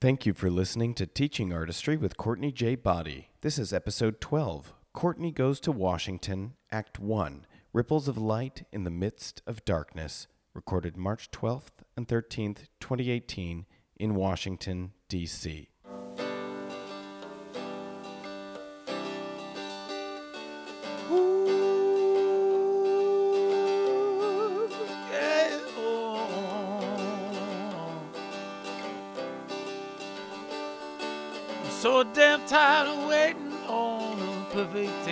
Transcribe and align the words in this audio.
Thank 0.00 0.26
you 0.26 0.32
for 0.32 0.48
listening 0.48 0.94
to 0.94 1.08
Teaching 1.08 1.52
Artistry 1.52 1.96
with 1.96 2.16
Courtney 2.16 2.52
J. 2.52 2.76
Boddie. 2.76 3.30
This 3.40 3.58
is 3.58 3.72
episode 3.72 4.20
12 4.20 4.72
Courtney 4.92 5.32
Goes 5.32 5.58
to 5.58 5.72
Washington, 5.72 6.54
Act 6.70 7.00
1 7.00 7.44
Ripples 7.72 8.06
of 8.06 8.16
Light 8.16 8.62
in 8.70 8.84
the 8.84 8.92
Midst 8.92 9.42
of 9.44 9.64
Darkness, 9.64 10.28
recorded 10.54 10.96
March 10.96 11.32
12th 11.32 11.82
and 11.96 12.06
13th, 12.06 12.68
2018, 12.78 13.66
in 13.96 14.14
Washington, 14.14 14.92
D.C. 15.08 15.68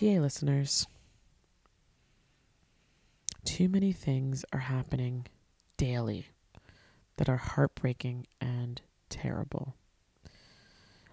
TA 0.00 0.18
listeners, 0.18 0.86
too 3.44 3.68
many 3.68 3.92
things 3.92 4.46
are 4.50 4.60
happening 4.60 5.26
daily 5.76 6.28
that 7.18 7.28
are 7.28 7.36
heartbreaking 7.36 8.26
and 8.40 8.80
terrible. 9.10 9.74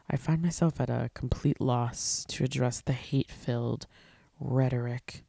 I 0.09 0.15
find 0.15 0.41
myself 0.41 0.79
at 0.79 0.89
a 0.89 1.11
complete 1.13 1.59
loss 1.59 2.23
to 2.29 2.45
address 2.45 2.79
the 2.79 2.93
hate 2.93 3.29
filled 3.29 3.87
rhetoric 4.39 5.25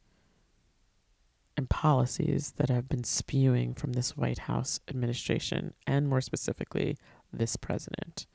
and 1.57 1.69
policies 1.69 2.53
that 2.59 2.69
have 2.69 2.89
been 2.89 3.03
spewing 3.03 3.75
from 3.75 3.95
this 3.95 4.17
White 4.17 4.39
House 4.39 4.79
administration, 4.89 5.75
and 5.85 6.07
more 6.07 6.21
specifically, 6.21 6.97
this 7.33 7.57
president. 7.57 8.29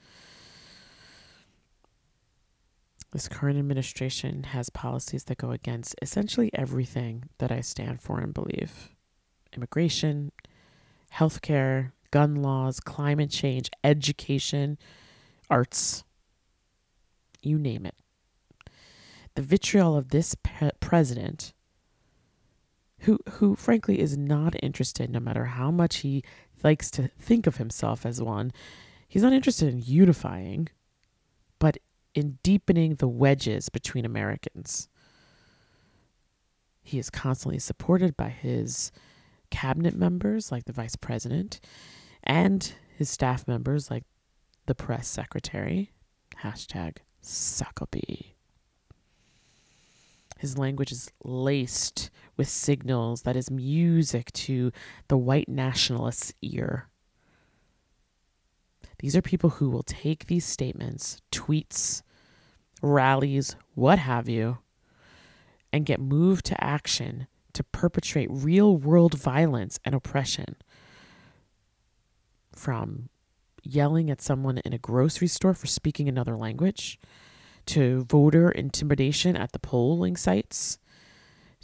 This 3.14 3.28
current 3.28 3.60
administration 3.60 4.42
has 4.44 4.72
policies 4.72 5.26
that 5.26 5.38
go 5.38 5.52
against 5.52 5.94
essentially 6.02 6.50
everything 6.52 7.26
that 7.38 7.52
I 7.52 7.62
stand 7.62 8.02
for 8.02 8.20
and 8.20 8.34
believe 8.34 8.90
immigration, 9.56 10.32
healthcare, 11.14 11.92
gun 12.10 12.34
laws, 12.34 12.80
climate 12.80 13.30
change, 13.30 13.70
education, 13.84 14.80
arts, 15.48 16.04
you 17.44 17.60
name 17.60 17.86
it. 17.86 17.94
The 19.36 19.44
vitriol 19.44 19.96
of 19.96 20.10
this 20.10 20.36
pe- 20.42 20.72
president, 20.80 21.54
who, 23.02 23.20
who 23.34 23.56
frankly 23.56 24.00
is 24.00 24.18
not 24.18 24.56
interested, 24.64 25.12
no 25.12 25.20
matter 25.20 25.46
how 25.46 25.70
much 25.70 25.98
he 25.98 26.24
likes 26.64 26.90
to 26.90 27.10
think 27.20 27.46
of 27.46 27.58
himself 27.58 28.08
as 28.08 28.20
one, 28.20 28.52
he's 29.08 29.22
not 29.22 29.34
interested 29.34 29.72
in 29.72 29.84
unifying, 29.84 30.70
in 32.14 32.38
deepening 32.44 32.96
the 32.96 33.08
wedges 33.08 33.70
between 33.70 34.06
Americans. 34.06 34.88
He 36.82 37.00
is 37.00 37.10
constantly 37.10 37.60
supported 37.60 38.18
by 38.18 38.30
his 38.30 38.92
cabinet 39.50 39.96
members, 39.96 40.52
like 40.52 40.66
the 40.66 40.74
vice 40.74 40.96
president, 40.96 41.60
and 42.24 42.74
his 42.98 43.10
staff 43.10 43.48
members, 43.48 43.90
like 43.90 44.04
the 44.66 44.76
press 44.76 45.08
secretary. 45.08 45.92
Hashtag 46.42 46.98
Suckabee. 47.24 48.34
His 50.40 50.58
language 50.58 50.92
is 50.92 51.10
laced 51.24 52.10
with 52.36 52.50
signals 52.50 53.22
that 53.22 53.38
is 53.38 53.50
music 53.50 54.30
to 54.34 54.74
the 55.08 55.18
white 55.18 55.48
nationalist's 55.48 56.34
ear. 56.42 56.90
These 59.04 59.18
are 59.18 59.22
people 59.22 59.50
who 59.50 59.70
will 59.70 59.84
take 59.84 60.28
these 60.28 60.46
statements, 60.46 61.22
tweets, 61.30 62.04
rallies, 62.82 63.58
what 63.76 64.00
have 64.00 64.30
you, 64.30 64.60
and 65.74 65.86
get 65.86 66.00
moved 66.00 66.46
to 66.46 66.64
action 66.64 67.28
to 67.52 67.66
perpetrate 67.66 68.30
real 68.32 68.78
world 68.78 69.16
violence 69.16 69.78
and 69.84 69.94
oppression. 69.94 70.56
From 72.56 73.10
yelling 73.62 74.10
at 74.10 74.22
someone 74.22 74.60
in 74.60 74.72
a 74.72 74.78
grocery 74.78 75.28
store 75.28 75.54
for 75.54 75.68
speaking 75.68 76.08
another 76.08 76.38
language, 76.38 76.98
to 77.66 78.06
voter 78.06 78.52
intimidation 78.52 79.36
at 79.36 79.52
the 79.52 79.60
polling 79.60 80.16
sites, 80.16 80.80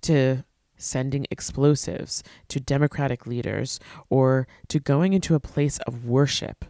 to 0.01 0.43
sending 0.75 1.25
explosives 1.31 2.21
to 2.49 2.59
Democratic 2.59 3.25
leaders, 3.25 3.79
or 4.09 4.45
to 4.67 4.81
going 4.81 5.13
into 5.13 5.35
a 5.35 5.39
place 5.39 5.77
of 5.87 6.03
worship 6.03 6.65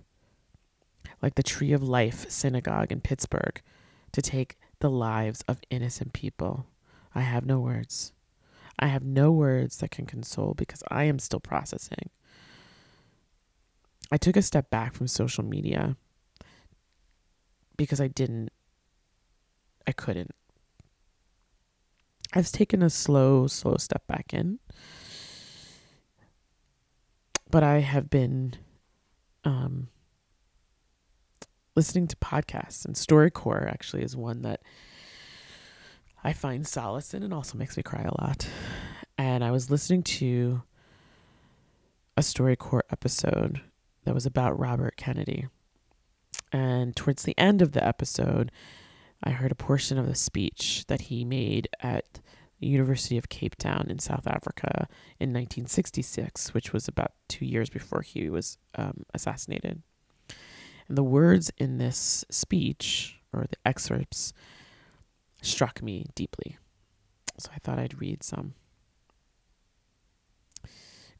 like 1.22 1.36
the 1.36 1.44
Tree 1.44 1.74
of 1.74 1.84
Life 1.84 2.30
Synagogue 2.30 2.92
in 2.92 3.02
Pittsburgh 3.02 3.62
to 4.12 4.22
take 4.22 4.58
the 4.80 4.90
lives 4.90 5.44
of 5.48 5.62
innocent 5.70 6.14
people. 6.14 6.66
I 7.14 7.22
have 7.22 7.46
no 7.46 7.60
words. 7.60 8.14
I 8.78 8.88
have 8.88 9.04
no 9.04 9.32
words 9.32 9.78
that 9.78 9.92
can 9.92 10.06
console 10.06 10.54
because 10.54 10.84
I 10.90 11.04
am 11.04 11.20
still 11.20 11.40
processing. 11.40 12.10
I 14.12 14.18
took 14.18 14.38
a 14.38 14.42
step 14.42 14.70
back 14.70 14.94
from 14.94 15.08
social 15.08 15.44
media 15.44 15.98
because 17.78 18.00
I 18.02 18.08
didn't, 18.08 18.50
I 19.86 19.92
couldn't. 19.92 20.32
I've 22.34 22.52
taken 22.52 22.82
a 22.82 22.90
slow, 22.90 23.48
slow 23.48 23.76
step 23.78 24.06
back 24.08 24.34
in. 24.34 24.60
But 27.50 27.64
I 27.64 27.80
have 27.80 28.10
been 28.10 28.54
um, 29.44 29.88
listening 31.80 32.08
to 32.08 32.16
podcasts, 32.18 32.84
and 32.84 32.94
StoryCorps 32.94 33.66
actually 33.66 34.04
is 34.04 34.14
one 34.14 34.42
that 34.42 34.62
I 36.26 36.34
find 36.34 36.68
solace 36.68 37.14
in 37.14 37.24
and 37.24 37.34
also 37.34 37.58
makes 37.58 37.78
me 37.78 37.84
cry 37.84 38.02
a 38.02 38.22
lot. 38.22 38.46
And 39.18 39.46
I 39.46 39.52
was 39.52 39.72
listening 39.72 40.04
to 40.04 40.62
a 42.18 42.22
StoryCorps 42.22 42.82
episode 42.92 43.62
that 44.04 44.14
was 44.14 44.26
about 44.26 44.60
Robert 44.60 44.98
Kennedy. 44.98 45.48
And 46.52 46.98
towards 46.98 47.24
the 47.24 47.38
end 47.38 47.62
of 47.62 47.72
the 47.72 47.88
episode, 47.88 48.52
I 49.24 49.30
heard 49.30 49.54
a 49.54 49.56
portion 49.56 49.98
of 49.98 50.06
the 50.06 50.16
speech 50.16 50.84
that 50.90 51.04
he 51.04 51.24
made 51.24 51.70
at 51.80 52.20
the 52.60 52.68
University 52.68 53.18
of 53.18 53.30
Cape 53.30 53.56
Town 53.56 53.88
in 53.90 54.00
South 54.00 54.28
Africa 54.28 54.90
in 55.18 55.30
1966, 55.30 56.54
which 56.54 56.74
was 56.74 56.90
about 56.90 57.14
two 57.30 57.46
years 57.46 57.70
before 57.70 58.02
he 58.02 58.30
was 58.30 58.58
um, 58.76 59.06
assassinated. 59.14 59.82
And 60.90 60.98
the 60.98 61.04
words 61.04 61.52
in 61.58 61.78
this 61.78 62.26
speech, 62.30 63.20
or 63.32 63.46
the 63.50 63.58
excerpts, 63.64 64.34
struck 65.42 65.82
me 65.82 66.08
deeply. 66.16 66.58
So 67.38 67.52
I 67.56 67.60
thought 67.60 67.80
I'd 67.80 68.02
read 68.02 68.24
some. 68.24 68.56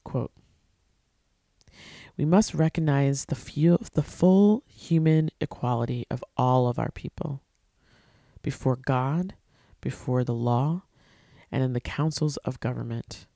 Quote 0.04 0.32
We 2.18 2.26
must 2.26 2.56
recognize 2.56 3.26
the, 3.26 3.36
few, 3.36 3.78
the 3.94 4.02
full 4.02 4.64
human 4.68 5.30
equality 5.40 6.06
of 6.10 6.24
all 6.36 6.68
of 6.68 6.80
our 6.80 6.92
people 6.92 7.44
before 8.42 8.76
God, 8.76 9.36
before 9.82 10.24
the 10.24 10.34
law, 10.34 10.84
and 11.52 11.64
in 11.64 11.74
the 11.74 11.80
councils 11.80 12.38
of 12.38 12.60
government. 12.60 13.28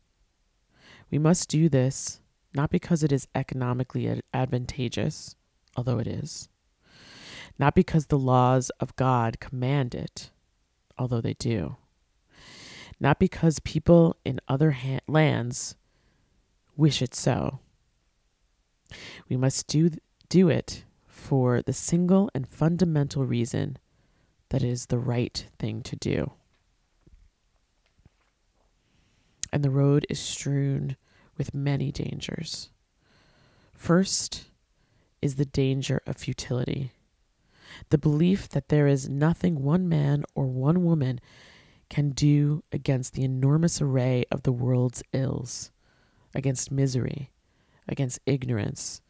We 1.11 1.19
must 1.19 1.47
do 1.47 1.69
this 1.69 2.21
not 2.55 2.69
because 2.69 3.03
it 3.03 3.11
is 3.11 3.27
economically 3.35 4.21
advantageous, 4.33 5.35
although 5.75 5.99
it 5.99 6.07
is, 6.07 6.49
not 7.59 7.75
because 7.75 8.07
the 8.07 8.17
laws 8.17 8.69
of 8.79 8.95
God 8.95 9.39
command 9.39 9.93
it, 9.93 10.31
although 10.97 11.21
they 11.21 11.33
do, 11.33 11.77
not 12.99 13.19
because 13.19 13.59
people 13.59 14.15
in 14.23 14.39
other 14.47 14.71
ha- 14.71 14.99
lands 15.07 15.75
wish 16.75 17.01
it 17.01 17.13
so. 17.13 17.59
We 19.29 19.37
must 19.37 19.67
do, 19.67 19.91
do 20.29 20.49
it 20.49 20.85
for 21.05 21.61
the 21.61 21.73
single 21.73 22.29
and 22.33 22.47
fundamental 22.47 23.25
reason 23.25 23.77
that 24.49 24.63
it 24.63 24.69
is 24.69 24.87
the 24.87 24.99
right 24.99 25.45
thing 25.57 25.81
to 25.81 25.95
do. 25.95 26.31
And 29.51 29.63
the 29.63 29.71
road 29.71 30.05
is 30.09 30.19
strewn 30.19 30.95
with 31.37 31.53
many 31.53 31.91
dangers. 31.91 32.69
First 33.73 34.45
is 35.23 35.35
the 35.35 35.45
danger 35.45 36.01
of 36.05 36.17
futility, 36.17 36.91
the 37.89 37.97
belief 37.97 38.49
that 38.49 38.67
there 38.67 38.87
is 38.87 39.07
nothing 39.07 39.63
one 39.63 39.87
man 39.87 40.25
or 40.35 40.45
one 40.45 40.83
woman 40.83 41.19
can 41.89 42.09
do 42.09 42.61
against 42.73 43.13
the 43.13 43.23
enormous 43.23 43.81
array 43.81 44.25
of 44.29 44.43
the 44.43 44.51
world's 44.51 45.01
ills, 45.13 45.71
against 46.35 46.71
misery, 46.71 47.31
against 47.87 48.19
ignorance, 48.25 49.01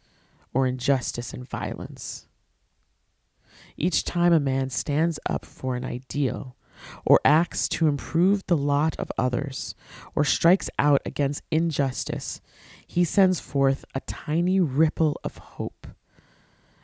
or 0.54 0.68
injustice 0.68 1.33
and 1.33 1.50
violence. 1.50 2.27
Each 3.75 4.04
time 4.04 4.33
a 4.33 4.39
man 4.39 4.69
stands 4.69 5.19
up 5.27 5.45
for 5.45 5.75
an 5.75 5.83
ideal, 5.83 6.56
or 7.06 7.19
acts 7.25 7.68
to 7.69 7.88
improve 7.88 8.45
the 8.45 8.57
lot 8.57 8.95
of 9.00 9.12
others, 9.18 9.74
or 10.15 10.24
strikes 10.24 10.69
out 10.77 11.01
against 11.06 11.42
injustice, 11.50 12.39
he 12.86 13.04
sends 13.04 13.39
forth 13.39 13.83
a 13.95 14.01
tiny 14.01 14.60
ripple 14.60 15.19
of 15.24 15.38
hope. 15.38 15.88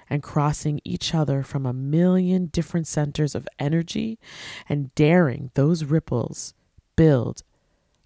And 0.09 0.23
crossing 0.23 0.81
each 0.83 1.13
other 1.13 1.43
from 1.43 1.65
a 1.65 1.73
million 1.73 2.47
different 2.47 2.87
centers 2.87 3.35
of 3.35 3.47
energy 3.59 4.17
and 4.67 4.93
daring 4.95 5.51
those 5.53 5.83
ripples 5.83 6.55
build 6.95 7.43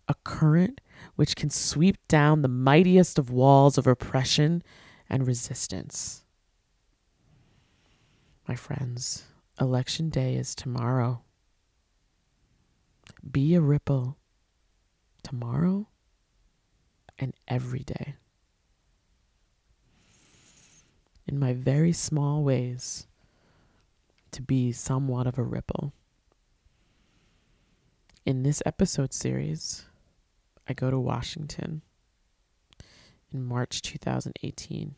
a 0.08 0.16
current 0.24 0.82
which 1.16 1.36
can 1.36 1.50
sweep 1.50 1.98
down 2.08 2.42
the 2.42 2.48
mightiest 2.48 3.18
of 3.18 3.32
walls 3.32 3.78
of 3.78 3.88
oppression 3.88 4.64
and 5.10 5.26
resistance. 5.26 6.24
My 8.48 8.56
friends, 8.56 9.24
Election 9.60 10.10
Day 10.10 10.36
is 10.36 10.56
tomorrow. 10.56 11.22
Be 13.30 13.56
a 13.56 13.62
ripple 13.62 14.18
tomorrow 15.24 15.88
and 17.18 17.34
every 17.48 17.84
day. 17.84 18.16
In 21.25 21.40
my 21.40 21.54
very 21.54 21.94
small 21.94 22.44
ways, 22.44 23.08
to 24.31 24.42
be 24.42 24.72
somewhat 24.72 25.28
of 25.28 25.38
a 25.38 25.44
ripple. 25.44 25.94
In 28.25 28.44
this 28.44 28.62
episode 28.66 29.14
series, 29.14 29.86
I 30.68 30.74
go 30.74 30.90
to 30.90 31.00
Washington 31.00 31.81
in 33.31 33.44
March 33.44 33.81
2018. 33.81 34.96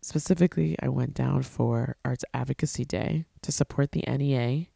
Specifically, 0.00 0.76
I 0.80 0.88
went 0.88 1.14
down 1.14 1.42
for 1.42 1.96
Arts 2.04 2.24
Advocacy 2.32 2.84
Day 2.84 3.24
to 3.42 3.50
support 3.50 3.92
the 3.92 4.04
NEA 4.06 4.66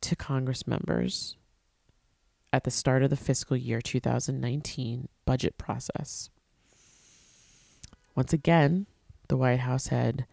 to 0.00 0.16
Congress 0.16 0.66
members 0.66 1.36
at 2.52 2.64
the 2.64 2.70
start 2.70 3.02
of 3.02 3.10
the 3.10 3.16
fiscal 3.16 3.56
year 3.56 3.80
2019 3.80 5.08
budget 5.26 5.58
process. 5.58 6.30
Once 8.14 8.32
again, 8.32 8.86
the 9.28 9.36
White 9.36 9.60
House 9.60 9.86
had 9.88 10.26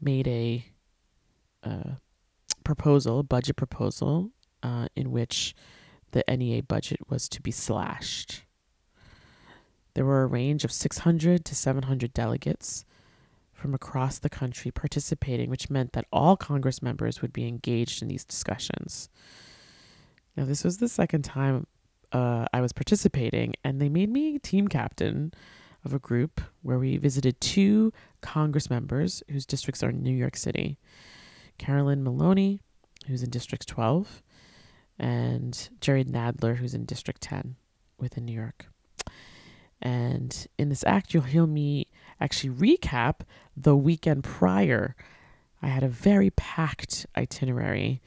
made 0.00 0.26
a 0.26 0.64
uh, 1.62 1.94
proposal, 2.64 3.20
a 3.20 3.22
budget 3.22 3.56
proposal, 3.56 4.30
uh, 4.62 4.88
in 4.96 5.10
which 5.10 5.54
the 6.12 6.24
NEA 6.28 6.62
budget 6.62 7.00
was 7.08 7.28
to 7.28 7.40
be 7.42 7.50
slashed. 7.50 8.44
There 9.94 10.04
were 10.04 10.22
a 10.22 10.26
range 10.26 10.64
of 10.64 10.72
600 10.72 11.44
to 11.44 11.54
700 11.54 12.14
delegates 12.14 12.84
from 13.52 13.74
across 13.74 14.18
the 14.18 14.30
country 14.30 14.70
participating, 14.70 15.50
which 15.50 15.70
meant 15.70 15.92
that 15.92 16.06
all 16.12 16.36
Congress 16.36 16.82
members 16.82 17.20
would 17.20 17.32
be 17.32 17.46
engaged 17.46 18.02
in 18.02 18.08
these 18.08 18.24
discussions. 18.24 19.08
Now, 20.36 20.46
this 20.46 20.64
was 20.64 20.78
the 20.78 20.88
second 20.88 21.22
time 21.22 21.66
uh, 22.10 22.46
I 22.52 22.60
was 22.60 22.72
participating, 22.72 23.54
and 23.62 23.80
they 23.80 23.88
made 23.88 24.10
me 24.10 24.38
team 24.38 24.68
captain 24.68 25.32
of 25.84 25.92
a 25.92 25.98
group 25.98 26.40
where 26.62 26.78
we 26.78 26.96
visited 26.96 27.40
two 27.40 27.92
Congress 28.20 28.70
members 28.70 29.22
whose 29.30 29.46
districts 29.46 29.82
are 29.82 29.90
in 29.90 30.02
New 30.02 30.14
York 30.14 30.36
City 30.36 30.78
Carolyn 31.58 32.02
Maloney, 32.02 32.60
who's 33.06 33.22
in 33.22 33.30
District 33.30 33.66
12, 33.68 34.22
and 34.98 35.68
Jerry 35.80 36.04
Nadler, 36.04 36.56
who's 36.56 36.74
in 36.74 36.84
District 36.84 37.20
10 37.20 37.56
within 37.98 38.24
New 38.24 38.32
York. 38.32 38.66
And 39.80 40.46
in 40.58 40.68
this 40.68 40.84
act, 40.84 41.12
you'll 41.12 41.24
hear 41.24 41.46
me 41.46 41.88
actually 42.20 42.50
recap 42.50 43.20
the 43.56 43.76
weekend 43.76 44.24
prior. 44.24 44.96
I 45.60 45.68
had 45.68 45.82
a 45.82 45.88
very 45.88 46.30
packed 46.30 47.06
itinerary 47.16 48.00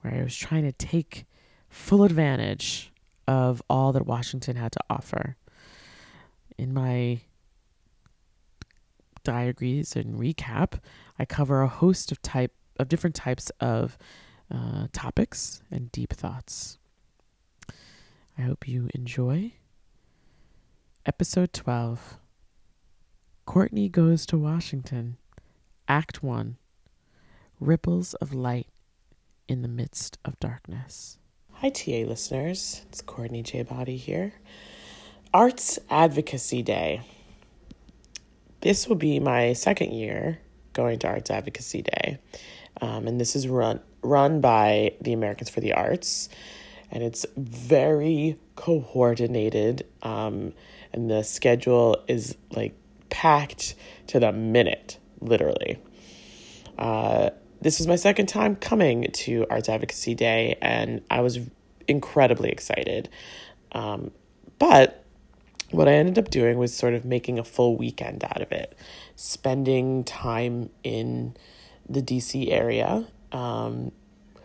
where 0.00 0.14
I 0.14 0.22
was 0.22 0.36
trying 0.36 0.64
to 0.64 0.72
take 0.72 1.26
full 1.68 2.04
advantage 2.04 2.92
of 3.26 3.62
all 3.68 3.92
that 3.92 4.06
Washington 4.06 4.56
had 4.56 4.72
to 4.72 4.80
offer. 4.88 5.36
In 6.58 6.74
my 6.74 7.20
diaries 9.22 9.94
and 9.94 10.18
recap, 10.18 10.80
I 11.18 11.24
cover 11.24 11.62
a 11.62 11.68
host 11.68 12.10
of 12.10 12.20
type 12.20 12.52
of 12.78 12.88
different 12.88 13.14
types 13.14 13.50
of 13.60 13.96
uh, 14.52 14.88
topics 14.92 15.62
and 15.70 15.92
deep 15.92 16.12
thoughts. 16.12 16.78
I 18.36 18.42
hope 18.42 18.68
you 18.68 18.88
enjoy. 18.94 19.52
Episode 21.06 21.52
12 21.52 22.18
Courtney 23.46 23.88
Goes 23.88 24.26
to 24.26 24.36
Washington, 24.36 25.16
Act 25.86 26.22
1 26.22 26.56
Ripples 27.60 28.14
of 28.14 28.34
Light 28.34 28.68
in 29.48 29.62
the 29.62 29.68
Midst 29.68 30.18
of 30.24 30.38
Darkness. 30.38 31.18
Hi, 31.54 31.70
TA 31.70 32.04
listeners. 32.06 32.82
It's 32.88 33.00
Courtney 33.02 33.42
J. 33.42 33.62
Boddie 33.62 33.96
here. 33.96 34.34
Arts 35.34 35.78
Advocacy 35.90 36.62
Day. 36.62 37.02
This 38.62 38.88
will 38.88 38.96
be 38.96 39.20
my 39.20 39.52
second 39.52 39.92
year 39.92 40.40
going 40.72 40.98
to 41.00 41.08
Arts 41.08 41.30
Advocacy 41.30 41.82
Day. 41.82 42.18
Um, 42.80 43.06
and 43.06 43.20
this 43.20 43.36
is 43.36 43.46
run 43.46 43.80
run 44.02 44.40
by 44.40 44.94
the 45.00 45.12
Americans 45.12 45.50
for 45.50 45.60
the 45.60 45.74
Arts, 45.74 46.28
and 46.90 47.02
it's 47.02 47.26
very 47.36 48.38
coordinated. 48.56 49.86
Um, 50.02 50.54
and 50.92 51.10
the 51.10 51.22
schedule 51.22 52.02
is 52.08 52.36
like 52.52 52.74
packed 53.10 53.74
to 54.06 54.20
the 54.20 54.32
minute, 54.32 54.98
literally. 55.20 55.78
Uh, 56.78 57.30
this 57.60 57.78
was 57.78 57.86
my 57.86 57.96
second 57.96 58.26
time 58.26 58.56
coming 58.56 59.10
to 59.12 59.44
Arts 59.50 59.68
Advocacy 59.68 60.14
Day, 60.14 60.56
and 60.62 61.02
I 61.10 61.20
was 61.20 61.38
incredibly 61.86 62.50
excited. 62.50 63.10
Um, 63.72 64.12
but 64.58 65.04
what 65.70 65.88
I 65.88 65.92
ended 65.92 66.18
up 66.18 66.30
doing 66.30 66.58
was 66.58 66.74
sort 66.74 66.94
of 66.94 67.04
making 67.04 67.38
a 67.38 67.44
full 67.44 67.76
weekend 67.76 68.24
out 68.24 68.40
of 68.40 68.52
it, 68.52 68.76
spending 69.16 70.04
time 70.04 70.70
in 70.82 71.36
the 71.88 72.02
DC 72.02 72.50
area 72.50 73.06
um, 73.32 73.92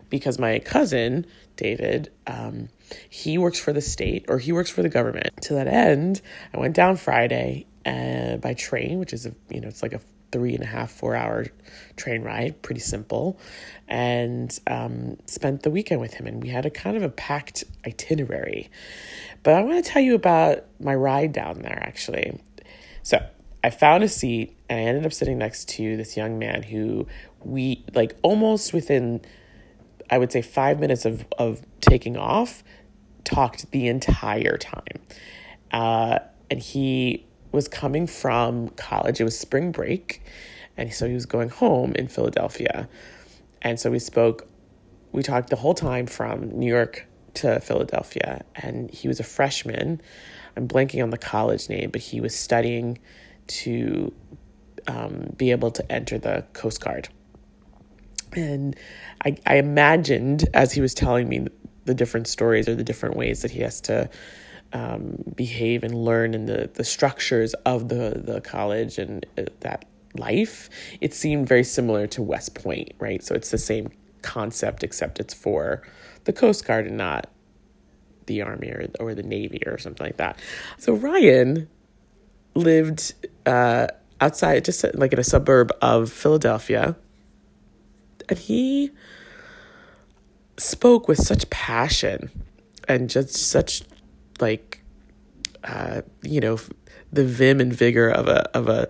because 0.10 0.38
my 0.38 0.60
cousin, 0.60 1.26
David, 1.56 2.12
um, 2.28 2.70
he 3.10 3.38
works 3.38 3.60
for 3.60 3.74
the 3.74 3.82
state 3.82 4.26
or 4.28 4.40
he 4.40 4.52
works 4.52 4.70
for 4.70 4.82
the 4.82 4.90
government. 4.90 5.30
To 5.44 5.54
that 5.56 5.68
end, 5.68 6.22
I 6.54 6.60
went 6.60 6.76
down 6.76 6.98
Friday 6.98 7.66
uh, 7.86 8.38
by 8.38 8.54
train, 8.54 9.00
which 9.00 9.14
is 9.14 9.26
a 9.26 9.34
you 9.50 9.62
know 9.62 9.68
it's 9.68 9.82
like 9.82 9.94
a 9.94 10.02
three 10.32 10.56
and 10.56 10.64
a 10.64 10.68
half 10.68 10.92
four 10.92 11.16
hour 11.16 11.46
train 11.96 12.24
ride, 12.24 12.62
pretty 12.64 12.82
simple, 12.82 13.40
and 13.88 14.60
um, 14.68 15.18
spent 15.28 15.62
the 15.64 15.70
weekend 15.70 16.02
with 16.02 16.14
him. 16.14 16.26
And 16.28 16.42
we 16.42 16.50
had 16.50 16.66
a 16.66 16.70
kind 16.70 16.98
of 16.98 17.04
a 17.04 17.10
packed 17.10 17.64
itinerary. 17.86 18.70
But 19.44 19.56
I 19.56 19.62
want 19.62 19.84
to 19.84 19.92
tell 19.92 20.02
you 20.02 20.16
about 20.16 20.66
my 20.80 20.96
ride 20.96 21.34
down 21.34 21.62
there 21.62 21.80
actually. 21.86 22.42
So 23.04 23.24
I 23.64 23.70
found 23.70 24.04
a 24.04 24.10
seat 24.10 24.58
and 24.70 24.80
I 24.80 24.84
ended 24.84 25.06
up 25.06 25.14
sitting 25.14 25.38
next 25.38 25.70
to 25.70 25.98
this 25.98 26.18
young 26.18 26.40
man 26.40 26.64
who 26.64 27.08
we 27.44 27.86
like 27.94 28.16
almost 28.24 28.74
within 28.74 29.22
I 30.10 30.18
would 30.18 30.32
say 30.32 30.42
five 30.42 30.80
minutes 30.80 31.06
of, 31.06 31.26
of 31.38 31.62
taking 31.82 32.18
off, 32.18 32.64
talked 33.24 33.72
the 33.72 33.88
entire 33.88 34.58
time. 34.58 35.02
Uh, 35.72 36.20
and 36.52 36.62
he 36.62 37.26
was 37.52 37.68
coming 37.68 38.06
from 38.06 38.70
college. 38.70 39.20
It 39.20 39.24
was 39.24 39.38
spring 39.38 39.72
break. 39.72 40.22
And 40.78 40.94
so 40.94 41.08
he 41.08 41.14
was 41.14 41.26
going 41.26 41.50
home 41.50 41.94
in 41.96 42.08
Philadelphia. 42.08 42.88
And 43.62 43.80
so 43.80 43.90
we 43.90 44.00
spoke, 44.00 44.48
we 45.12 45.24
talked 45.24 45.50
the 45.50 45.56
whole 45.56 45.74
time 45.74 46.06
from 46.06 46.50
New 46.50 46.68
York 46.68 47.08
to 47.36 47.60
Philadelphia. 47.60 48.44
And 48.56 48.90
he 48.92 49.08
was 49.08 49.20
a 49.20 49.24
freshman. 49.24 50.02
I'm 50.56 50.68
blanking 50.68 51.02
on 51.04 51.10
the 51.10 51.18
college 51.18 51.70
name, 51.70 51.90
but 51.92 52.02
he 52.02 52.22
was 52.22 52.36
studying 52.36 53.00
to 53.48 54.14
um, 54.88 55.34
be 55.38 55.52
able 55.52 55.72
to 55.72 55.92
enter 55.92 56.18
the 56.18 56.46
Coast 56.54 56.82
Guard. 56.82 57.10
And 58.36 58.76
I, 59.26 59.38
I 59.46 59.56
imagined 59.56 60.46
as 60.54 60.72
he 60.72 60.82
was 60.82 60.94
telling 60.94 61.30
me 61.30 61.48
the 61.86 61.94
different 61.94 62.28
stories 62.28 62.68
or 62.68 62.76
the 62.76 62.84
different 62.84 63.16
ways 63.16 63.42
that 63.42 63.52
he 63.52 63.60
has 63.62 63.82
to 63.82 64.10
um, 64.72 65.24
behave 65.36 65.84
and 65.84 65.94
learn 65.94 66.34
in 66.34 66.46
the, 66.46 66.70
the 66.74 66.84
structures 66.84 67.54
of 67.66 67.90
the, 67.90 68.22
the 68.24 68.42
college 68.42 68.98
and 68.98 69.26
uh, 69.38 69.44
that 69.60 69.86
life, 70.16 70.70
it 71.02 71.14
seemed 71.14 71.48
very 71.48 71.64
similar 71.64 72.08
to 72.08 72.22
West 72.22 72.56
Point, 72.56 72.94
right? 73.00 73.24
So 73.24 73.36
it's 73.36 73.52
the 73.52 73.58
same 73.58 73.92
concept, 74.22 74.84
except 74.84 75.20
it's 75.20 75.34
for 75.34 75.84
the 76.26 76.34
Coast 76.34 76.66
Guard 76.66 76.88
and 76.88 76.98
not 76.98 77.30
the 78.26 78.42
Army 78.42 78.70
or, 78.70 78.88
or 79.00 79.16
the 79.16 79.24
Navy 79.24 79.62
or 79.66 79.78
something 79.78 80.06
like 80.06 80.18
that. 80.18 80.40
So 80.78 80.94
Ryan 80.94 81.68
lived 82.56 83.14
uh, 83.46 83.88
outside, 84.22 84.66
just 84.66 84.86
like 84.94 85.14
in 85.14 85.20
a 85.20 85.24
suburb 85.24 85.72
of 85.82 86.12
Philadelphia, 86.12 86.96
and 88.30 88.40
he 88.40 88.92
spoke 90.58 91.08
with 91.08 91.18
such 91.18 91.50
passion 91.50 92.30
and 92.88 93.10
just 93.10 93.36
such 93.36 93.84
like 94.40 94.82
uh, 95.64 96.02
you 96.22 96.40
know 96.40 96.58
the 97.12 97.24
vim 97.24 97.60
and 97.60 97.74
vigor 97.74 98.10
of 98.10 98.28
a 98.28 98.50
of 98.56 98.70
a 98.70 98.90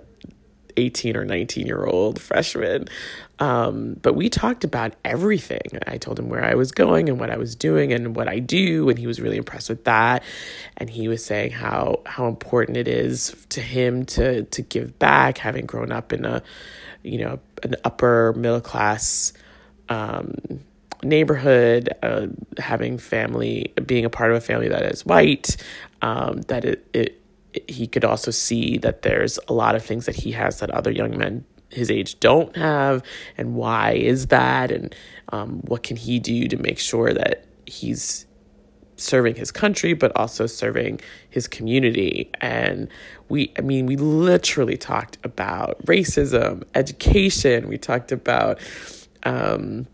18 0.78 1.16
or 1.18 1.26
19 1.26 1.66
year 1.68 1.84
old 1.86 2.22
freshman. 2.22 2.88
Um, 3.40 3.98
but 4.02 4.14
we 4.14 4.30
talked 4.30 4.64
about 4.64 4.94
everything. 5.04 5.62
I 5.88 5.98
told 5.98 6.20
him 6.20 6.30
where 6.30 6.44
I 6.44 6.56
was 6.56 6.72
going 6.72 7.10
and 7.10 7.20
what 7.20 7.30
I 7.30 7.38
was 7.38 7.56
doing 7.56 7.92
and 7.92 8.16
what 8.16 8.28
I 8.28 8.40
do, 8.40 8.90
and 8.90 8.98
he 8.98 9.08
was 9.08 9.20
really 9.20 9.38
impressed 9.38 9.70
with 9.70 9.84
that. 9.86 10.24
And 10.78 10.90
he 10.90 11.08
was 11.08 11.26
saying 11.26 11.52
how 11.52 12.02
how 12.06 12.28
important 12.28 12.78
it 12.78 12.88
is 12.88 13.36
to 13.50 13.62
him 13.62 14.06
to 14.06 14.44
to 14.44 14.62
give 14.62 14.98
back, 15.00 15.38
having 15.38 15.66
grown 15.66 15.92
up 15.92 16.14
in 16.14 16.26
a 16.26 16.44
you 17.02 17.18
know 17.20 17.40
an 17.64 17.76
upper 17.84 18.34
middle 18.34 18.62
class 18.62 19.34
um, 19.90 20.36
neighborhood, 21.04 21.90
uh, 22.02 22.28
having 22.58 22.98
family, 22.98 23.74
being 23.86 24.06
a 24.06 24.10
part 24.10 24.32
of 24.32 24.38
a 24.38 24.42
family 24.42 24.70
that 24.70 24.84
is 24.84 25.06
white, 25.06 25.58
um, 26.02 26.42
that 26.44 26.66
it, 26.66 26.88
it 26.94 27.23
he 27.68 27.88
could 27.88 28.04
also 28.04 28.32
see 28.32 28.78
that 28.80 29.02
there's 29.02 29.40
a 29.48 29.54
lot 29.54 29.76
of 29.76 29.84
things 29.84 30.06
that 30.06 30.16
he 30.16 30.32
has 30.32 30.60
that 30.60 30.72
other 30.72 30.92
young 30.92 31.18
men 31.18 31.46
his 31.70 31.90
age 31.90 32.20
don't 32.20 32.56
have 32.56 33.04
and 33.38 33.56
why 33.56 33.94
is 33.94 34.28
that 34.28 34.72
and 34.72 34.96
um, 35.30 35.60
what 35.62 35.84
can 35.84 35.98
he 35.98 36.20
do 36.20 36.48
to 36.48 36.58
make 36.58 36.78
sure 36.80 37.14
that 37.14 37.46
he's 37.66 38.26
serving 38.96 39.36
his 39.36 39.52
country 39.52 39.94
but 39.94 40.16
also 40.16 40.46
serving 40.46 41.00
his 41.30 41.48
community? 41.48 42.30
And 42.42 42.88
we 43.30 43.52
i 43.58 43.62
mean 43.62 43.86
we 43.86 43.96
literally 43.96 44.78
talked 44.78 45.18
about 45.24 45.84
racism 45.86 46.64
education 46.76 47.68
we 47.68 47.78
talked 47.78 48.12
about 48.12 48.60
um, 49.24 49.88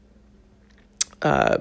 uh, 1.22 1.58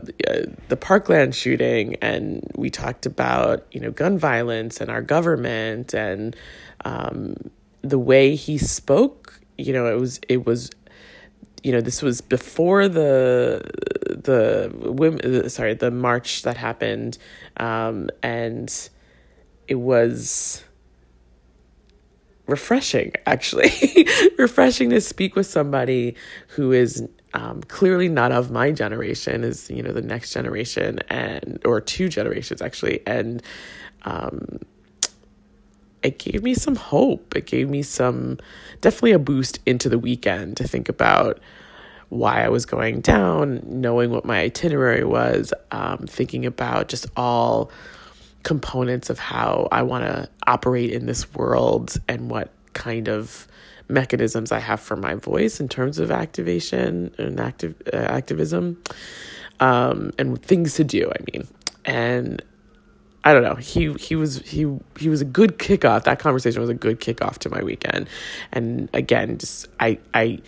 the 0.68 0.76
Parkland 0.76 1.34
shooting, 1.34 1.96
and 1.96 2.48
we 2.56 2.70
talked 2.70 3.06
about 3.06 3.66
you 3.72 3.80
know 3.80 3.90
gun 3.90 4.18
violence 4.18 4.80
and 4.80 4.90
our 4.90 5.02
government 5.02 5.94
and 5.94 6.36
um, 6.84 7.34
the 7.82 7.98
way 7.98 8.34
he 8.34 8.58
spoke. 8.58 9.40
You 9.56 9.72
know, 9.72 9.86
it 9.86 9.98
was 9.98 10.20
it 10.28 10.46
was 10.46 10.70
you 11.62 11.72
know 11.72 11.80
this 11.80 12.02
was 12.02 12.20
before 12.20 12.88
the 12.88 13.62
the 14.08 14.72
women 14.74 15.48
sorry 15.48 15.74
the 15.74 15.90
march 15.90 16.42
that 16.42 16.56
happened 16.56 17.18
um, 17.56 18.08
and 18.22 18.88
it 19.66 19.76
was 19.76 20.64
refreshing 22.46 23.12
actually 23.26 23.70
refreshing 24.38 24.90
to 24.90 25.00
speak 25.00 25.36
with 25.36 25.46
somebody 25.46 26.14
who 26.48 26.72
is 26.72 27.06
um, 27.34 27.62
clearly 27.62 28.08
not 28.08 28.32
of 28.32 28.50
my 28.50 28.72
generation 28.72 29.44
is 29.44 29.70
you 29.70 29.82
know 29.82 29.92
the 29.92 30.02
next 30.02 30.32
generation 30.32 31.00
and 31.08 31.60
or 31.64 31.80
two 31.80 32.08
generations 32.08 32.62
actually. 32.62 33.00
And 33.06 33.42
um, 34.02 34.60
it 36.02 36.18
gave 36.18 36.42
me 36.42 36.54
some 36.54 36.76
hope. 36.76 37.34
It 37.36 37.46
gave 37.46 37.68
me 37.68 37.82
some 37.82 38.38
definitely 38.80 39.12
a 39.12 39.18
boost 39.18 39.58
into 39.66 39.88
the 39.88 39.98
weekend 39.98 40.56
to 40.58 40.68
think 40.68 40.88
about 40.88 41.40
why 42.08 42.42
I 42.42 42.48
was 42.48 42.64
going 42.64 43.00
down 43.00 43.60
knowing 43.66 44.10
what 44.10 44.24
my 44.24 44.40
itinerary 44.40 45.04
was 45.04 45.52
um, 45.70 46.06
thinking 46.06 46.46
about 46.46 46.88
just 46.88 47.06
all 47.16 47.70
components 48.44 49.10
of 49.10 49.18
how 49.18 49.68
I 49.70 49.82
want 49.82 50.04
to 50.04 50.28
operate 50.46 50.90
in 50.90 51.06
this 51.06 51.32
world 51.34 51.96
and 52.08 52.30
what 52.30 52.50
kind 52.72 53.08
of 53.08 53.46
mechanisms 53.88 54.52
I 54.52 54.58
have 54.58 54.80
for 54.80 54.96
my 54.96 55.14
voice 55.14 55.60
in 55.60 55.68
terms 55.68 55.98
of 55.98 56.10
activation 56.10 57.14
and 57.18 57.40
active 57.40 57.74
uh, 57.92 57.96
activism, 57.96 58.82
um, 59.60 60.12
and 60.18 60.40
things 60.42 60.74
to 60.74 60.84
do. 60.84 61.10
I 61.10 61.22
mean, 61.32 61.48
and 61.84 62.42
I 63.24 63.32
don't 63.32 63.42
know. 63.42 63.56
He 63.56 63.92
he 63.94 64.16
was 64.16 64.38
he 64.46 64.66
he 64.98 65.08
was 65.08 65.20
a 65.20 65.24
good 65.24 65.58
kickoff. 65.58 66.04
That 66.04 66.18
conversation 66.18 66.60
was 66.60 66.70
a 66.70 66.74
good 66.74 67.00
kickoff 67.00 67.38
to 67.38 67.50
my 67.50 67.62
weekend, 67.62 68.08
and 68.52 68.88
again, 68.92 69.38
just 69.38 69.68
I 69.80 69.98
I. 70.14 70.40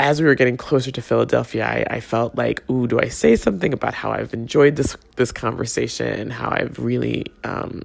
As 0.00 0.20
we 0.20 0.28
were 0.28 0.36
getting 0.36 0.56
closer 0.56 0.92
to 0.92 1.02
Philadelphia, 1.02 1.66
I, 1.66 1.96
I 1.96 2.00
felt 2.00 2.36
like, 2.36 2.62
ooh, 2.70 2.86
do 2.86 3.00
I 3.00 3.08
say 3.08 3.34
something 3.34 3.72
about 3.72 3.94
how 3.94 4.12
I've 4.12 4.32
enjoyed 4.32 4.76
this 4.76 4.96
this 5.16 5.32
conversation, 5.32 6.30
how 6.30 6.50
I've 6.50 6.78
really, 6.78 7.26
um, 7.42 7.82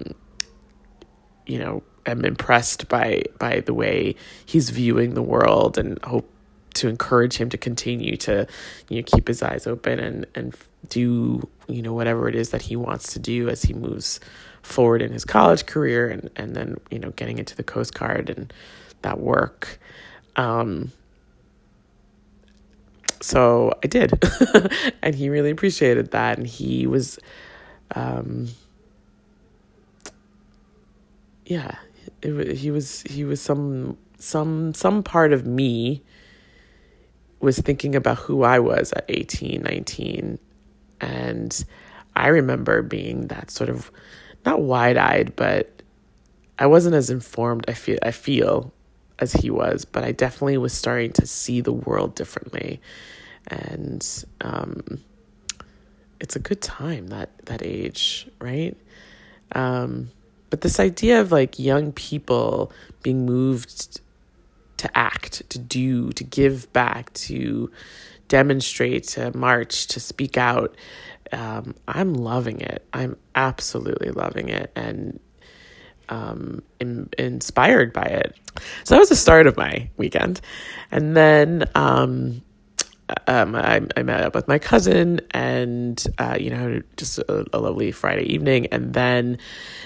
you 1.44 1.58
know, 1.58 1.82
am 2.06 2.24
impressed 2.24 2.88
by 2.88 3.22
by 3.38 3.60
the 3.60 3.74
way 3.74 4.14
he's 4.46 4.70
viewing 4.70 5.14
the 5.14 5.22
world 5.22 5.78
and 5.78 6.02
hope 6.04 6.28
to 6.74 6.88
encourage 6.88 7.36
him 7.36 7.48
to 7.48 7.56
continue 7.56 8.16
to 8.16 8.46
you 8.88 8.96
know 8.98 9.02
keep 9.06 9.28
his 9.28 9.42
eyes 9.42 9.66
open 9.66 9.98
and 9.98 10.26
and 10.34 10.54
do 10.88 11.48
you 11.68 11.82
know 11.82 11.92
whatever 11.92 12.28
it 12.28 12.34
is 12.34 12.50
that 12.50 12.62
he 12.62 12.76
wants 12.76 13.12
to 13.12 13.18
do 13.18 13.48
as 13.48 13.62
he 13.62 13.72
moves 13.72 14.20
forward 14.62 15.02
in 15.02 15.12
his 15.12 15.24
college 15.24 15.66
career 15.66 16.08
and 16.08 16.30
and 16.36 16.54
then 16.54 16.76
you 16.90 16.98
know 16.98 17.10
getting 17.12 17.38
into 17.38 17.56
the 17.56 17.62
coast 17.62 17.94
guard 17.94 18.30
and 18.30 18.52
that 19.02 19.20
work. 19.20 19.78
Um 20.36 20.90
so 23.20 23.72
I 23.82 23.86
did. 23.86 24.12
And 25.02 25.14
he 25.14 25.28
really 25.28 25.50
appreciated 25.50 26.10
that. 26.10 26.38
And 26.38 26.46
he 26.46 26.86
was 26.86 27.18
um 27.94 28.48
yeah 31.46 31.76
it, 32.24 32.56
he 32.56 32.70
was 32.70 33.02
he 33.02 33.24
was 33.24 33.40
some 33.40 33.96
some 34.18 34.74
some 34.74 35.02
part 35.02 35.32
of 35.32 35.46
me 35.46 36.02
was 37.40 37.58
thinking 37.58 37.94
about 37.94 38.18
who 38.18 38.42
I 38.42 38.58
was 38.58 38.92
at 38.92 39.04
18, 39.08 39.62
19 39.62 40.38
and 41.00 41.64
I 42.16 42.28
remember 42.28 42.80
being 42.80 43.26
that 43.26 43.50
sort 43.50 43.68
of 43.68 43.90
not 44.46 44.62
wide-eyed 44.62 45.36
but 45.36 45.82
I 46.58 46.66
wasn't 46.66 46.94
as 46.94 47.10
informed 47.10 47.66
I 47.68 47.74
feel 47.74 47.98
I 48.02 48.12
feel 48.12 48.72
as 49.18 49.32
he 49.32 49.50
was, 49.50 49.84
but 49.84 50.04
I 50.04 50.12
definitely 50.12 50.58
was 50.58 50.72
starting 50.72 51.12
to 51.12 51.26
see 51.26 51.60
the 51.60 51.72
world 51.72 52.14
differently. 52.14 52.80
And 53.48 54.24
um, 54.40 55.00
it's 56.20 56.36
a 56.36 56.40
good 56.40 56.60
time 56.60 57.08
that 57.08 57.30
that 57.46 57.62
age, 57.62 58.28
right? 58.40 58.76
Um, 59.52 60.10
but 60.54 60.60
this 60.60 60.78
idea 60.78 61.20
of 61.20 61.32
like 61.32 61.58
young 61.58 61.90
people 61.90 62.70
being 63.02 63.26
moved 63.26 64.00
to 64.76 64.88
act, 64.96 65.42
to 65.50 65.58
do, 65.58 66.12
to 66.12 66.22
give 66.22 66.72
back, 66.72 67.12
to 67.14 67.72
demonstrate, 68.28 69.02
to 69.02 69.36
march, 69.36 69.88
to 69.88 69.98
speak 69.98 70.38
out, 70.38 70.76
um, 71.32 71.74
I'm 71.88 72.14
loving 72.14 72.60
it. 72.60 72.86
I'm 72.92 73.16
absolutely 73.34 74.12
loving 74.12 74.48
it 74.48 74.70
and 74.76 75.18
um, 76.08 76.62
in, 76.78 77.08
inspired 77.18 77.92
by 77.92 78.04
it. 78.04 78.36
So 78.84 78.94
that 78.94 79.00
was 79.00 79.08
the 79.08 79.16
start 79.16 79.48
of 79.48 79.56
my 79.56 79.90
weekend. 79.96 80.40
And 80.92 81.16
then 81.16 81.64
um, 81.74 82.42
um, 83.26 83.54
I, 83.54 83.82
I 83.96 84.02
met 84.02 84.22
up 84.22 84.34
with 84.34 84.48
my 84.48 84.58
cousin 84.58 85.20
and, 85.32 86.02
uh, 86.18 86.36
you 86.40 86.50
know, 86.50 86.80
just 86.96 87.18
a, 87.18 87.44
a, 87.52 87.58
lovely 87.58 87.92
Friday 87.92 88.24
evening. 88.24 88.66
And 88.66 88.94
then 88.94 89.38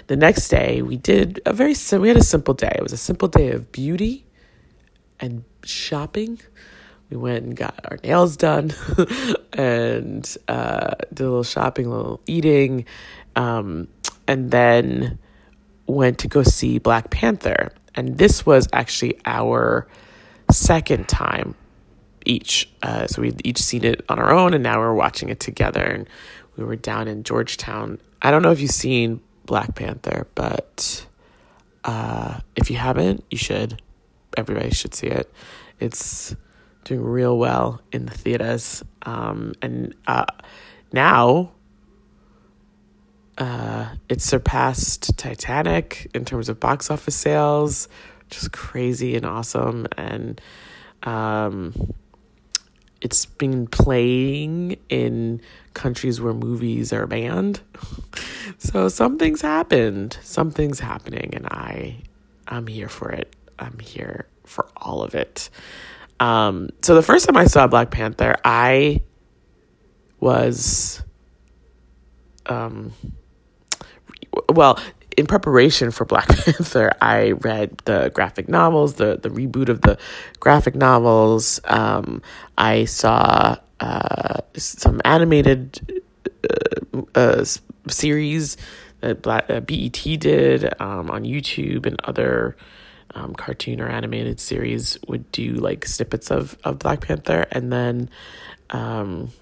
the 0.07 0.17
next 0.17 0.49
day 0.49 0.83
we 0.83 0.97
did 0.97 1.41
a 1.45 1.53
very, 1.53 1.75
we 1.99 2.09
had 2.09 2.17
a 2.17 2.23
simple 2.23 2.55
day. 2.55 2.73
It 2.77 2.83
was 2.83 2.93
a 2.93 2.99
simple 2.99 3.29
day 3.29 3.51
of 3.51 3.73
beauty 3.73 4.25
and 5.19 5.45
shopping. 5.65 6.41
We 7.11 7.17
went 7.17 7.45
and 7.45 7.57
got 7.57 7.81
our 7.91 7.99
nails 8.05 8.37
done 8.37 8.73
and 9.53 10.37
uh, 10.47 10.95
did 11.13 11.21
a 11.21 11.29
little 11.29 11.43
shopping, 11.43 11.87
a 11.87 11.91
little 11.91 12.21
eating, 12.27 12.85
um, 13.35 13.89
and 14.29 14.51
then 14.51 15.19
went 15.87 16.19
to 16.19 16.29
go 16.29 16.43
see 16.43 16.79
Black 16.79 17.11
Panther. 17.11 17.73
And 17.95 18.19
this 18.19 18.47
was 18.47 18.69
actually 18.73 19.19
our 19.25 19.89
second 20.51 21.09
time 21.09 21.57
each. 22.29 22.71
Uh, 22.83 23.07
so 23.09 23.23
we'd 23.23 23.41
each 23.45 23.59
seen 23.59 23.85
it 23.85 24.05
on 24.09 24.21
our 24.21 24.31
own, 24.31 24.55
and 24.55 24.63
now 24.63 24.79
we're 24.79 24.95
watching 24.95 25.29
it 25.31 25.41
together. 25.41 25.83
And 25.83 26.09
we 26.57 26.63
were 26.65 26.77
down 26.77 27.09
in 27.09 27.25
Georgetown. 27.25 27.99
I 28.23 28.31
don't 28.31 28.43
know 28.43 28.53
if 28.53 28.61
you've 28.61 28.71
seen 28.71 29.21
Black 29.47 29.75
Panther, 29.75 30.29
but 30.35 31.07
uh, 31.85 32.39
if 32.55 32.71
you 32.71 32.77
haven't, 32.77 33.25
you 33.31 33.39
should. 33.39 33.83
everybody 34.37 34.71
should 34.71 34.95
see 34.95 35.09
it. 35.09 35.33
It's 35.81 36.35
doing 36.85 37.03
real 37.03 37.37
well 37.39 37.81
in 37.93 38.07
the 38.07 38.13
theaters. 38.13 38.85
Um, 39.03 39.55
and 39.63 39.95
uh, 40.07 40.27
now 40.93 41.53
uh, 43.37 43.89
it 44.09 44.21
surpassed 44.21 45.17
Titanic 45.19 46.11
in 46.15 46.25
terms 46.25 46.49
of 46.49 46.61
box 46.61 46.91
office 46.91 47.17
sales, 47.17 47.89
is 48.31 48.49
crazy 48.49 49.17
and 49.17 49.25
awesome. 49.25 49.87
And 49.97 50.41
um, 51.03 51.95
it's 53.01 53.27
been 53.27 53.67
playing 53.67 54.77
in 54.89 55.41
countries 55.75 56.21
where 56.21 56.35
movies 56.35 56.93
are 56.93 57.07
banned. 57.07 57.61
so 58.59 58.89
something's 58.89 59.43
happened. 59.43 60.19
Something's 60.23 60.81
happening, 60.81 61.35
and 61.35 61.47
I, 61.47 61.99
I'm 62.49 62.67
here 62.67 62.89
for 62.89 63.11
it. 63.11 63.35
I'm 63.59 63.79
here 63.79 64.27
for 64.45 64.69
all 64.77 65.03
of 65.03 65.15
it. 65.15 65.51
Um, 66.21 66.71
so 66.83 66.95
the 66.95 67.03
first 67.03 67.27
time 67.27 67.37
I 67.37 67.47
saw 67.47 67.67
Black 67.67 67.91
Panther, 67.91 68.37
I 68.45 69.03
was, 70.19 71.03
um, 72.47 72.93
well, 74.49 74.81
in 75.19 75.27
preparation 75.27 75.91
for 75.91 76.05
Black 76.05 76.29
Panther, 76.45 76.93
I 77.01 77.33
read 77.33 77.77
the 77.87 78.11
graphic 78.15 78.49
novels, 78.49 78.95
the 78.95 79.19
the 79.21 79.29
reboot 79.29 79.69
of 79.69 79.81
the 79.81 79.99
graphic 80.39 80.77
novels. 80.77 81.61
Um, 81.65 82.23
I 82.57 82.85
saw 82.85 83.57
uh, 83.81 84.41
some 84.57 85.01
animated 85.05 86.03
uh, 86.49 87.03
uh, 87.17 87.45
series 87.89 88.57
that 89.01 89.23
Black, 89.23 89.51
uh, 89.51 89.61
BET 89.61 90.01
did 90.21 90.81
um, 90.81 91.11
on 91.11 91.25
YouTube 91.25 91.85
and 91.85 92.01
other 92.05 92.57
um, 93.15 93.35
cartoon 93.35 93.81
or 93.81 93.89
animated 93.89 94.39
series 94.39 94.99
would 95.09 95.31
do 95.33 95.55
like 95.55 95.85
snippets 95.85 96.31
of, 96.31 96.57
of 96.63 96.79
Black 96.79 97.01
Panther. 97.01 97.47
And 97.51 97.73
then, 97.73 98.11
um, 98.71 99.33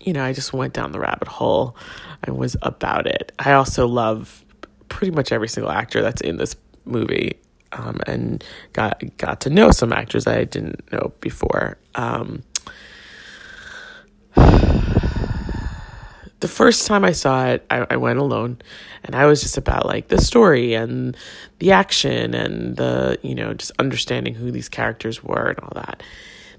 you 0.00 0.12
know, 0.12 0.24
I 0.24 0.32
just 0.32 0.52
went 0.52 0.74
down 0.74 0.92
the 0.92 1.00
rabbit 1.00 1.28
hole 1.28 1.76
and 2.22 2.36
was 2.36 2.56
about 2.62 3.06
it. 3.06 3.32
I 3.38 3.52
also 3.52 3.86
love 3.86 4.44
pretty 4.88 5.12
much 5.12 5.32
every 5.32 5.48
single 5.48 5.72
actor 5.72 6.02
that's 6.02 6.20
in 6.20 6.36
this 6.36 6.56
movie. 6.84 7.38
Um, 7.72 8.00
and 8.06 8.44
got 8.72 9.02
got 9.16 9.40
to 9.42 9.50
know 9.50 9.70
some 9.72 9.92
actors 9.92 10.26
I 10.28 10.44
didn't 10.44 10.90
know 10.92 11.12
before. 11.20 11.76
Um, 11.96 12.44
the 14.36 16.48
first 16.48 16.86
time 16.86 17.04
I 17.04 17.12
saw 17.12 17.46
it, 17.46 17.66
I, 17.70 17.86
I 17.90 17.96
went 17.96 18.20
alone 18.20 18.58
and 19.02 19.16
I 19.16 19.26
was 19.26 19.42
just 19.42 19.56
about 19.56 19.86
like 19.86 20.08
the 20.08 20.20
story 20.20 20.74
and 20.74 21.16
the 21.58 21.72
action 21.72 22.34
and 22.34 22.76
the, 22.76 23.18
you 23.22 23.34
know, 23.34 23.54
just 23.54 23.72
understanding 23.78 24.34
who 24.34 24.52
these 24.52 24.68
characters 24.68 25.24
were 25.24 25.48
and 25.48 25.58
all 25.60 25.72
that. 25.74 26.02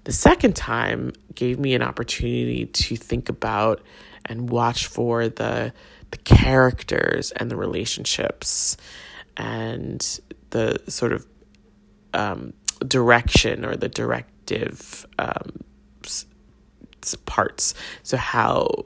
The 0.05 0.13
second 0.13 0.55
time 0.55 1.11
gave 1.33 1.59
me 1.59 1.73
an 1.73 1.81
opportunity 1.81 2.67
to 2.67 2.95
think 2.95 3.27
about 3.27 3.81
and 4.25 4.49
watch 4.49 4.87
for 4.87 5.27
the 5.27 5.73
the 6.11 6.17
characters 6.17 7.31
and 7.31 7.49
the 7.49 7.55
relationships 7.55 8.77
and 9.35 10.19
the 10.51 10.79
sort 10.87 11.11
of 11.11 11.25
um, 12.13 12.53
direction 12.87 13.65
or 13.65 13.75
the 13.75 13.89
directive 13.89 15.05
um, 15.17 15.63
parts. 17.25 17.73
So 18.03 18.17
how 18.17 18.83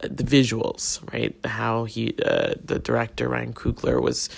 the 0.00 0.24
visuals, 0.24 1.00
right? 1.12 1.34
How 1.44 1.84
he, 1.84 2.14
uh, 2.24 2.54
the 2.62 2.78
director 2.78 3.28
Ryan 3.28 3.52
Coogler 3.52 4.02
was 4.02 4.28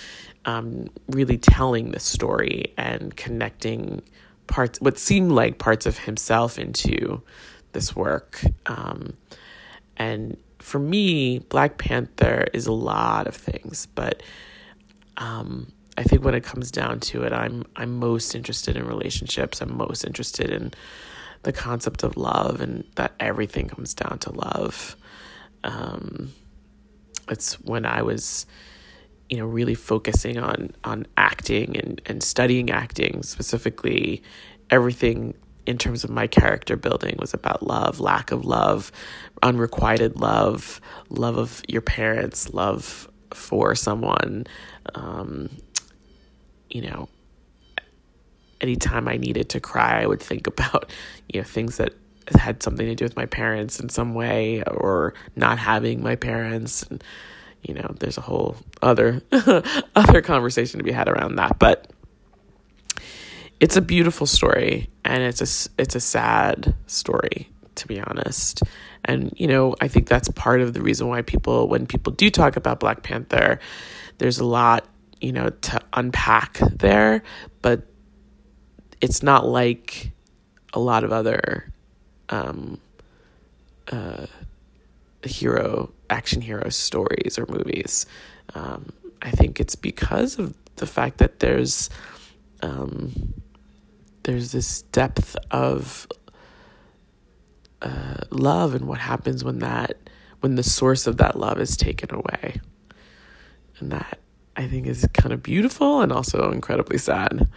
um, 0.45 0.87
really 1.07 1.37
telling 1.37 1.91
the 1.91 1.99
story 1.99 2.73
and 2.77 3.15
connecting 3.15 4.01
parts, 4.51 4.79
what 4.79 4.99
seemed 4.99 5.31
like 5.31 5.57
parts 5.57 5.85
of 5.85 5.97
himself 5.97 6.59
into 6.59 7.23
this 7.71 7.95
work. 7.95 8.41
Um, 8.67 9.13
and 9.97 10.37
for 10.59 10.79
me, 10.79 11.39
Black 11.39 11.77
Panther 11.77 12.45
is 12.53 12.67
a 12.67 12.71
lot 12.71 13.27
of 13.27 13.35
things, 13.35 13.87
but 13.95 14.21
um, 15.17 15.71
I 15.97 16.03
think 16.03 16.23
when 16.23 16.35
it 16.35 16.43
comes 16.43 16.71
down 16.71 16.99
to 17.01 17.23
it, 17.23 17.33
I'm 17.33 17.63
I'm 17.75 17.97
most 17.97 18.35
interested 18.35 18.75
in 18.75 18.87
relationships. 18.87 19.61
I'm 19.61 19.75
most 19.75 20.03
interested 20.05 20.49
in 20.49 20.73
the 21.43 21.51
concept 21.51 22.03
of 22.03 22.17
love 22.17 22.61
and 22.61 22.83
that 22.95 23.13
everything 23.19 23.67
comes 23.67 23.93
down 23.93 24.19
to 24.19 24.31
love. 24.31 24.95
Um, 25.63 26.33
it's 27.29 27.59
when 27.61 27.85
I 27.85 28.01
was, 28.01 28.45
you 29.29 29.37
know, 29.37 29.45
really 29.45 29.75
focusing 29.75 30.37
on 30.37 30.71
on 30.83 31.07
acting 31.17 31.77
and 31.77 32.01
and 32.05 32.23
studying 32.23 32.71
acting 32.71 33.23
specifically. 33.23 34.23
Everything 34.71 35.35
in 35.65 35.77
terms 35.77 36.03
of 36.03 36.09
my 36.09 36.27
character 36.27 36.75
building 36.75 37.15
was 37.19 37.33
about 37.33 37.65
love, 37.65 37.99
lack 37.99 38.31
of 38.31 38.45
love, 38.45 38.91
unrequited 39.43 40.19
love, 40.19 40.81
love 41.09 41.37
of 41.37 41.61
your 41.67 41.81
parents, 41.81 42.53
love 42.53 43.07
for 43.33 43.75
someone. 43.75 44.47
Um, 44.95 45.49
you 46.69 46.81
know, 46.81 47.09
anytime 48.59 49.07
I 49.07 49.17
needed 49.17 49.49
to 49.49 49.59
cry, 49.59 50.01
I 50.01 50.07
would 50.07 50.21
think 50.21 50.47
about, 50.47 50.91
you 51.31 51.41
know, 51.41 51.45
things 51.45 51.77
that 51.77 51.93
had 52.35 52.63
something 52.63 52.85
to 52.85 52.95
do 52.95 53.05
with 53.05 53.15
my 53.15 53.25
parents 53.25 53.79
in 53.79 53.89
some 53.89 54.13
way 54.13 54.63
or 54.63 55.13
not 55.35 55.57
having 55.57 56.01
my 56.01 56.15
parents 56.15 56.83
and 56.83 57.03
you 57.63 57.73
know 57.73 57.93
there's 57.99 58.17
a 58.17 58.21
whole 58.21 58.55
other 58.81 59.21
other 59.95 60.21
conversation 60.21 60.77
to 60.77 60.83
be 60.83 60.91
had 60.91 61.09
around 61.09 61.35
that 61.35 61.57
but 61.59 61.91
it's 63.61 63.77
a 63.77 63.81
beautiful 63.81 64.27
story 64.27 64.89
and 65.05 65.23
it's 65.23 65.39
a 65.39 65.71
it's 65.81 65.95
a 65.95 66.01
sad 66.01 66.75
story 66.87 67.49
to 67.75 67.87
be 67.87 68.01
honest 68.01 68.61
and 69.05 69.33
you 69.37 69.47
know 69.47 69.73
i 69.79 69.87
think 69.87 70.09
that's 70.09 70.27
part 70.29 70.59
of 70.59 70.73
the 70.73 70.81
reason 70.81 71.07
why 71.07 71.21
people 71.21 71.69
when 71.69 71.87
people 71.87 72.11
do 72.11 72.29
talk 72.29 72.57
about 72.57 72.81
black 72.81 73.03
panther 73.03 73.57
there's 74.17 74.39
a 74.39 74.45
lot 74.45 74.85
you 75.21 75.31
know 75.31 75.49
to 75.61 75.79
unpack 75.93 76.59
there 76.73 77.23
but 77.61 77.87
it's 78.99 79.23
not 79.23 79.47
like 79.47 80.11
a 80.73 80.79
lot 80.79 81.03
of 81.03 81.13
other 81.13 81.71
um, 82.29 82.79
uh, 83.91 84.25
hero 85.23 85.91
action 86.09 86.41
hero 86.41 86.69
stories 86.69 87.37
or 87.37 87.45
movies. 87.47 88.05
Um, 88.53 88.91
I 89.21 89.31
think 89.31 89.59
it's 89.59 89.75
because 89.75 90.39
of 90.39 90.55
the 90.77 90.87
fact 90.87 91.17
that 91.19 91.39
there's 91.39 91.89
um, 92.61 93.33
there's 94.23 94.51
this 94.51 94.83
depth 94.83 95.35
of 95.49 96.07
uh, 97.81 98.17
love 98.29 98.75
and 98.75 98.87
what 98.87 98.99
happens 98.99 99.43
when 99.43 99.59
that 99.59 99.97
when 100.41 100.55
the 100.55 100.63
source 100.63 101.07
of 101.07 101.17
that 101.17 101.37
love 101.37 101.59
is 101.59 101.77
taken 101.77 102.13
away, 102.13 102.59
and 103.79 103.91
that 103.91 104.19
I 104.55 104.67
think 104.67 104.87
is 104.87 105.07
kind 105.13 105.33
of 105.33 105.43
beautiful 105.43 106.01
and 106.01 106.11
also 106.11 106.51
incredibly 106.51 106.97
sad. 106.97 107.47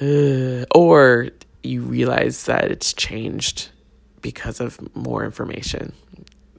Uh, 0.00 0.64
or 0.74 1.28
you 1.62 1.82
realize 1.82 2.44
that 2.44 2.70
it's 2.70 2.92
changed 2.92 3.70
because 4.22 4.60
of 4.60 4.78
more 4.94 5.24
information. 5.24 5.92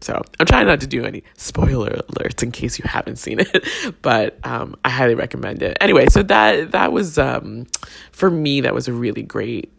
So 0.01 0.21
I'm 0.39 0.45
trying 0.45 0.67
not 0.67 0.79
to 0.81 0.88
do 0.88 1.05
any 1.05 1.23
spoiler 1.36 1.89
alerts 2.10 2.43
in 2.43 2.51
case 2.51 2.77
you 2.79 2.86
haven't 2.88 3.17
seen 3.17 3.39
it, 3.39 3.67
but 4.01 4.38
um, 4.43 4.75
I 4.83 4.89
highly 4.89 5.15
recommend 5.15 5.62
it. 5.62 5.77
Anyway, 5.81 6.07
so 6.07 6.23
that 6.23 6.71
that 6.71 6.91
was 6.91 7.17
um, 7.17 7.67
for 8.12 8.29
me 8.29 8.62
that 8.62 8.73
was 8.73 8.88
a 8.88 8.93
really 8.93 9.23
great 9.23 9.71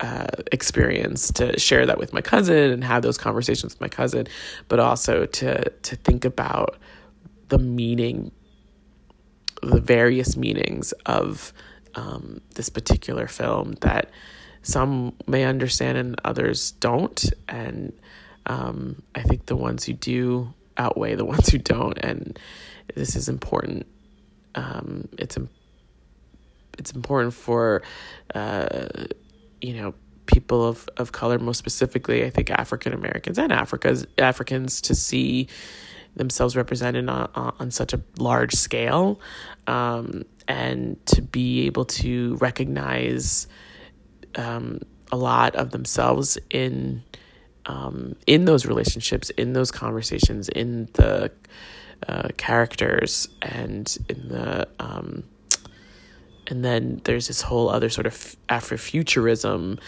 uh, 0.00 0.26
experience 0.52 1.32
to 1.32 1.58
share 1.58 1.86
that 1.86 1.98
with 1.98 2.12
my 2.12 2.20
cousin 2.20 2.70
and 2.70 2.84
have 2.84 3.02
those 3.02 3.18
conversations 3.18 3.74
with 3.74 3.80
my 3.80 3.88
cousin, 3.88 4.26
but 4.68 4.78
also 4.78 5.26
to 5.26 5.70
to 5.70 5.96
think 5.96 6.24
about 6.24 6.76
the 7.48 7.58
meaning, 7.58 8.30
the 9.62 9.80
various 9.80 10.36
meanings 10.36 10.92
of 11.06 11.52
um, 11.94 12.40
this 12.54 12.68
particular 12.68 13.26
film 13.26 13.72
that 13.80 14.10
some 14.62 15.14
may 15.26 15.44
understand 15.44 15.98
and 15.98 16.20
others 16.24 16.72
don't. 16.72 17.32
And 17.48 17.92
um, 18.46 19.02
I 19.14 19.22
think 19.22 19.46
the 19.46 19.56
ones 19.56 19.84
who 19.84 19.92
do 19.92 20.52
outweigh 20.76 21.14
the 21.14 21.24
ones 21.34 21.48
who 21.48 21.58
don't. 21.58 21.98
And 21.98 22.38
this 22.94 23.16
is 23.16 23.28
important. 23.28 23.86
Um, 24.54 25.08
it's 25.18 25.36
it's 26.78 26.92
important 26.92 27.34
for 27.34 27.82
uh, 28.34 28.86
you 29.60 29.74
know 29.74 29.94
people 30.26 30.66
of, 30.66 30.88
of 30.96 31.12
color, 31.12 31.38
most 31.38 31.58
specifically, 31.58 32.24
I 32.24 32.30
think 32.30 32.50
African 32.50 32.92
Americans 32.92 33.38
and 33.38 33.52
Africa's 33.52 34.06
Africans 34.18 34.80
to 34.82 34.94
see 34.94 35.48
themselves 36.16 36.56
represented 36.56 37.08
on, 37.08 37.28
on 37.34 37.70
such 37.70 37.92
a 37.92 38.00
large 38.18 38.54
scale 38.54 39.20
um, 39.66 40.22
and 40.46 41.04
to 41.06 41.20
be 41.20 41.66
able 41.66 41.84
to 41.84 42.36
recognize 42.36 43.48
um, 44.36 44.80
a 45.10 45.16
lot 45.16 45.56
of 45.56 45.70
themselves 45.70 46.38
in 46.50 47.02
um, 47.66 48.16
in 48.26 48.44
those 48.44 48.66
relationships, 48.66 49.30
in 49.30 49.52
those 49.52 49.70
conversations, 49.70 50.48
in 50.48 50.88
the 50.94 51.30
uh, 52.06 52.28
characters, 52.36 53.28
and 53.42 53.96
in 54.08 54.28
the 54.28 54.68
um, 54.78 55.24
and 56.46 56.64
then 56.64 57.00
there's 57.04 57.28
this 57.28 57.40
whole 57.40 57.68
other 57.68 57.88
sort 57.88 58.06
of 58.06 58.36
Afrofuturism 58.48 59.78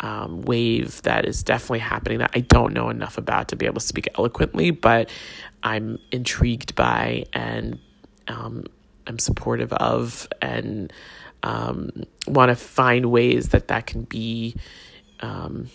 um, 0.00 0.42
wave 0.42 1.00
that 1.02 1.24
is 1.26 1.42
definitely 1.42 1.78
happening 1.80 2.18
that 2.18 2.30
I 2.34 2.40
don't 2.40 2.72
know 2.72 2.90
enough 2.90 3.18
about 3.18 3.48
to 3.48 3.56
be 3.56 3.66
able 3.66 3.80
to 3.80 3.86
speak 3.86 4.08
eloquently, 4.18 4.70
but 4.70 5.10
I'm 5.62 5.98
intrigued 6.12 6.74
by 6.74 7.24
and 7.32 7.78
um, 8.28 8.64
I'm 9.06 9.18
supportive 9.18 9.72
of 9.72 10.28
and 10.42 10.92
um, 11.42 11.90
want 12.26 12.50
to 12.50 12.56
find 12.56 13.06
ways 13.06 13.50
that 13.50 13.68
that 13.68 13.86
can 13.86 14.02
be 14.02 14.56
um, 15.20 15.68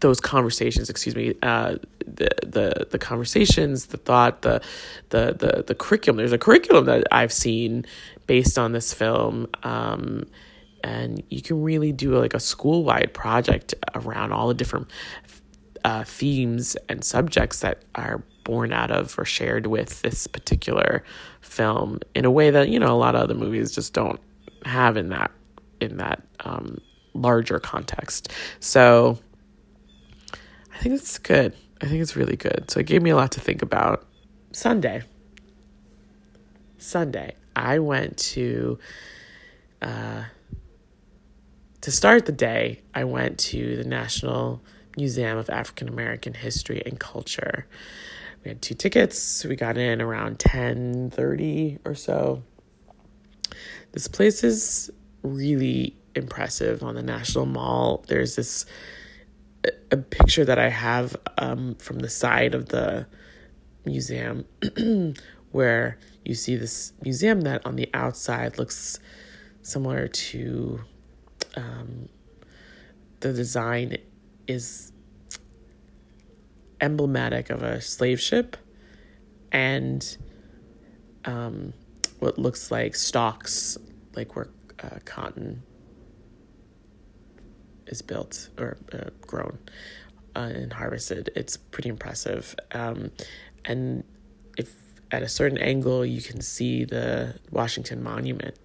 those 0.00 0.20
conversations 0.20 0.90
excuse 0.90 1.14
me 1.14 1.34
uh, 1.42 1.76
the 2.06 2.28
the 2.44 2.86
the 2.90 2.98
conversations 2.98 3.86
the 3.86 3.96
thought 3.96 4.42
the 4.42 4.60
the 5.10 5.36
the 5.38 5.64
the 5.66 5.74
curriculum 5.74 6.16
there's 6.16 6.32
a 6.32 6.38
curriculum 6.38 6.86
that 6.86 7.04
I've 7.12 7.32
seen 7.32 7.84
based 8.26 8.58
on 8.58 8.72
this 8.72 8.92
film 8.92 9.46
um, 9.62 10.24
and 10.82 11.22
you 11.28 11.42
can 11.42 11.62
really 11.62 11.92
do 11.92 12.18
like 12.18 12.34
a 12.34 12.40
school 12.40 12.84
wide 12.84 13.12
project 13.12 13.74
around 13.94 14.32
all 14.32 14.48
the 14.48 14.54
different 14.54 14.90
uh, 15.84 16.04
themes 16.04 16.76
and 16.88 17.04
subjects 17.04 17.60
that 17.60 17.82
are 17.94 18.22
born 18.44 18.72
out 18.72 18.90
of 18.90 19.18
or 19.18 19.24
shared 19.24 19.66
with 19.66 20.02
this 20.02 20.26
particular 20.26 21.04
film 21.40 22.00
in 22.14 22.24
a 22.24 22.30
way 22.30 22.50
that 22.50 22.68
you 22.68 22.78
know 22.78 22.92
a 22.92 22.96
lot 22.96 23.14
of 23.14 23.22
other 23.22 23.34
movies 23.34 23.72
just 23.72 23.92
don't 23.92 24.20
have 24.64 24.96
in 24.96 25.10
that 25.10 25.30
in 25.80 25.96
that 25.96 26.22
um, 26.40 26.78
larger 27.14 27.58
context. 27.58 28.32
So 28.60 29.18
I 30.80 30.82
think 30.82 30.94
it's 30.94 31.18
good. 31.18 31.52
I 31.82 31.86
think 31.86 32.00
it's 32.00 32.16
really 32.16 32.36
good. 32.36 32.70
So 32.70 32.80
it 32.80 32.86
gave 32.86 33.02
me 33.02 33.10
a 33.10 33.16
lot 33.16 33.32
to 33.32 33.40
think 33.40 33.60
about. 33.60 34.06
Sunday. 34.52 35.02
Sunday, 36.78 37.34
I 37.54 37.80
went 37.80 38.16
to 38.16 38.78
uh, 39.82 40.24
to 41.82 41.90
start 41.90 42.24
the 42.24 42.32
day. 42.32 42.80
I 42.94 43.04
went 43.04 43.38
to 43.40 43.76
the 43.76 43.84
National 43.84 44.62
Museum 44.96 45.36
of 45.36 45.50
African 45.50 45.86
American 45.86 46.32
History 46.32 46.82
and 46.86 46.98
Culture. 46.98 47.66
We 48.42 48.48
had 48.48 48.62
two 48.62 48.74
tickets. 48.74 49.44
We 49.44 49.56
got 49.56 49.76
in 49.76 50.00
around 50.00 50.38
10:30 50.38 51.80
or 51.84 51.94
so. 51.94 52.42
This 53.92 54.08
place 54.08 54.42
is 54.42 54.90
really 55.22 55.94
impressive 56.14 56.82
on 56.82 56.94
the 56.94 57.02
National 57.02 57.44
Mall. 57.44 58.02
There's 58.08 58.34
this 58.34 58.64
a 59.90 59.96
picture 59.96 60.44
that 60.44 60.58
I 60.58 60.68
have 60.68 61.16
um, 61.38 61.74
from 61.76 61.98
the 61.98 62.08
side 62.08 62.54
of 62.54 62.68
the 62.68 63.06
museum 63.84 64.44
where 65.50 65.98
you 66.24 66.34
see 66.34 66.56
this 66.56 66.92
museum 67.02 67.42
that 67.42 67.64
on 67.66 67.76
the 67.76 67.88
outside 67.94 68.58
looks 68.58 69.00
similar 69.62 70.08
to 70.08 70.80
um, 71.56 72.08
the 73.20 73.32
design 73.32 73.96
is 74.46 74.92
emblematic 76.80 77.50
of 77.50 77.62
a 77.62 77.80
slave 77.80 78.20
ship 78.20 78.56
and 79.52 80.16
um, 81.24 81.72
what 82.20 82.38
looks 82.38 82.70
like 82.70 82.94
stalks, 82.94 83.76
like 84.14 84.36
where 84.36 84.48
uh, 84.82 84.98
cotton 85.04 85.62
is 87.90 88.00
built 88.02 88.48
or 88.58 88.78
uh, 88.92 89.10
grown 89.20 89.58
uh, 90.34 90.50
and 90.54 90.72
harvested. 90.72 91.30
It's 91.36 91.56
pretty 91.56 91.88
impressive. 91.88 92.54
Um, 92.72 93.10
and 93.64 94.04
if 94.56 94.74
at 95.10 95.22
a 95.22 95.28
certain 95.28 95.58
angle, 95.58 96.06
you 96.06 96.22
can 96.22 96.40
see 96.40 96.84
the 96.84 97.34
Washington 97.50 98.02
Monument. 98.02 98.56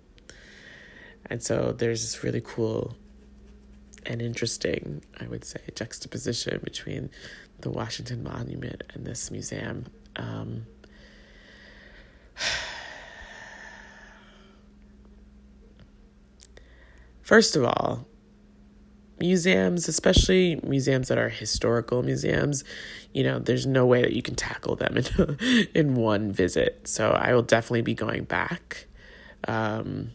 And 1.28 1.44
so 1.44 1.74
there's 1.78 2.02
this 2.02 2.24
really 2.24 2.42
cool 2.42 2.96
and 4.06 4.22
interesting, 4.22 5.04
I 5.20 5.26
would 5.28 5.44
say, 5.44 5.60
juxtaposition 5.74 6.62
between 6.64 7.10
the 7.62 7.72
Washington 7.72 8.24
Monument 8.24 8.84
and 8.94 9.04
this 9.06 9.32
museum. 9.32 9.88
Um, 10.16 10.68
first 17.24 17.56
of 17.56 17.66
all, 17.66 18.06
museums, 19.19 19.88
especially 19.88 20.60
museums 20.63 21.08
that 21.08 21.17
are 21.17 21.30
historical 21.30 22.04
museums, 22.04 22.63
you 23.13 23.23
know, 23.23 23.39
there's 23.39 23.65
no 23.65 23.86
way 23.86 24.01
that 24.01 24.13
you 24.13 24.21
can 24.21 24.36
tackle 24.36 24.75
them 24.75 24.97
in 24.97 25.67
in 25.73 25.95
one 25.95 26.32
visit. 26.32 26.88
So 26.88 27.12
I 27.12 27.34
will 27.34 27.43
definitely 27.43 27.82
be 27.82 27.93
going 27.93 28.25
back. 28.25 28.88
Um, 29.47 30.12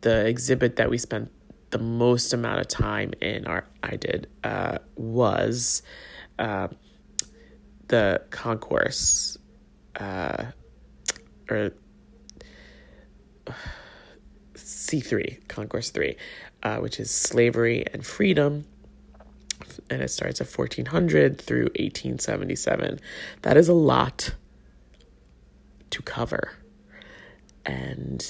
the 0.00 0.26
exhibit 0.26 0.76
that 0.76 0.90
we 0.90 0.98
spent 0.98 1.30
the 1.70 1.78
most 1.78 2.32
amount 2.32 2.60
of 2.60 2.68
time 2.68 3.12
in, 3.20 3.46
or 3.46 3.64
I 3.82 3.96
did, 3.96 4.28
uh, 4.44 4.78
was 4.96 5.82
uh, 6.38 6.68
the 7.88 8.22
concourse, 8.30 9.38
uh, 9.98 10.46
or 11.50 11.72
C3, 14.54 15.48
Concourse 15.48 15.90
3, 15.90 16.16
uh, 16.62 16.78
which 16.78 17.00
is 17.00 17.10
slavery 17.10 17.84
and 17.92 18.04
freedom. 18.04 18.64
And 19.88 20.02
it 20.02 20.08
starts 20.08 20.40
at 20.40 20.48
1400 20.48 21.40
through 21.40 21.64
1877. 21.76 23.00
That 23.42 23.56
is 23.56 23.68
a 23.68 23.74
lot 23.74 24.34
to 25.90 26.02
cover. 26.02 26.52
And 27.64 28.20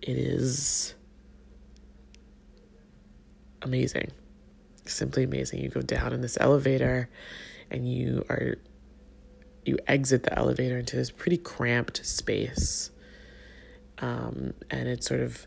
it 0.00 0.16
is 0.16 0.94
amazing. 3.62 4.10
Simply 4.86 5.24
amazing. 5.24 5.60
You 5.60 5.68
go 5.68 5.82
down 5.82 6.12
in 6.12 6.22
this 6.22 6.38
elevator 6.40 7.08
and 7.70 7.90
you 7.90 8.24
are 8.30 8.56
you 9.64 9.78
exit 9.86 10.22
the 10.22 10.36
elevator 10.38 10.78
into 10.78 10.96
this 10.96 11.10
pretty 11.10 11.36
cramped 11.36 12.04
space. 12.06 12.90
Um, 13.98 14.54
and 14.70 14.88
it's 14.88 15.06
sort 15.06 15.20
of 15.20 15.46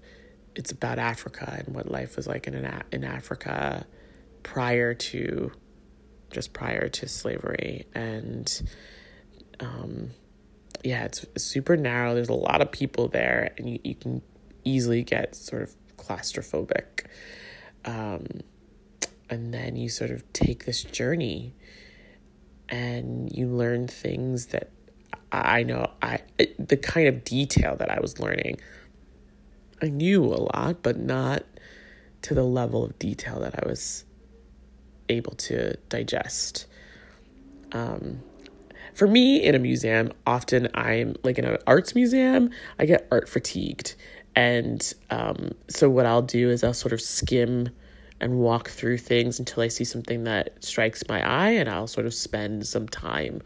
it's 0.56 0.72
about 0.72 1.00
Africa 1.00 1.64
and 1.66 1.76
what 1.76 1.90
life 1.90 2.16
was 2.16 2.28
like 2.28 2.48
in 2.48 2.56
an, 2.56 2.84
in 2.92 3.04
Africa 3.04 3.86
prior 4.44 4.94
to 4.94 5.52
just 6.32 6.54
prior 6.54 6.90
to 6.90 7.08
slavery. 7.08 7.88
And 7.94 8.72
um, 9.60 10.12
yeah 10.84 11.06
it's 11.06 11.26
super 11.38 11.78
narrow. 11.78 12.16
There's 12.16 12.30
a 12.30 12.34
lot 12.34 12.62
of 12.62 12.72
people 12.72 13.08
there 13.08 13.54
and 13.58 13.70
you, 13.70 13.80
you 13.84 13.96
can 13.96 14.22
easily 14.64 15.04
get 15.04 15.36
sort 15.36 15.64
of 15.64 15.76
claustrophobic. 15.98 17.06
Um, 17.86 18.26
and 19.30 19.54
then 19.54 19.76
you 19.76 19.90
sort 19.90 20.12
of 20.12 20.32
take 20.34 20.66
this 20.66 20.84
journey 20.84 21.56
and 22.70 23.32
you 23.32 23.48
learn 23.48 23.88
things 23.88 24.48
that 24.48 24.72
I 25.32 25.64
know 25.64 25.90
I 26.02 26.20
the 26.60 26.76
kind 26.76 27.08
of 27.08 27.24
detail 27.24 27.76
that 27.78 27.90
I 27.90 28.00
was 28.02 28.20
learning 28.20 28.60
I 29.82 29.90
knew 29.90 30.24
a 30.24 30.48
lot, 30.56 30.84
but 30.84 31.00
not 31.00 31.44
to 32.24 32.34
the 32.34 32.44
level 32.44 32.84
of 32.84 32.98
detail 33.00 33.40
that 33.40 33.64
I 33.64 33.68
was 33.68 34.06
able 35.10 35.34
to 35.34 35.76
digest. 35.90 36.68
Um, 37.72 38.22
for 38.94 39.08
me, 39.08 39.44
in 39.44 39.56
a 39.56 39.60
museum, 39.60 40.12
often 40.28 40.68
I'm 40.74 41.16
like 41.24 41.38
in 41.38 41.46
an 41.46 41.58
arts 41.66 41.96
museum, 41.96 42.52
I 42.80 42.86
get 42.86 43.08
art 43.12 43.28
fatigued. 43.28 43.96
And 44.36 44.94
um, 45.10 45.52
so, 45.68 45.90
what 45.90 46.06
I'll 46.06 46.22
do 46.22 46.50
is 46.50 46.64
I'll 46.64 46.74
sort 46.74 46.94
of 46.94 47.02
skim 47.02 47.70
and 48.20 48.38
walk 48.38 48.70
through 48.70 49.00
things 49.00 49.40
until 49.40 49.64
I 49.64 49.68
see 49.68 49.84
something 49.84 50.24
that 50.26 50.64
strikes 50.64 51.04
my 51.10 51.28
eye, 51.28 51.50
and 51.52 51.68
I'll 51.68 51.88
sort 51.88 52.06
of 52.06 52.14
spend 52.14 52.66
some 52.68 52.88
time 52.88 53.42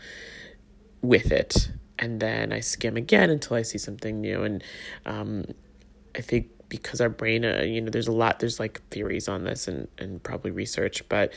with 1.02 1.32
it. 1.32 1.72
And 1.98 2.20
then 2.20 2.52
I 2.52 2.60
skim 2.60 2.98
again 2.98 3.30
until 3.30 3.56
I 3.56 3.62
see 3.62 3.78
something 3.78 4.20
new. 4.20 4.44
And 4.44 4.64
um, 5.06 5.46
I 6.16 6.22
think 6.22 6.50
because 6.70 7.02
our 7.02 7.10
brain, 7.10 7.46
uh, 7.46 7.62
you 7.62 7.82
know, 7.82 7.90
there's 7.90 8.08
a 8.08 8.12
lot, 8.12 8.40
there's 8.40 8.60
like 8.60 8.82
theories 8.90 9.28
on 9.28 9.44
this 9.44 9.68
and, 9.68 9.88
and 9.98 10.22
probably 10.24 10.52
research, 10.52 11.08
but, 11.10 11.32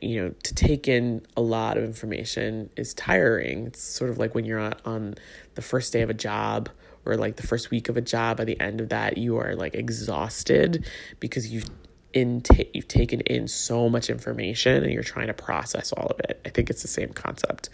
you 0.00 0.22
know, 0.22 0.34
to 0.42 0.54
take 0.54 0.88
in 0.88 1.26
a 1.36 1.40
lot 1.40 1.76
of 1.76 1.84
information 1.84 2.70
is 2.76 2.94
tiring. 2.94 3.66
It's 3.66 3.82
sort 3.82 4.10
of 4.10 4.18
like 4.18 4.34
when 4.34 4.44
you're 4.44 4.58
on, 4.58 4.74
on 4.84 5.14
the 5.54 5.62
first 5.62 5.92
day 5.92 6.02
of 6.02 6.10
a 6.10 6.14
job 6.14 6.70
or 7.04 7.16
like 7.16 7.36
the 7.36 7.46
first 7.46 7.70
week 7.70 7.88
of 7.88 7.96
a 7.96 8.00
job, 8.00 8.38
by 8.38 8.44
the 8.44 8.58
end 8.60 8.80
of 8.80 8.90
that, 8.90 9.18
you 9.18 9.36
are 9.38 9.54
like 9.54 9.74
exhausted 9.74 10.86
because 11.20 11.48
you've 11.48 11.68
in 12.14 12.42
you've 12.72 12.88
taken 12.88 13.20
in 13.20 13.46
so 13.46 13.88
much 13.88 14.08
information 14.08 14.82
and 14.82 14.92
you're 14.92 15.02
trying 15.02 15.26
to 15.26 15.34
process 15.34 15.92
all 15.92 16.06
of 16.06 16.20
it. 16.20 16.40
I 16.46 16.48
think 16.48 16.70
it's 16.70 16.82
the 16.82 16.88
same 16.88 17.10
concept. 17.10 17.68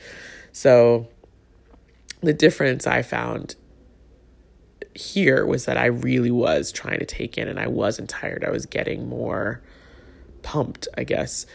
So 0.52 1.08
the 2.20 2.32
difference 2.32 2.86
I 2.86 3.02
found 3.02 3.54
here 4.94 5.44
was 5.46 5.64
that 5.64 5.76
I 5.76 5.86
really 5.86 6.30
was 6.30 6.72
trying 6.72 7.00
to 7.00 7.06
take 7.06 7.36
in 7.36 7.48
and 7.48 7.58
I 7.58 7.66
wasn't 7.66 8.08
tired. 8.08 8.44
I 8.44 8.50
was 8.50 8.66
getting 8.66 9.08
more 9.08 9.60
pumped, 10.42 10.88
I 10.96 11.04
guess. 11.04 11.46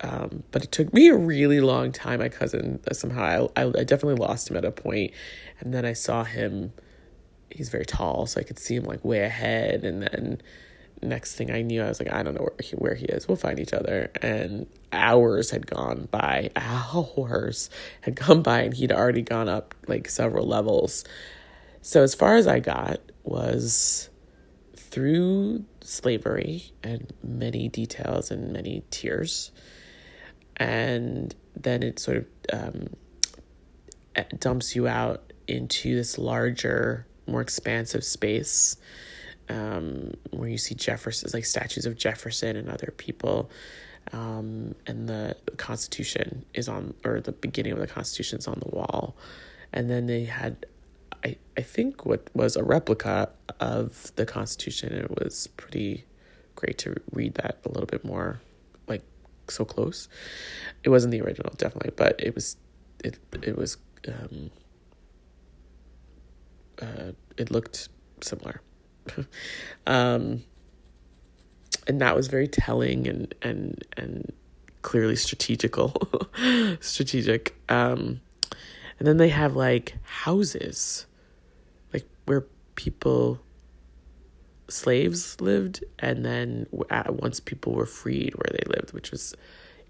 Um, 0.00 0.42
but 0.50 0.64
it 0.64 0.72
took 0.72 0.92
me 0.92 1.08
a 1.08 1.16
really 1.16 1.60
long 1.60 1.92
time. 1.92 2.20
My 2.20 2.28
cousin, 2.28 2.80
somehow, 2.92 3.48
I, 3.56 3.62
I, 3.62 3.66
I 3.66 3.84
definitely 3.84 4.14
lost 4.14 4.50
him 4.50 4.56
at 4.56 4.64
a 4.64 4.70
point, 4.70 5.12
and 5.60 5.74
then 5.74 5.84
I 5.84 5.92
saw 5.92 6.24
him 6.24 6.72
he's 7.50 7.68
very 7.68 7.84
tall, 7.84 8.26
so 8.26 8.40
I 8.40 8.44
could 8.44 8.58
see 8.58 8.76
him 8.76 8.84
like 8.84 9.04
way 9.04 9.20
ahead. 9.20 9.84
And 9.84 10.02
then 10.02 10.40
next 11.02 11.34
thing 11.34 11.50
I 11.50 11.62
knew, 11.62 11.82
I 11.82 11.88
was 11.88 12.00
like, 12.00 12.12
I 12.12 12.22
don't 12.22 12.34
know 12.34 12.42
where 12.42 12.54
he, 12.60 12.76
where 12.76 12.94
he 12.94 13.06
is. 13.06 13.28
We'll 13.28 13.36
find 13.36 13.58
each 13.58 13.72
other. 13.72 14.10
And 14.22 14.66
hours 14.92 15.50
had 15.50 15.66
gone 15.66 16.08
by. 16.10 16.50
Hours 16.56 17.70
had 18.02 18.16
gone 18.16 18.42
by, 18.42 18.62
and 18.62 18.74
he'd 18.74 18.92
already 18.92 19.22
gone 19.22 19.48
up 19.48 19.74
like 19.86 20.08
several 20.08 20.46
levels. 20.46 21.04
So 21.82 22.02
as 22.02 22.14
far 22.14 22.36
as 22.36 22.46
I 22.46 22.60
got 22.60 23.00
was 23.24 24.10
through 24.76 25.64
slavery 25.82 26.72
and 26.82 27.12
many 27.22 27.68
details 27.68 28.30
and 28.30 28.52
many 28.52 28.82
tears. 28.90 29.52
And 30.56 31.34
then 31.56 31.82
it 31.82 31.98
sort 31.98 32.18
of 32.18 32.26
um, 32.52 32.88
dumps 34.38 34.76
you 34.76 34.88
out 34.88 35.32
into 35.46 35.94
this 35.96 36.18
larger, 36.18 37.06
more 37.26 37.40
expansive 37.40 38.04
space 38.04 38.76
um, 39.48 40.12
where 40.30 40.48
you 40.48 40.58
see 40.58 40.74
Jefferson's 40.74 41.34
like 41.34 41.44
statues 41.44 41.86
of 41.86 41.96
Jefferson 41.96 42.56
and 42.56 42.68
other 42.68 42.92
people. 42.96 43.50
Um, 44.12 44.74
and 44.86 45.08
the 45.08 45.36
Constitution 45.56 46.44
is 46.54 46.68
on, 46.68 46.94
or 47.04 47.20
the 47.20 47.32
beginning 47.32 47.72
of 47.72 47.78
the 47.78 47.86
Constitution 47.86 48.38
is 48.38 48.48
on 48.48 48.60
the 48.60 48.68
wall. 48.74 49.16
And 49.72 49.88
then 49.88 50.06
they 50.06 50.24
had 50.24 50.66
I, 51.24 51.36
I 51.56 51.62
think 51.62 52.06
what 52.06 52.28
was 52.34 52.56
a 52.56 52.62
replica 52.62 53.30
of 53.58 54.12
the 54.16 54.26
Constitution. 54.26 54.92
It 54.92 55.10
was 55.22 55.46
pretty 55.56 56.04
great 56.54 56.78
to 56.78 56.96
read 57.12 57.34
that 57.34 57.58
a 57.64 57.68
little 57.68 57.86
bit 57.86 58.04
more, 58.04 58.40
like 58.88 59.02
so 59.48 59.64
close. 59.64 60.08
It 60.82 60.88
wasn't 60.88 61.12
the 61.12 61.20
original, 61.20 61.52
definitely, 61.56 61.92
but 61.96 62.16
it 62.18 62.34
was 62.34 62.56
it 63.04 63.18
it 63.42 63.56
was 63.56 63.76
um, 64.08 64.50
uh, 66.80 67.12
it 67.36 67.50
looked 67.50 67.88
similar. 68.22 68.60
um, 69.86 70.44
and 71.86 72.00
that 72.00 72.14
was 72.14 72.28
very 72.28 72.48
telling 72.48 73.06
and 73.06 73.34
and 73.42 73.84
and 73.96 74.32
clearly 74.82 75.16
strategical 75.16 75.94
strategic 76.80 77.54
um 77.68 78.20
and 78.98 79.06
then 79.06 79.18
they 79.18 79.28
have 79.28 79.56
like 79.56 79.94
houses 80.02 81.06
where 82.26 82.46
people 82.74 83.40
slaves 84.68 85.40
lived 85.40 85.82
and 85.98 86.24
then 86.24 86.66
once 86.70 87.40
people 87.40 87.72
were 87.74 87.86
freed 87.86 88.34
where 88.36 88.52
they 88.52 88.62
lived 88.72 88.92
which 88.92 89.10
was 89.10 89.34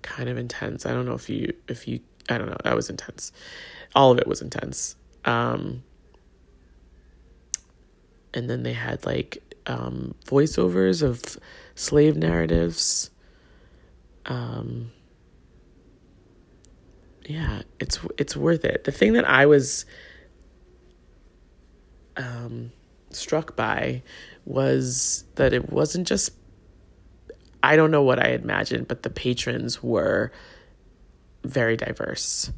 kind 0.03 0.29
of 0.29 0.39
intense. 0.39 0.87
I 0.87 0.93
don't 0.93 1.07
know 1.07 1.15
if 1.15 1.29
you 1.29 1.53
if 1.69 1.87
you 1.87 2.01
i 2.29 2.39
don't 2.39 2.49
know 2.49 2.57
that 2.65 2.75
was 2.77 2.91
intense. 2.91 3.33
All 3.95 4.11
of 4.11 4.19
it 4.19 4.27
was 4.27 4.43
intense. 4.43 4.97
Um 5.25 5.83
and 8.33 8.49
then 8.49 8.63
they 8.63 8.73
had 8.73 9.05
like 9.05 9.43
um 9.67 10.15
voiceovers 10.25 11.03
of 11.03 11.39
slave 11.75 12.17
narratives. 12.17 13.11
Um 14.27 14.93
yeah 17.27 17.63
it's 17.79 17.99
it's 18.19 18.37
worth 18.37 18.65
it. 18.65 18.85
The 18.85 18.93
thing 18.93 19.13
that 19.15 19.29
i 19.29 19.47
was 19.47 19.85
um, 22.17 22.73
struck 23.11 23.57
by 23.57 24.03
was 24.45 25.25
that 25.37 25.53
it 25.53 25.71
wasn't 25.71 26.07
just 26.07 26.33
I 27.63 27.77
don't 27.77 27.91
know 27.91 28.03
what 28.03 28.19
I 28.19 28.29
imagined, 28.31 28.89
but 28.89 29.03
the 29.03 29.11
patrons 29.11 29.83
were 29.83 30.33
very 31.45 31.77
diverse. 31.77 32.51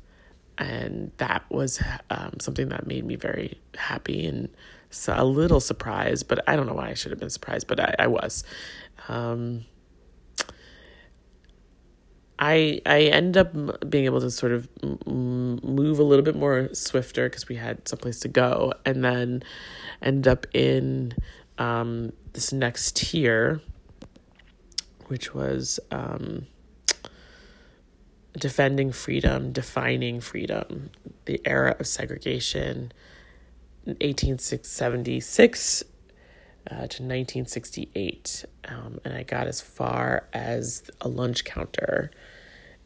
And 0.59 1.11
that 1.17 1.45
was 1.51 1.83
um, 2.11 2.39
something 2.41 2.69
that 2.69 2.87
made 2.87 3.05
me 3.05 3.17
very 3.17 3.61
happy 3.75 4.27
and 4.27 4.49
so 4.91 5.15
a 5.17 5.25
little 5.25 5.59
surprised, 5.61 6.29
but 6.29 6.47
I 6.49 6.55
don't 6.55 6.67
know 6.67 6.75
why 6.75 6.91
I 6.91 6.95
should 6.95 7.11
have 7.11 7.19
been 7.19 7.31
surprised, 7.31 7.67
but 7.67 7.81
I, 7.81 7.95
I 7.99 8.07
was. 8.07 8.45
Um, 9.09 9.65
I 12.43 12.81
I 12.85 13.03
end 13.03 13.37
up 13.37 13.53
being 13.89 14.05
able 14.05 14.21
to 14.21 14.31
sort 14.31 14.51
of 14.51 14.69
move 15.07 16.01
a 16.01 16.03
little 16.03 16.25
bit 16.25 16.35
more 16.35 16.69
swifter 16.75 17.29
because 17.29 17.49
we 17.49 17.55
had 17.55 17.87
someplace 17.87 18.19
to 18.21 18.29
go, 18.29 18.73
and 18.85 19.05
then 19.05 19.45
end 20.03 20.27
up 20.27 20.47
in 20.53 21.15
um, 21.59 22.13
this 22.33 22.53
next 22.53 22.97
tier, 22.97 23.61
which 25.07 25.33
was 25.33 25.79
um, 25.93 26.49
defending 28.37 28.91
freedom, 28.91 29.53
defining 29.53 30.21
freedom, 30.21 30.91
the 31.27 31.41
era 31.45 31.77
of 31.79 31.87
segregation, 31.87 32.93
1876 33.85 35.85
uh, 36.67 36.75
to 36.75 36.83
1968. 36.83 38.47
Um, 38.65 38.99
and 39.05 39.15
I 39.15 39.23
got 39.23 39.47
as 39.47 39.61
far 39.61 40.27
as 40.33 40.83
a 41.01 41.07
lunch 41.07 41.45
counter 41.45 42.11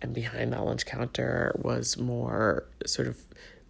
and 0.02 0.14
behind 0.14 0.52
that 0.52 0.64
lunch 0.64 0.86
counter 0.86 1.58
was 1.62 1.96
more 1.96 2.66
sort 2.84 3.08
of 3.08 3.18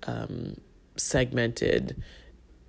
um, 0.06 0.56
segmented 0.96 2.02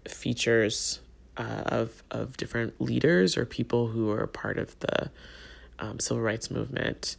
features 0.08 1.00
uh, 1.38 1.64
of 1.68 2.04
of 2.12 2.38
different 2.38 2.80
leaders 2.82 3.38
or 3.38 3.46
people 3.46 3.88
who 3.88 4.12
are 4.12 4.28
part 4.28 4.58
of 4.58 4.78
the 4.80 5.12
um, 5.80 6.00
civil 6.00 6.22
rights 6.22 6.50
movement, 6.50 7.18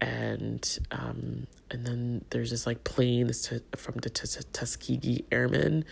and 0.00 0.78
um, 0.90 1.46
and 1.70 1.86
then 1.86 2.24
there's 2.30 2.50
this 2.50 2.66
like 2.66 2.84
plane 2.84 3.30
from 3.76 3.94
the 3.96 4.10
Tuskegee 4.10 5.24
Airmen, 5.30 5.84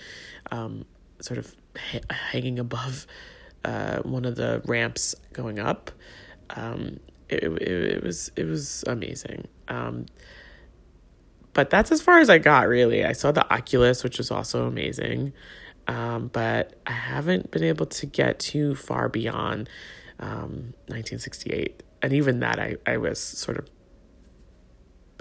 um, 0.51 0.85
sort 1.21 1.39
of 1.39 1.55
ha- 1.77 2.01
hanging 2.11 2.59
above 2.59 3.07
uh, 3.65 3.99
one 3.99 4.25
of 4.25 4.37
the 4.37 4.63
ramps 4.65 5.15
going 5.33 5.59
up. 5.59 5.91
Um, 6.51 6.99
it, 7.29 7.45
it, 7.45 7.63
it 7.63 8.03
was 8.03 8.33
it 8.37 8.45
was 8.45 8.85
amazing. 8.87 9.47
Um, 9.71 10.07
but 11.53 11.71
that's 11.71 11.91
as 11.91 12.03
far 12.03 12.19
as 12.19 12.29
I 12.29 12.39
got, 12.39 12.69
really. 12.69 13.05
I 13.05 13.13
saw 13.13 13.33
the 13.33 13.51
Oculus, 13.53 14.05
which 14.05 14.19
was 14.19 14.31
also 14.31 14.67
amazing. 14.67 15.33
Um, 15.89 16.29
but 16.29 16.75
I 16.87 16.93
haven't 16.93 17.51
been 17.51 17.65
able 17.65 17.87
to 17.87 18.07
get 18.07 18.39
too 18.39 18.75
far 18.75 19.09
beyond 19.09 19.69
um, 20.19 20.75
1968. 20.87 21.83
And 22.03 22.13
even 22.13 22.41
that, 22.41 22.59
I, 22.59 22.77
I 22.87 22.99
was 22.99 23.19
sort 23.19 23.59
of 23.59 23.69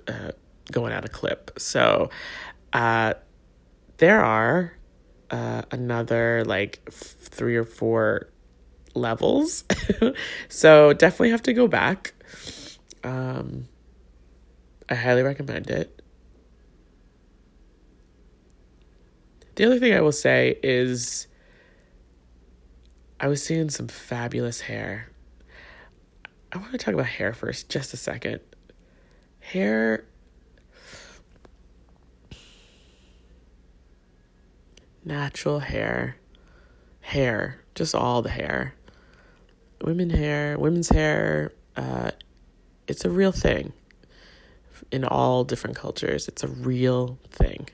uh, 0.07 0.31
going 0.71 0.93
out 0.93 1.05
of 1.05 1.11
clip. 1.11 1.51
So 1.57 2.09
uh, 2.73 3.13
there 3.97 4.23
are 4.23 4.73
uh, 5.31 5.63
another 5.71 6.43
like 6.45 6.87
three 6.91 7.55
or 7.55 7.65
four 7.65 8.29
levels. 8.93 9.63
so 10.49 10.93
definitely 10.93 11.31
have 11.31 11.43
to 11.43 11.53
go 11.53 11.67
back. 11.67 12.13
Um, 13.03 13.67
I 14.89 14.95
highly 14.95 15.21
recommend 15.21 15.69
it. 15.69 16.01
The 19.55 19.65
other 19.65 19.77
thing 19.77 19.93
I 19.93 20.01
will 20.01 20.11
say 20.11 20.57
is 20.63 21.27
I 23.19 23.27
was 23.27 23.43
seeing 23.43 23.69
some 23.69 23.87
fabulous 23.87 24.61
hair. 24.61 25.09
I 26.51 26.57
want 26.57 26.71
to 26.71 26.79
talk 26.79 26.95
about 26.95 27.05
hair 27.05 27.33
first, 27.33 27.69
just 27.69 27.93
a 27.93 27.97
second. 27.97 28.39
Hair. 29.41 30.05
Natural 35.05 35.59
hair. 35.59 36.15
Hair. 37.01 37.61
Just 37.75 37.93
all 37.93 38.23
the 38.23 38.29
hair. 38.29 38.73
Women 39.83 40.09
hair, 40.09 40.57
women's 40.57 40.89
hair, 40.89 41.53
uh, 41.75 42.11
it's 42.87 43.05
a 43.05 43.09
real 43.09 43.31
thing 43.31 43.71
in 44.91 45.05
all 45.05 45.43
different 45.43 45.75
cultures. 45.75 46.27
It's 46.27 46.43
a 46.43 46.47
real 46.47 47.19
thing. 47.29 47.69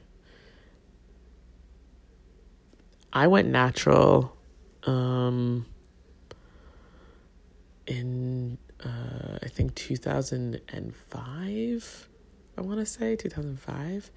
I 3.14 3.28
went 3.28 3.48
natural 3.48 4.36
um, 4.84 5.66
in, 7.88 8.58
uh, 8.84 9.40
I 9.42 9.48
think, 9.48 9.74
2005. 9.76 12.10
I 12.58 12.62
want 12.62 12.80
to 12.80 12.86
say 12.86 13.16
2005. 13.16 14.12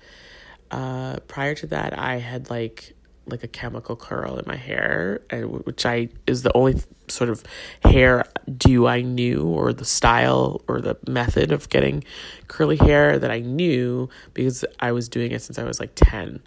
Uh, 0.70 1.16
prior 1.28 1.54
to 1.54 1.66
that, 1.68 1.98
I 1.98 2.16
had 2.16 2.50
like 2.50 2.94
like 3.30 3.44
a 3.44 3.48
chemical 3.48 3.96
curl 3.96 4.38
in 4.38 4.44
my 4.46 4.56
hair, 4.56 5.20
and 5.30 5.64
which 5.64 5.84
I 5.86 6.08
is 6.26 6.42
the 6.42 6.56
only 6.56 6.80
sort 7.08 7.30
of 7.30 7.42
hair 7.82 8.24
do 8.56 8.86
I 8.86 9.02
knew, 9.02 9.44
or 9.44 9.72
the 9.72 9.84
style 9.84 10.62
or 10.68 10.80
the 10.80 10.96
method 11.06 11.52
of 11.52 11.68
getting 11.68 12.04
curly 12.48 12.76
hair 12.76 13.18
that 13.18 13.30
I 13.30 13.40
knew 13.40 14.08
because 14.34 14.64
I 14.80 14.92
was 14.92 15.08
doing 15.08 15.32
it 15.32 15.42
since 15.42 15.58
I 15.58 15.64
was 15.64 15.80
like 15.80 15.92
ten. 15.94 16.40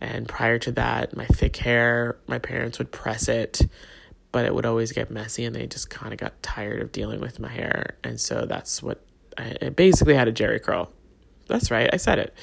And 0.00 0.28
prior 0.28 0.58
to 0.58 0.72
that, 0.72 1.16
my 1.16 1.26
thick 1.26 1.56
hair, 1.56 2.18
my 2.26 2.38
parents 2.38 2.78
would 2.78 2.92
press 2.92 3.28
it, 3.28 3.62
but 4.30 4.44
it 4.44 4.54
would 4.54 4.66
always 4.66 4.92
get 4.92 5.10
messy, 5.10 5.44
and 5.44 5.56
they 5.56 5.66
just 5.66 5.88
kind 5.88 6.12
of 6.12 6.18
got 6.18 6.42
tired 6.42 6.82
of 6.82 6.92
dealing 6.92 7.20
with 7.20 7.40
my 7.40 7.48
hair, 7.48 7.96
and 8.04 8.20
so 8.20 8.44
that's 8.44 8.82
what 8.82 9.02
I, 9.38 9.56
I 9.62 9.68
basically 9.70 10.14
had 10.14 10.28
a 10.28 10.32
Jheri 10.32 10.62
curl. 10.62 10.92
That's 11.48 11.70
right, 11.70 11.88
I 11.92 11.96
said 11.96 12.18
it. 12.18 12.34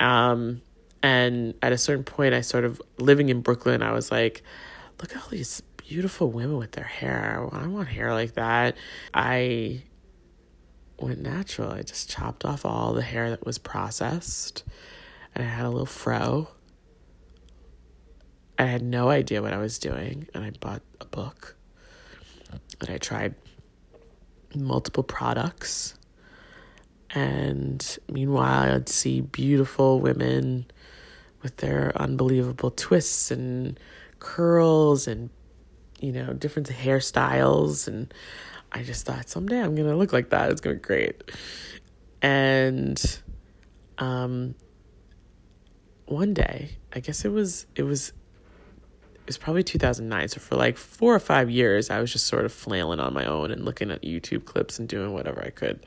Um, 0.00 0.62
And 1.02 1.54
at 1.62 1.72
a 1.72 1.78
certain 1.78 2.04
point, 2.04 2.34
I 2.34 2.40
sort 2.42 2.64
of 2.64 2.80
living 2.98 3.28
in 3.28 3.40
Brooklyn, 3.40 3.82
I 3.82 3.92
was 3.92 4.10
like, 4.10 4.42
look 5.00 5.14
at 5.14 5.22
all 5.22 5.28
these 5.30 5.62
beautiful 5.76 6.30
women 6.30 6.58
with 6.58 6.72
their 6.72 6.84
hair. 6.84 7.48
I 7.52 7.66
want 7.66 7.88
hair 7.88 8.12
like 8.12 8.34
that. 8.34 8.76
I 9.12 9.82
went 11.00 11.20
natural. 11.20 11.72
I 11.72 11.82
just 11.82 12.08
chopped 12.08 12.44
off 12.44 12.64
all 12.64 12.92
the 12.92 13.02
hair 13.02 13.30
that 13.30 13.44
was 13.44 13.58
processed 13.58 14.62
and 15.34 15.44
I 15.44 15.48
had 15.48 15.64
a 15.64 15.70
little 15.70 15.86
fro. 15.86 16.48
I 18.58 18.64
had 18.64 18.82
no 18.82 19.08
idea 19.08 19.42
what 19.42 19.52
I 19.52 19.58
was 19.58 19.78
doing, 19.78 20.28
and 20.34 20.44
I 20.44 20.50
bought 20.50 20.82
a 21.00 21.06
book 21.06 21.56
and 22.80 22.90
I 22.90 22.98
tried 22.98 23.34
multiple 24.54 25.02
products. 25.02 25.94
And 27.10 27.98
meanwhile, 28.10 28.74
I'd 28.74 28.88
see 28.88 29.20
beautiful 29.20 30.00
women 30.00 30.66
with 31.42 31.56
their 31.58 31.92
unbelievable 31.96 32.70
twists 32.70 33.30
and 33.30 33.78
curls 34.18 35.06
and, 35.06 35.30
you 36.00 36.12
know, 36.12 36.32
different 36.32 36.68
hairstyles. 36.68 37.88
And 37.88 38.12
I 38.70 38.82
just 38.82 39.06
thought 39.06 39.28
someday 39.28 39.60
I'm 39.60 39.74
going 39.74 39.88
to 39.88 39.96
look 39.96 40.12
like 40.12 40.30
that. 40.30 40.50
It's 40.50 40.60
going 40.60 40.76
to 40.76 40.80
be 40.80 40.86
great. 40.86 41.22
And 42.20 43.20
um, 43.98 44.54
one 46.06 46.34
day, 46.34 46.70
I 46.92 47.00
guess 47.00 47.24
it 47.24 47.30
was, 47.30 47.66
it 47.74 47.82
was, 47.82 48.10
it 48.10 49.26
was 49.26 49.38
probably 49.38 49.62
2009. 49.62 50.28
So 50.28 50.40
for 50.40 50.56
like 50.56 50.76
four 50.76 51.14
or 51.14 51.20
five 51.20 51.50
years, 51.50 51.90
I 51.90 52.00
was 52.00 52.12
just 52.12 52.26
sort 52.26 52.44
of 52.44 52.52
flailing 52.52 53.00
on 53.00 53.12
my 53.12 53.24
own 53.24 53.50
and 53.50 53.64
looking 53.64 53.90
at 53.90 54.02
YouTube 54.02 54.44
clips 54.44 54.78
and 54.78 54.88
doing 54.88 55.12
whatever 55.12 55.42
I 55.44 55.50
could. 55.50 55.84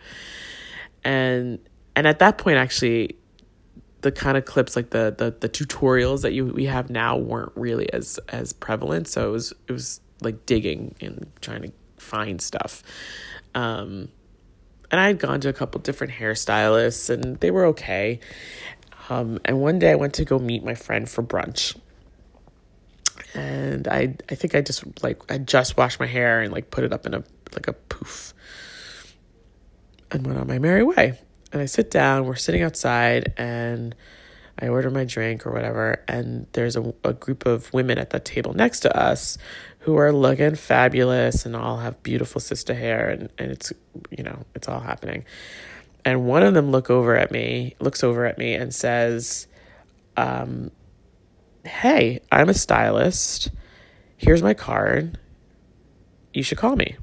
And 1.03 1.59
and 1.95 2.07
at 2.07 2.19
that 2.19 2.37
point, 2.37 2.57
actually, 2.57 3.17
the 4.05 4.11
kind 4.11 4.37
of 4.37 4.45
clips 4.45 4.75
like 4.75 4.91
the 4.91 5.15
the, 5.17 5.35
the 5.39 5.49
tutorials 5.49 6.21
that 6.21 6.31
you 6.31 6.45
we 6.45 6.65
have 6.65 6.91
now 6.91 7.17
weren't 7.17 7.51
really 7.55 7.91
as 7.91 8.19
as 8.29 8.53
prevalent. 8.53 9.07
So 9.07 9.27
it 9.27 9.31
was 9.31 9.51
it 9.67 9.71
was 9.71 9.99
like 10.21 10.45
digging 10.45 10.93
and 11.01 11.25
trying 11.41 11.63
to 11.63 11.71
find 11.97 12.39
stuff. 12.39 12.83
Um, 13.55 14.09
and 14.91 15.01
I 15.01 15.07
had 15.07 15.17
gone 15.17 15.41
to 15.41 15.49
a 15.49 15.53
couple 15.53 15.81
different 15.81 16.13
hairstylists, 16.13 17.09
and 17.09 17.39
they 17.39 17.49
were 17.49 17.65
okay. 17.65 18.19
Um, 19.09 19.39
and 19.43 19.59
one 19.59 19.79
day 19.79 19.91
I 19.91 19.95
went 19.95 20.13
to 20.15 20.25
go 20.25 20.37
meet 20.37 20.63
my 20.63 20.75
friend 20.75 21.09
for 21.09 21.23
brunch 21.23 21.75
and 23.33 23.87
I 23.87 24.15
I 24.29 24.35
think 24.35 24.53
I 24.53 24.61
just 24.61 24.83
like 25.03 25.19
I 25.31 25.39
just 25.39 25.77
washed 25.77 25.99
my 25.99 26.05
hair 26.05 26.41
and 26.41 26.53
like 26.53 26.69
put 26.69 26.83
it 26.83 26.93
up 26.93 27.07
in 27.07 27.15
a 27.15 27.23
like 27.53 27.67
a 27.67 27.73
poof 27.73 28.35
and 30.11 30.27
went 30.27 30.39
on 30.39 30.47
my 30.47 30.59
merry 30.59 30.83
way. 30.83 31.19
And 31.51 31.61
I 31.61 31.65
sit 31.65 31.91
down, 31.91 32.25
we're 32.25 32.35
sitting 32.35 32.63
outside 32.63 33.33
and 33.37 33.95
I 34.59 34.67
order 34.67 34.89
my 34.89 35.03
drink 35.03 35.45
or 35.45 35.51
whatever 35.51 36.03
and 36.07 36.47
there's 36.53 36.75
a, 36.75 36.93
a 37.03 37.13
group 37.13 37.45
of 37.45 37.73
women 37.73 37.97
at 37.97 38.09
the 38.09 38.19
table 38.19 38.53
next 38.53 38.81
to 38.81 38.97
us 38.97 39.37
who 39.79 39.97
are 39.97 40.11
looking 40.11 40.55
fabulous 40.55 41.45
and 41.45 41.55
all 41.55 41.77
have 41.77 42.01
beautiful 42.03 42.39
sister 42.41 42.73
hair 42.73 43.09
and, 43.09 43.29
and 43.37 43.51
it's 43.51 43.71
you 44.09 44.23
know, 44.23 44.45
it's 44.55 44.67
all 44.67 44.79
happening. 44.79 45.25
And 46.03 46.25
one 46.25 46.43
of 46.43 46.53
them 46.53 46.71
look 46.71 46.89
over 46.89 47.15
at 47.15 47.31
me, 47.31 47.75
looks 47.79 48.03
over 48.03 48.25
at 48.25 48.37
me 48.37 48.53
and 48.53 48.73
says, 48.73 49.47
um, 50.15 50.71
hey, 51.63 52.21
I'm 52.31 52.49
a 52.49 52.53
stylist. 52.53 53.49
Here's 54.17 54.43
my 54.43 54.53
card. 54.53 55.17
You 56.33 56.43
should 56.43 56.57
call 56.57 56.75
me. 56.75 56.95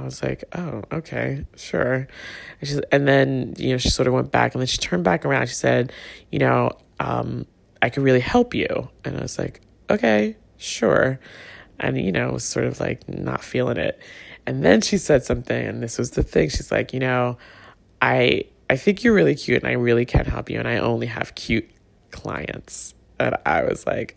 I 0.00 0.04
was 0.04 0.22
like, 0.22 0.44
oh, 0.54 0.82
okay, 0.92 1.44
sure. 1.56 2.06
And, 2.60 2.68
she, 2.68 2.80
and 2.90 3.06
then, 3.06 3.54
you 3.56 3.70
know, 3.70 3.78
she 3.78 3.90
sort 3.90 4.08
of 4.08 4.14
went 4.14 4.30
back 4.30 4.54
and 4.54 4.60
then 4.60 4.66
she 4.66 4.78
turned 4.78 5.04
back 5.04 5.24
around. 5.24 5.48
She 5.48 5.54
said, 5.54 5.92
you 6.30 6.38
know, 6.38 6.70
um, 7.00 7.46
I 7.82 7.90
could 7.90 8.02
really 8.02 8.20
help 8.20 8.54
you. 8.54 8.88
And 9.04 9.16
I 9.16 9.22
was 9.22 9.38
like, 9.38 9.60
okay, 9.90 10.36
sure. 10.56 11.18
And, 11.78 11.98
you 12.00 12.12
know, 12.12 12.32
was 12.32 12.44
sort 12.44 12.66
of 12.66 12.80
like 12.80 13.08
not 13.08 13.42
feeling 13.42 13.76
it. 13.76 14.00
And 14.46 14.64
then 14.64 14.80
she 14.80 14.98
said 14.98 15.24
something, 15.24 15.66
and 15.66 15.82
this 15.82 15.96
was 15.98 16.10
the 16.12 16.22
thing. 16.22 16.50
She's 16.50 16.70
like, 16.70 16.92
you 16.92 17.00
know, 17.00 17.38
I 18.02 18.44
I 18.68 18.76
think 18.76 19.04
you're 19.04 19.14
really 19.14 19.34
cute 19.34 19.62
and 19.62 19.70
I 19.70 19.74
really 19.74 20.04
can 20.04 20.24
help 20.24 20.50
you 20.50 20.58
and 20.58 20.66
I 20.66 20.78
only 20.78 21.06
have 21.06 21.34
cute 21.34 21.70
clients. 22.10 22.94
And 23.18 23.36
I 23.44 23.62
was 23.62 23.86
like, 23.86 24.16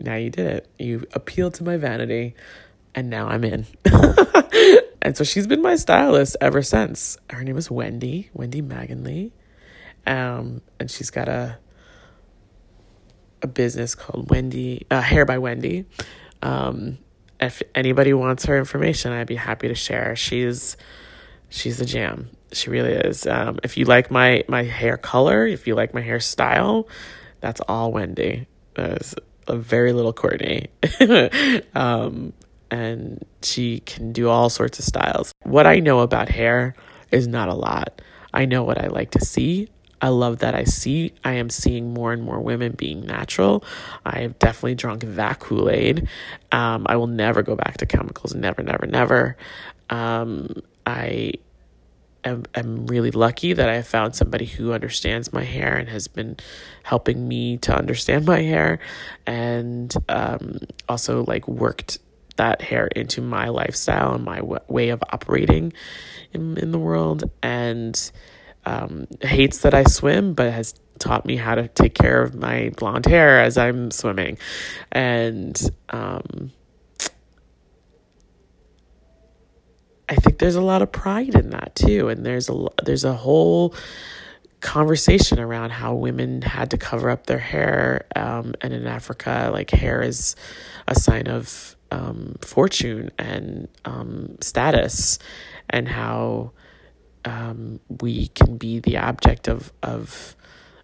now 0.00 0.16
you 0.16 0.30
did 0.30 0.46
it. 0.46 0.68
You 0.78 1.06
appealed 1.12 1.54
to 1.54 1.64
my 1.64 1.76
vanity, 1.76 2.34
and 2.94 3.10
now 3.10 3.28
I'm 3.28 3.44
in. 3.44 3.66
and 5.02 5.16
so 5.16 5.24
she's 5.24 5.46
been 5.46 5.62
my 5.62 5.76
stylist 5.76 6.36
ever 6.40 6.62
since. 6.62 7.18
Her 7.30 7.44
name 7.44 7.56
is 7.56 7.70
Wendy, 7.70 8.30
Wendy 8.32 8.62
Maganley. 8.62 9.32
Um, 10.06 10.62
and 10.78 10.90
she's 10.90 11.10
got 11.10 11.28
a 11.28 11.58
a 13.42 13.46
business 13.46 13.94
called 13.94 14.30
Wendy 14.30 14.86
uh, 14.90 15.00
Hair 15.00 15.24
by 15.24 15.38
Wendy. 15.38 15.86
Um, 16.42 16.98
if 17.40 17.62
anybody 17.74 18.12
wants 18.12 18.44
her 18.44 18.58
information, 18.58 19.12
I'd 19.12 19.26
be 19.26 19.36
happy 19.36 19.68
to 19.68 19.74
share. 19.74 20.14
She's 20.16 20.76
she's 21.48 21.80
a 21.80 21.86
jam. 21.86 22.30
She 22.52 22.70
really 22.70 22.92
is. 22.92 23.26
Um, 23.26 23.58
if 23.62 23.76
you 23.76 23.84
like 23.84 24.10
my 24.10 24.44
my 24.48 24.64
hair 24.64 24.96
color, 24.96 25.46
if 25.46 25.66
you 25.66 25.74
like 25.74 25.94
my 25.94 26.02
hairstyle, 26.02 26.86
that's 27.40 27.60
all 27.62 27.92
Wendy. 27.92 28.46
There's 28.74 29.14
a 29.46 29.56
very 29.56 29.92
little 29.92 30.12
Courtney. 30.12 30.68
um, 31.74 32.32
and 32.70 33.24
she 33.42 33.80
can 33.80 34.12
do 34.12 34.28
all 34.28 34.50
sorts 34.50 34.78
of 34.78 34.84
styles. 34.84 35.32
What 35.42 35.66
I 35.66 35.80
know 35.80 36.00
about 36.00 36.28
hair 36.28 36.74
is 37.10 37.26
not 37.26 37.48
a 37.48 37.54
lot. 37.54 38.00
I 38.32 38.44
know 38.44 38.62
what 38.62 38.78
I 38.78 38.86
like 38.86 39.10
to 39.12 39.24
see. 39.24 39.68
I 40.02 40.08
love 40.08 40.38
that 40.38 40.54
I 40.54 40.64
see 40.64 41.12
I 41.24 41.34
am 41.34 41.50
seeing 41.50 41.92
more 41.92 42.12
and 42.12 42.22
more 42.22 42.40
women 42.40 42.72
being 42.72 43.04
natural. 43.04 43.64
I 44.06 44.20
have 44.20 44.38
definitely 44.38 44.76
drunk 44.76 45.02
that 45.04 45.40
Kool-Aid. 45.40 46.08
Um, 46.52 46.86
I 46.88 46.96
will 46.96 47.06
never 47.06 47.42
go 47.42 47.54
back 47.54 47.76
to 47.78 47.86
chemicals. 47.86 48.34
Never, 48.34 48.62
never, 48.62 48.86
never. 48.86 49.36
Um, 49.90 50.62
I 50.86 51.34
am, 52.24 52.44
am 52.54 52.86
really 52.86 53.10
lucky 53.10 53.52
that 53.52 53.68
I 53.68 53.82
found 53.82 54.14
somebody 54.14 54.46
who 54.46 54.72
understands 54.72 55.32
my 55.32 55.44
hair 55.44 55.76
and 55.76 55.88
has 55.88 56.08
been 56.08 56.36
helping 56.82 57.28
me 57.28 57.58
to 57.58 57.76
understand 57.76 58.26
my 58.26 58.40
hair 58.40 58.78
and 59.26 59.94
um, 60.08 60.60
also 60.88 61.24
like 61.24 61.46
worked 61.46 61.98
that 62.40 62.62
hair 62.62 62.86
into 62.86 63.20
my 63.20 63.48
lifestyle 63.48 64.14
and 64.14 64.24
my 64.24 64.38
w- 64.38 64.60
way 64.66 64.88
of 64.88 65.02
operating 65.12 65.74
in, 66.32 66.56
in 66.56 66.72
the 66.72 66.78
world 66.78 67.30
and 67.42 68.10
um, 68.64 69.06
hates 69.20 69.58
that 69.58 69.74
I 69.74 69.84
swim, 69.84 70.32
but 70.32 70.50
has 70.50 70.74
taught 70.98 71.26
me 71.26 71.36
how 71.36 71.54
to 71.54 71.68
take 71.68 71.94
care 71.94 72.22
of 72.22 72.34
my 72.34 72.72
blonde 72.78 73.04
hair 73.04 73.42
as 73.42 73.58
I'm 73.58 73.90
swimming. 73.90 74.38
And 74.90 75.60
um, 75.90 76.50
I 80.08 80.14
think 80.14 80.38
there's 80.38 80.56
a 80.56 80.62
lot 80.62 80.80
of 80.80 80.90
pride 80.90 81.34
in 81.34 81.50
that 81.50 81.74
too, 81.74 82.08
and 82.08 82.24
there's 82.24 82.48
a 82.48 82.66
there's 82.82 83.04
a 83.04 83.12
whole 83.12 83.74
conversation 84.60 85.38
around 85.38 85.70
how 85.70 85.94
women 85.94 86.40
had 86.40 86.70
to 86.70 86.78
cover 86.78 87.10
up 87.10 87.26
their 87.26 87.38
hair, 87.38 88.06
um, 88.16 88.54
and 88.62 88.72
in 88.72 88.86
Africa, 88.86 89.50
like 89.52 89.70
hair 89.70 90.00
is 90.00 90.36
a 90.88 90.94
sign 90.94 91.28
of 91.28 91.76
um, 91.90 92.36
fortune 92.42 93.10
and 93.18 93.68
um, 93.84 94.36
status, 94.40 95.18
and 95.68 95.88
how 95.88 96.52
um, 97.24 97.80
we 98.00 98.28
can 98.28 98.56
be 98.56 98.80
the 98.80 98.96
object 98.98 99.48
of 99.48 99.72
of 99.82 100.36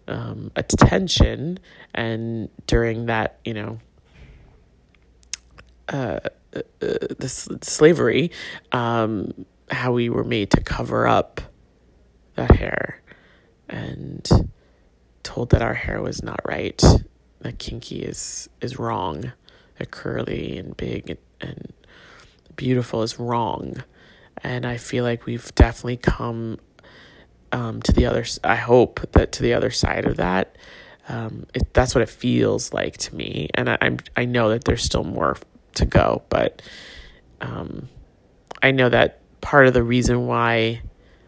um, 0.07 0.51
attention, 0.55 1.59
and 1.93 2.49
during 2.67 3.07
that, 3.07 3.39
you 3.45 3.53
know. 3.53 3.79
Uh, 5.89 6.19
uh, 6.53 6.61
the 7.19 7.29
slavery, 7.61 8.31
um, 8.71 9.45
how 9.69 9.91
we 9.91 10.09
were 10.09 10.23
made 10.23 10.49
to 10.51 10.61
cover 10.61 11.07
up 11.07 11.39
that 12.35 12.51
hair 12.51 13.01
and 13.69 14.49
told 15.23 15.49
that 15.51 15.61
our 15.61 15.73
hair 15.73 16.01
was 16.01 16.23
not 16.23 16.39
right, 16.45 16.81
that 17.41 17.59
kinky 17.59 18.01
is 18.01 18.49
is 18.61 18.79
wrong, 18.79 19.31
that 19.77 19.91
curly 19.91 20.57
and 20.57 20.75
big 20.75 21.09
and, 21.09 21.19
and 21.41 21.73
beautiful 22.55 23.03
is 23.03 23.19
wrong, 23.19 23.83
and 24.43 24.65
I 24.65 24.77
feel 24.77 25.03
like 25.03 25.25
we've 25.25 25.53
definitely 25.55 25.97
come 25.97 26.59
um, 27.51 27.81
to 27.83 27.91
the 27.91 28.05
other. 28.05 28.25
I 28.43 28.55
hope 28.55 28.99
that 29.11 29.31
to 29.33 29.43
the 29.43 29.53
other 29.53 29.71
side 29.71 30.05
of 30.05 30.17
that. 30.17 30.55
Um, 31.09 31.45
it, 31.53 31.73
that's 31.73 31.95
what 31.95 32.01
it 32.01 32.09
feels 32.09 32.73
like 32.73 32.97
to 32.97 33.15
me, 33.15 33.49
and 33.53 33.69
I, 33.69 33.77
I'm 33.81 33.97
I 34.15 34.25
know 34.25 34.49
that 34.49 34.65
there's 34.65 34.83
still 34.83 35.03
more 35.03 35.37
to 35.75 35.85
go. 35.85 36.23
But 36.29 36.61
um, 37.41 37.87
I 38.61 38.71
know 38.71 38.89
that 38.89 39.21
part 39.41 39.67
of 39.67 39.73
the 39.73 39.83
reason 39.83 40.27
why 40.27 40.81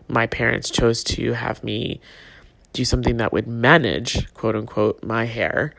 my 0.07 0.27
parents 0.27 0.69
chose 0.69 1.03
to 1.03 1.33
have 1.33 1.63
me 1.63 2.01
do 2.73 2.83
something 2.83 3.17
that 3.17 3.31
would 3.31 3.47
manage, 3.47 4.31
quote 4.33 4.55
unquote, 4.55 5.03
my 5.03 5.25
hair 5.25 5.73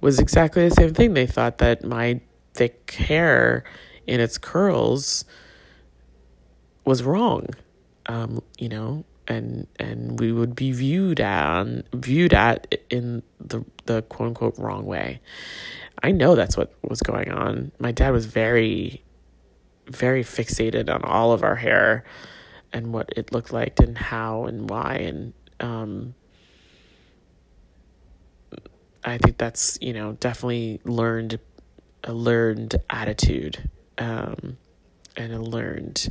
was 0.00 0.18
exactly 0.18 0.68
the 0.68 0.74
same 0.74 0.94
thing. 0.94 1.14
They 1.14 1.26
thought 1.26 1.58
that 1.58 1.84
my 1.84 2.20
thick 2.54 2.90
hair 2.92 3.64
in 4.06 4.20
its 4.20 4.38
curls 4.38 5.24
was 6.84 7.02
wrong. 7.02 7.46
Um, 8.06 8.42
you 8.58 8.68
know, 8.68 9.04
and 9.28 9.66
and 9.78 10.18
we 10.18 10.32
would 10.32 10.54
be 10.54 10.72
viewed 10.72 11.20
on 11.20 11.84
viewed 11.92 12.32
at 12.32 12.74
in 12.90 13.22
the 13.40 13.64
the 13.84 14.02
quote 14.02 14.28
unquote 14.28 14.58
wrong 14.58 14.86
way. 14.86 15.20
I 16.02 16.12
know 16.12 16.34
that's 16.34 16.56
what 16.56 16.74
was 16.82 17.00
going 17.00 17.30
on. 17.30 17.72
My 17.78 17.92
dad 17.92 18.10
was 18.10 18.26
very 18.26 19.02
very 19.86 20.22
fixated 20.22 20.92
on 20.92 21.02
all 21.02 21.32
of 21.32 21.42
our 21.42 21.56
hair 21.56 22.04
and 22.72 22.92
what 22.92 23.10
it 23.16 23.32
looked 23.32 23.52
like 23.52 23.80
and 23.80 23.96
how 23.96 24.44
and 24.44 24.68
why 24.68 24.94
and 24.96 25.32
um 25.60 26.14
I 29.04 29.18
think 29.18 29.38
that's, 29.38 29.78
you 29.80 29.92
know, 29.92 30.12
definitely 30.12 30.80
learned 30.84 31.38
a 32.04 32.12
learned 32.12 32.76
attitude 32.88 33.70
um 33.98 34.56
and 35.16 35.32
a 35.32 35.42
learned 35.42 36.08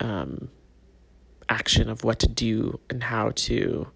um 0.00 0.48
action 1.48 1.90
of 1.90 2.02
what 2.02 2.18
to 2.20 2.28
do 2.28 2.80
and 2.88 3.02
how 3.02 3.30
to 3.34 3.86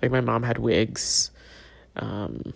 like 0.00 0.10
my 0.10 0.22
mom 0.22 0.42
had 0.42 0.58
wigs 0.58 1.30
um 1.96 2.54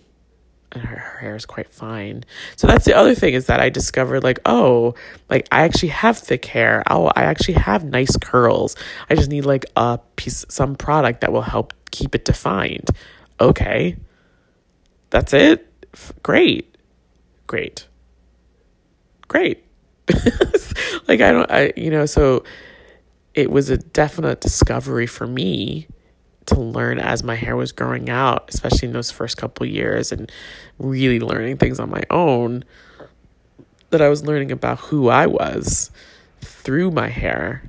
and 0.71 0.83
her, 0.83 0.97
her 0.97 1.19
hair 1.19 1.35
is 1.35 1.47
quite 1.47 1.73
fine. 1.73 2.23
So 2.55 2.67
that's 2.67 2.85
the 2.85 2.95
other 2.95 3.15
thing 3.15 3.33
is 3.33 3.47
that 3.47 3.59
i 3.59 3.69
discovered 3.69 4.23
like 4.23 4.39
oh 4.45 4.95
like 5.29 5.47
i 5.51 5.61
actually 5.61 5.89
have 5.89 6.17
thick 6.17 6.45
hair. 6.45 6.83
Oh 6.89 7.11
i 7.15 7.23
actually 7.23 7.55
have 7.55 7.83
nice 7.83 8.17
curls. 8.17 8.75
I 9.09 9.15
just 9.15 9.29
need 9.29 9.45
like 9.45 9.65
a 9.75 9.99
piece 10.15 10.45
some 10.49 10.75
product 10.75 11.21
that 11.21 11.31
will 11.31 11.41
help 11.41 11.73
keep 11.91 12.15
it 12.15 12.25
defined. 12.25 12.89
Okay 13.39 13.97
that's 15.09 15.33
it? 15.33 15.65
Great. 16.23 16.77
Great. 17.47 17.87
Great. 19.27 19.63
Like 21.07 21.21
i 21.21 21.31
don't 21.31 21.49
i 21.51 21.73
you 21.75 21.89
know 21.89 22.05
so 22.05 22.43
it 23.33 23.49
was 23.49 23.69
a 23.69 23.77
definite 23.77 24.41
discovery 24.41 25.07
for 25.07 25.25
me 25.25 25.87
to 26.47 26.59
learn 26.59 26.99
as 26.99 27.23
my 27.23 27.35
hair 27.35 27.55
was 27.55 27.71
growing 27.71 28.09
out, 28.09 28.49
especially 28.49 28.87
in 28.87 28.93
those 28.93 29.11
first 29.11 29.37
couple 29.37 29.65
years 29.65 30.11
and 30.11 30.31
really 30.79 31.19
learning 31.19 31.57
things 31.57 31.79
on 31.79 31.89
my 31.89 32.03
own 32.09 32.63
that 33.91 34.01
I 34.01 34.09
was 34.09 34.23
learning 34.25 34.51
about 34.51 34.79
who 34.79 35.09
I 35.09 35.27
was 35.27 35.91
through 36.41 36.91
my 36.91 37.07
hair, 37.07 37.63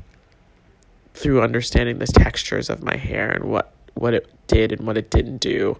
through 1.14 1.42
understanding 1.42 1.98
the 1.98 2.06
textures 2.06 2.70
of 2.70 2.82
my 2.82 2.96
hair 2.96 3.30
and 3.30 3.44
what 3.44 3.74
what 3.94 4.14
it 4.14 4.30
did 4.46 4.72
and 4.72 4.86
what 4.86 4.96
it 4.96 5.10
didn't 5.10 5.38
do. 5.38 5.76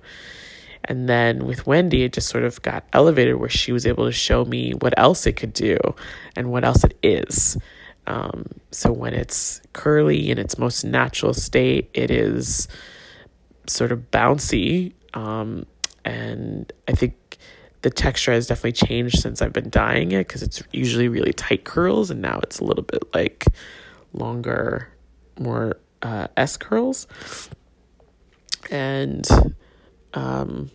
And 0.84 1.08
then 1.08 1.46
with 1.46 1.66
Wendy, 1.66 2.04
it 2.04 2.12
just 2.12 2.28
sort 2.28 2.44
of 2.44 2.60
got 2.62 2.84
elevated 2.92 3.36
where 3.36 3.48
she 3.48 3.72
was 3.72 3.86
able 3.86 4.06
to 4.06 4.12
show 4.12 4.44
me 4.44 4.72
what 4.72 4.94
else 4.96 5.26
it 5.26 5.34
could 5.34 5.52
do 5.52 5.76
and 6.36 6.50
what 6.50 6.64
else 6.64 6.84
it 6.84 6.96
is. 7.02 7.58
Um, 8.06 8.46
so 8.70 8.90
when 8.90 9.14
it's 9.14 9.60
curly 9.72 10.30
in 10.30 10.38
its 10.38 10.58
most 10.58 10.84
natural 10.84 11.34
state, 11.34 11.90
it 11.94 12.10
is 12.10 12.66
sort 13.66 13.92
of 13.92 14.10
bouncy. 14.10 14.94
Um, 15.14 15.66
and 16.04 16.72
I 16.88 16.92
think 16.92 17.38
the 17.82 17.90
texture 17.90 18.32
has 18.32 18.46
definitely 18.46 18.72
changed 18.72 19.20
since 19.20 19.40
I've 19.40 19.52
been 19.52 19.70
dyeing 19.70 20.12
it 20.12 20.26
because 20.26 20.42
it's 20.42 20.62
usually 20.72 21.08
really 21.08 21.32
tight 21.32 21.64
curls, 21.64 22.10
and 22.10 22.20
now 22.20 22.40
it's 22.42 22.58
a 22.58 22.64
little 22.64 22.84
bit 22.84 23.02
like 23.14 23.44
longer, 24.12 24.88
more 25.38 25.76
uh, 26.02 26.28
S 26.36 26.56
curls. 26.56 27.06
And 28.70 29.26
um, 30.14 30.70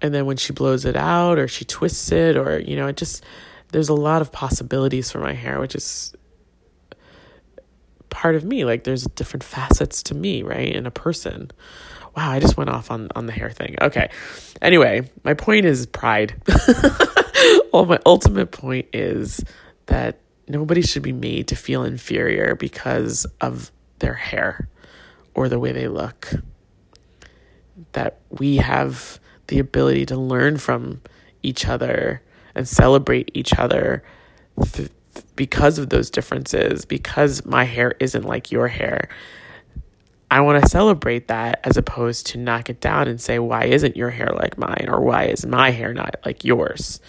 and 0.00 0.14
then 0.14 0.26
when 0.26 0.36
she 0.36 0.52
blows 0.52 0.84
it 0.84 0.96
out 0.96 1.38
or 1.38 1.48
she 1.48 1.64
twists 1.64 2.12
it 2.12 2.36
or 2.36 2.58
you 2.58 2.76
know 2.76 2.86
it 2.86 2.96
just 2.96 3.24
there's 3.72 3.88
a 3.88 3.94
lot 3.94 4.22
of 4.22 4.30
possibilities 4.30 5.10
for 5.10 5.18
my 5.18 5.32
hair 5.32 5.60
which 5.60 5.74
is 5.74 6.14
part 8.14 8.36
of 8.36 8.44
me. 8.44 8.64
Like 8.64 8.84
there's 8.84 9.04
different 9.04 9.42
facets 9.42 10.02
to 10.04 10.14
me 10.14 10.42
right 10.42 10.74
in 10.74 10.86
a 10.86 10.90
person. 10.90 11.50
Wow 12.16 12.30
i 12.30 12.38
just 12.38 12.56
went 12.56 12.70
off 12.70 12.90
on 12.90 13.08
on 13.16 13.26
the 13.26 13.32
hair 13.32 13.50
thing. 13.50 13.76
Okay. 13.82 14.08
Anyway 14.62 15.10
my 15.24 15.34
point 15.34 15.66
is 15.66 15.86
pride. 15.86 16.40
Well 17.72 17.84
my 17.84 17.98
ultimate 18.06 18.52
point 18.52 18.86
is 18.92 19.44
that 19.86 20.20
nobody 20.46 20.80
should 20.80 21.02
be 21.02 21.12
made 21.12 21.48
to 21.48 21.56
feel 21.56 21.82
inferior 21.82 22.54
because 22.54 23.26
of 23.40 23.72
their 23.98 24.14
hair 24.14 24.68
or 25.34 25.48
the 25.48 25.58
way 25.58 25.72
they 25.72 25.88
look 25.88 26.32
that 27.92 28.20
we 28.30 28.56
have 28.56 29.18
the 29.48 29.58
ability 29.58 30.06
to 30.06 30.16
learn 30.16 30.56
from 30.56 31.00
each 31.42 31.66
other 31.66 32.22
and 32.54 32.68
celebrate 32.68 33.30
each 33.34 33.54
other 33.54 34.02
th- 34.72 34.90
because 35.36 35.78
of 35.78 35.90
those 35.90 36.10
differences, 36.10 36.84
because 36.84 37.44
my 37.44 37.64
hair 37.64 37.94
isn't 38.00 38.24
like 38.24 38.50
your 38.50 38.68
hair. 38.68 39.08
I 40.30 40.40
want 40.40 40.62
to 40.62 40.68
celebrate 40.68 41.28
that 41.28 41.60
as 41.64 41.76
opposed 41.76 42.26
to 42.28 42.38
knock 42.38 42.68
it 42.70 42.80
down 42.80 43.06
and 43.06 43.20
say, 43.20 43.38
why 43.38 43.66
isn't 43.66 43.96
your 43.96 44.10
hair 44.10 44.30
like 44.34 44.58
mine? 44.58 44.86
Or 44.88 45.00
why 45.00 45.26
is 45.26 45.46
my 45.46 45.70
hair 45.70 45.92
not 45.92 46.16
like 46.24 46.44
yours? 46.44 47.00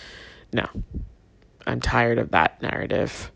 No, 0.54 0.68
I'm 1.66 1.82
tired 1.82 2.20
of 2.20 2.32
that 2.32 2.62
narrative. 2.62 3.32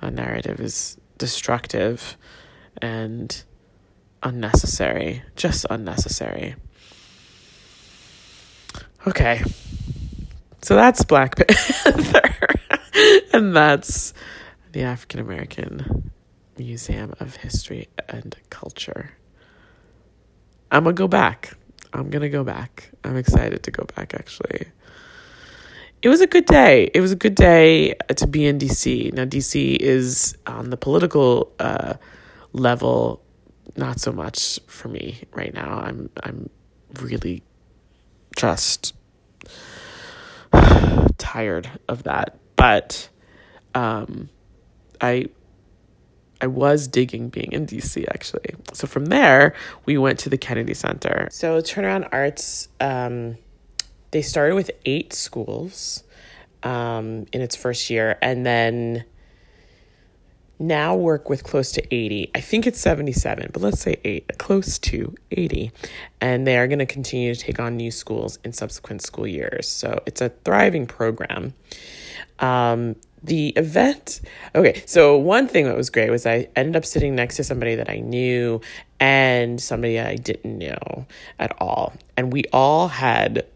A 0.00 0.10
narrative 0.10 0.60
is 0.60 0.96
destructive 1.18 2.16
and 2.80 3.42
unnecessary, 4.22 5.22
just 5.36 5.66
unnecessary. 5.70 6.54
Okay. 9.06 9.42
So 10.62 10.76
that's 10.76 11.04
Black 11.04 11.34
Panther. 11.36 12.54
and 13.32 13.54
that's 13.54 14.14
the 14.70 14.82
African 14.82 15.18
American 15.18 16.12
Museum 16.56 17.12
of 17.18 17.36
History 17.36 17.88
and 18.08 18.36
Culture. 18.50 19.10
I'm 20.70 20.84
going 20.84 20.94
to 20.94 21.00
go 21.00 21.08
back. 21.08 21.54
I'm 21.92 22.10
going 22.10 22.22
to 22.22 22.28
go 22.28 22.44
back. 22.44 22.90
I'm 23.02 23.16
excited 23.16 23.64
to 23.64 23.70
go 23.70 23.84
back, 23.96 24.14
actually. 24.14 24.66
It 26.02 26.08
was 26.08 26.20
a 26.20 26.26
good 26.26 26.46
day. 26.46 26.90
It 26.94 27.00
was 27.00 27.12
a 27.12 27.16
good 27.16 27.34
day 27.34 27.94
to 28.16 28.26
be 28.26 28.46
in 28.46 28.58
DC. 28.58 29.12
Now, 29.12 29.24
DC 29.24 29.76
is 29.76 30.36
on 30.46 30.70
the 30.70 30.76
political 30.76 31.52
uh, 31.58 31.94
level, 32.52 33.20
not 33.76 34.00
so 34.00 34.12
much 34.12 34.60
for 34.66 34.88
me 34.88 35.22
right 35.32 35.52
now. 35.52 35.80
I'm 35.80 36.10
I'm 36.22 36.48
really 37.00 37.42
just 38.36 38.94
tired 41.18 41.70
of 41.88 42.04
that. 42.04 42.38
But 42.56 43.08
um, 43.74 44.28
I 45.00 45.26
I 46.40 46.46
was 46.48 46.88
digging 46.88 47.28
being 47.28 47.52
in 47.52 47.66
DC 47.66 48.04
actually. 48.08 48.54
So 48.72 48.86
from 48.86 49.06
there, 49.06 49.54
we 49.86 49.96
went 49.96 50.18
to 50.20 50.28
the 50.28 50.38
Kennedy 50.38 50.74
Center. 50.74 51.28
So 51.30 51.60
Turnaround 51.60 52.08
Arts, 52.10 52.68
um, 52.80 53.38
they 54.10 54.22
started 54.22 54.56
with 54.56 54.70
eight 54.84 55.12
schools 55.12 56.02
um, 56.64 57.26
in 57.32 57.40
its 57.40 57.56
first 57.56 57.90
year, 57.90 58.18
and 58.20 58.44
then 58.44 59.04
now 60.62 60.94
work 60.94 61.28
with 61.28 61.44
close 61.44 61.72
to 61.72 61.94
80. 61.94 62.30
I 62.34 62.40
think 62.40 62.66
it's 62.66 62.80
77, 62.80 63.50
but 63.52 63.62
let's 63.62 63.80
say 63.80 63.98
8, 64.04 64.38
close 64.38 64.78
to 64.80 65.14
80. 65.30 65.72
And 66.20 66.46
they 66.46 66.56
are 66.56 66.66
going 66.66 66.78
to 66.78 66.86
continue 66.86 67.34
to 67.34 67.40
take 67.40 67.60
on 67.60 67.76
new 67.76 67.90
schools 67.90 68.38
in 68.44 68.52
subsequent 68.52 69.02
school 69.02 69.26
years. 69.26 69.68
So 69.68 70.02
it's 70.06 70.20
a 70.20 70.30
thriving 70.44 70.86
program. 70.86 71.54
Um, 72.38 72.96
the 73.24 73.50
event, 73.50 74.20
okay, 74.54 74.82
so 74.86 75.16
one 75.16 75.46
thing 75.46 75.66
that 75.66 75.76
was 75.76 75.90
great 75.90 76.10
was 76.10 76.26
I 76.26 76.48
ended 76.56 76.74
up 76.74 76.84
sitting 76.84 77.14
next 77.14 77.36
to 77.36 77.44
somebody 77.44 77.76
that 77.76 77.88
I 77.88 77.98
knew 77.98 78.60
and 78.98 79.60
somebody 79.60 80.00
I 80.00 80.16
didn't 80.16 80.58
know 80.58 81.06
at 81.38 81.54
all. 81.60 81.92
And 82.16 82.32
we 82.32 82.44
all 82.52 82.88
had 82.88 83.46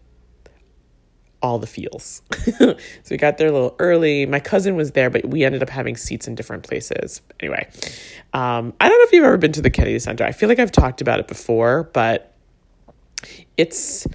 all 1.43 1.59
the 1.59 1.67
feels. 1.67 2.23
so 2.59 2.77
we 3.11 3.17
got 3.17 3.39
there 3.39 3.49
a 3.49 3.53
little 3.53 3.77
early. 3.79 4.27
My 4.27 4.41
cousin 4.41 4.77
was 4.77 4.93
there, 4.93 5.11
but 5.11 5.27
we 5.27 5.45
ended 5.45 5.63
up 5.63 5.71
having 5.71 5.97
seats 5.97 6.27
in 6.27 6.35
different 6.35 6.63
places. 6.63 7.21
Anyway, 7.41 7.69
um, 8.33 8.73
I 8.81 8.89
don't 8.89 8.99
know 8.99 9.05
if 9.05 9.13
you've 9.13 9.25
ever 9.25 9.37
been 9.37 9.53
to 9.53 9.63
the 9.63 9.71
Kennedy 9.71 9.99
Center. 9.99 10.25
I 10.25 10.33
feel 10.33 10.49
like 10.49 10.59
I've 10.59 10.73
talked 10.73 11.01
about 11.01 11.21
it 11.21 11.29
before, 11.29 11.91
but 11.93 12.33
it's 13.57 14.07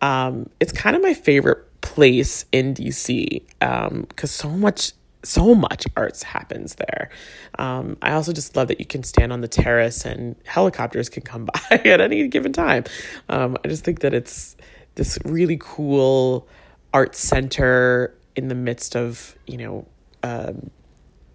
um, 0.00 0.48
it's 0.60 0.72
kind 0.72 0.96
of 0.96 1.02
my 1.02 1.14
favorite 1.14 1.66
place 1.80 2.44
in 2.52 2.74
DC 2.74 3.42
because 3.58 3.90
um, 3.90 4.06
so 4.26 4.50
much 4.50 4.92
so 5.22 5.54
much 5.54 5.86
arts 5.96 6.22
happens 6.22 6.76
there. 6.76 7.10
Um, 7.58 7.98
I 8.00 8.12
also 8.12 8.32
just 8.32 8.56
love 8.56 8.68
that 8.68 8.80
you 8.80 8.86
can 8.86 9.02
stand 9.02 9.32
on 9.32 9.42
the 9.42 9.48
terrace 9.48 10.04
and 10.04 10.34
helicopters 10.44 11.08
can 11.08 11.22
come 11.22 11.44
by 11.70 11.76
at 11.84 12.00
any 12.00 12.26
given 12.28 12.52
time. 12.52 12.84
Um, 13.28 13.58
I 13.64 13.68
just 13.68 13.84
think 13.84 14.00
that 14.00 14.14
it's 14.14 14.56
this 14.94 15.18
really 15.24 15.58
cool 15.60 16.48
art 16.92 17.14
center 17.14 18.14
in 18.36 18.48
the 18.48 18.54
midst 18.54 18.96
of 18.96 19.36
you 19.46 19.56
know 19.56 19.86
um, 20.22 20.70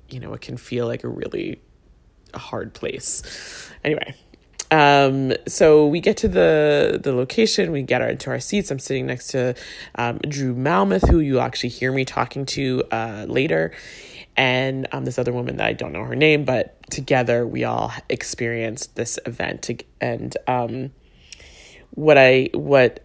you 0.09 0.19
know 0.19 0.33
it 0.33 0.41
can 0.41 0.57
feel 0.57 0.87
like 0.87 1.03
a 1.03 1.07
really 1.07 1.59
hard 2.33 2.73
place 2.73 3.69
anyway 3.83 4.13
um, 4.71 5.31
so 5.47 5.85
we 5.87 5.99
get 5.99 6.17
to 6.17 6.27
the 6.27 6.99
the 7.01 7.13
location 7.13 7.71
we 7.71 7.83
get 7.83 8.01
our, 8.01 8.09
into 8.09 8.29
our 8.29 8.39
seats 8.39 8.71
i'm 8.71 8.79
sitting 8.79 9.05
next 9.05 9.27
to 9.27 9.55
um, 9.95 10.17
drew 10.27 10.53
malmuth 10.53 11.09
who 11.09 11.19
you 11.19 11.39
actually 11.39 11.69
hear 11.69 11.91
me 11.91 12.03
talking 12.03 12.45
to 12.45 12.83
uh, 12.91 13.25
later 13.27 13.71
and 14.37 14.87
um, 14.91 15.05
this 15.05 15.17
other 15.17 15.31
woman 15.31 15.57
that 15.57 15.67
I 15.67 15.73
don't 15.73 15.93
know 15.93 16.03
her 16.03 16.15
name, 16.15 16.43
but 16.43 16.77
together 16.89 17.47
we 17.47 17.63
all 17.63 17.93
experienced 18.09 18.95
this 18.95 19.17
event. 19.25 19.69
And 20.01 20.35
um, 20.47 20.91
what 21.91 22.17
I 22.17 22.49
what 22.53 23.04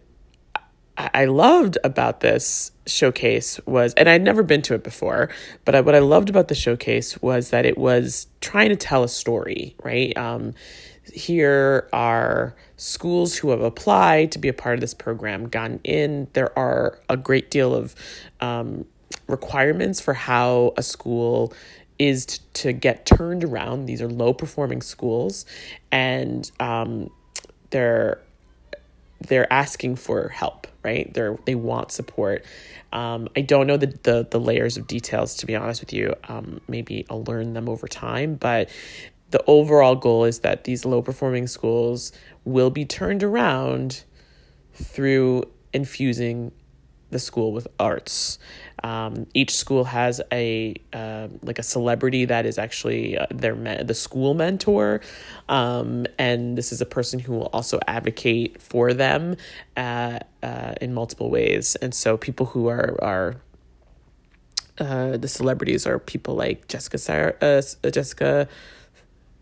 I 1.14 1.24
loved 1.26 1.78
about 1.84 2.20
this 2.20 2.72
showcase 2.86 3.60
was, 3.66 3.94
and 3.94 4.08
I'd 4.08 4.22
never 4.22 4.42
been 4.42 4.62
to 4.62 4.74
it 4.74 4.82
before, 4.82 5.30
but 5.64 5.74
I, 5.74 5.80
what 5.80 5.94
I 5.94 6.00
loved 6.00 6.28
about 6.28 6.48
the 6.48 6.54
showcase 6.54 7.20
was 7.22 7.50
that 7.50 7.64
it 7.64 7.78
was 7.78 8.26
trying 8.40 8.70
to 8.70 8.76
tell 8.76 9.04
a 9.04 9.08
story, 9.08 9.76
right? 9.82 10.16
Um, 10.16 10.54
here 11.12 11.88
are 11.92 12.54
schools 12.76 13.36
who 13.36 13.50
have 13.50 13.60
applied 13.60 14.32
to 14.32 14.38
be 14.38 14.48
a 14.48 14.52
part 14.52 14.74
of 14.74 14.80
this 14.80 14.94
program, 14.94 15.48
gotten 15.48 15.80
in. 15.84 16.28
There 16.32 16.56
are 16.58 16.98
a 17.08 17.16
great 17.16 17.50
deal 17.50 17.74
of 17.74 17.94
um, 18.40 18.84
requirements 19.26 20.00
for 20.00 20.14
how 20.14 20.72
a 20.76 20.82
school 20.82 21.52
is 21.98 22.26
t- 22.26 22.42
to 22.54 22.72
get 22.72 23.06
turned 23.06 23.44
around. 23.44 23.86
These 23.86 24.00
are 24.02 24.08
low 24.08 24.32
performing 24.32 24.82
schools, 24.82 25.44
and 25.92 26.50
um, 26.60 27.10
they're 27.70 28.20
they're 29.20 29.52
asking 29.52 29.96
for 29.96 30.28
help, 30.28 30.66
right? 30.82 31.12
They're 31.12 31.36
they 31.44 31.54
want 31.54 31.92
support. 31.92 32.44
Um, 32.92 33.28
I 33.36 33.42
don't 33.42 33.66
know 33.66 33.76
the, 33.76 33.98
the 34.02 34.26
the 34.30 34.40
layers 34.40 34.76
of 34.76 34.86
details 34.86 35.36
to 35.36 35.46
be 35.46 35.56
honest 35.56 35.80
with 35.80 35.92
you. 35.92 36.14
Um, 36.28 36.60
maybe 36.68 37.06
I'll 37.10 37.24
learn 37.24 37.52
them 37.52 37.68
over 37.68 37.86
time, 37.88 38.34
but 38.34 38.68
the 39.30 39.42
overall 39.46 39.94
goal 39.94 40.24
is 40.24 40.40
that 40.40 40.64
these 40.64 40.84
low 40.84 41.02
performing 41.02 41.46
schools 41.46 42.12
will 42.44 42.70
be 42.70 42.84
turned 42.84 43.22
around 43.22 44.02
through 44.74 45.44
infusing 45.72 46.52
the 47.10 47.18
school 47.18 47.52
with 47.52 47.68
arts. 47.78 48.38
Um, 48.82 49.26
each 49.34 49.54
school 49.54 49.84
has 49.84 50.20
a 50.32 50.74
uh, 50.92 51.28
like 51.42 51.58
a 51.58 51.62
celebrity 51.62 52.24
that 52.24 52.46
is 52.46 52.58
actually 52.58 53.18
uh, 53.18 53.26
their 53.30 53.54
me- 53.54 53.82
the 53.82 53.94
school 53.94 54.34
mentor, 54.34 55.00
um, 55.48 56.06
and 56.18 56.56
this 56.56 56.72
is 56.72 56.80
a 56.80 56.86
person 56.86 57.18
who 57.18 57.32
will 57.32 57.50
also 57.52 57.78
advocate 57.86 58.60
for 58.60 58.94
them 58.94 59.36
uh, 59.76 60.20
uh 60.42 60.74
in 60.80 60.94
multiple 60.94 61.30
ways. 61.30 61.76
And 61.76 61.94
so 61.94 62.16
people 62.16 62.46
who 62.46 62.68
are 62.68 62.96
are 63.02 63.36
uh, 64.78 65.16
the 65.16 65.28
celebrities 65.28 65.86
are 65.86 65.98
people 65.98 66.34
like 66.34 66.66
Jessica 66.68 66.98
Sarah, 66.98 67.34
uh, 67.40 67.90
Jessica 67.90 68.48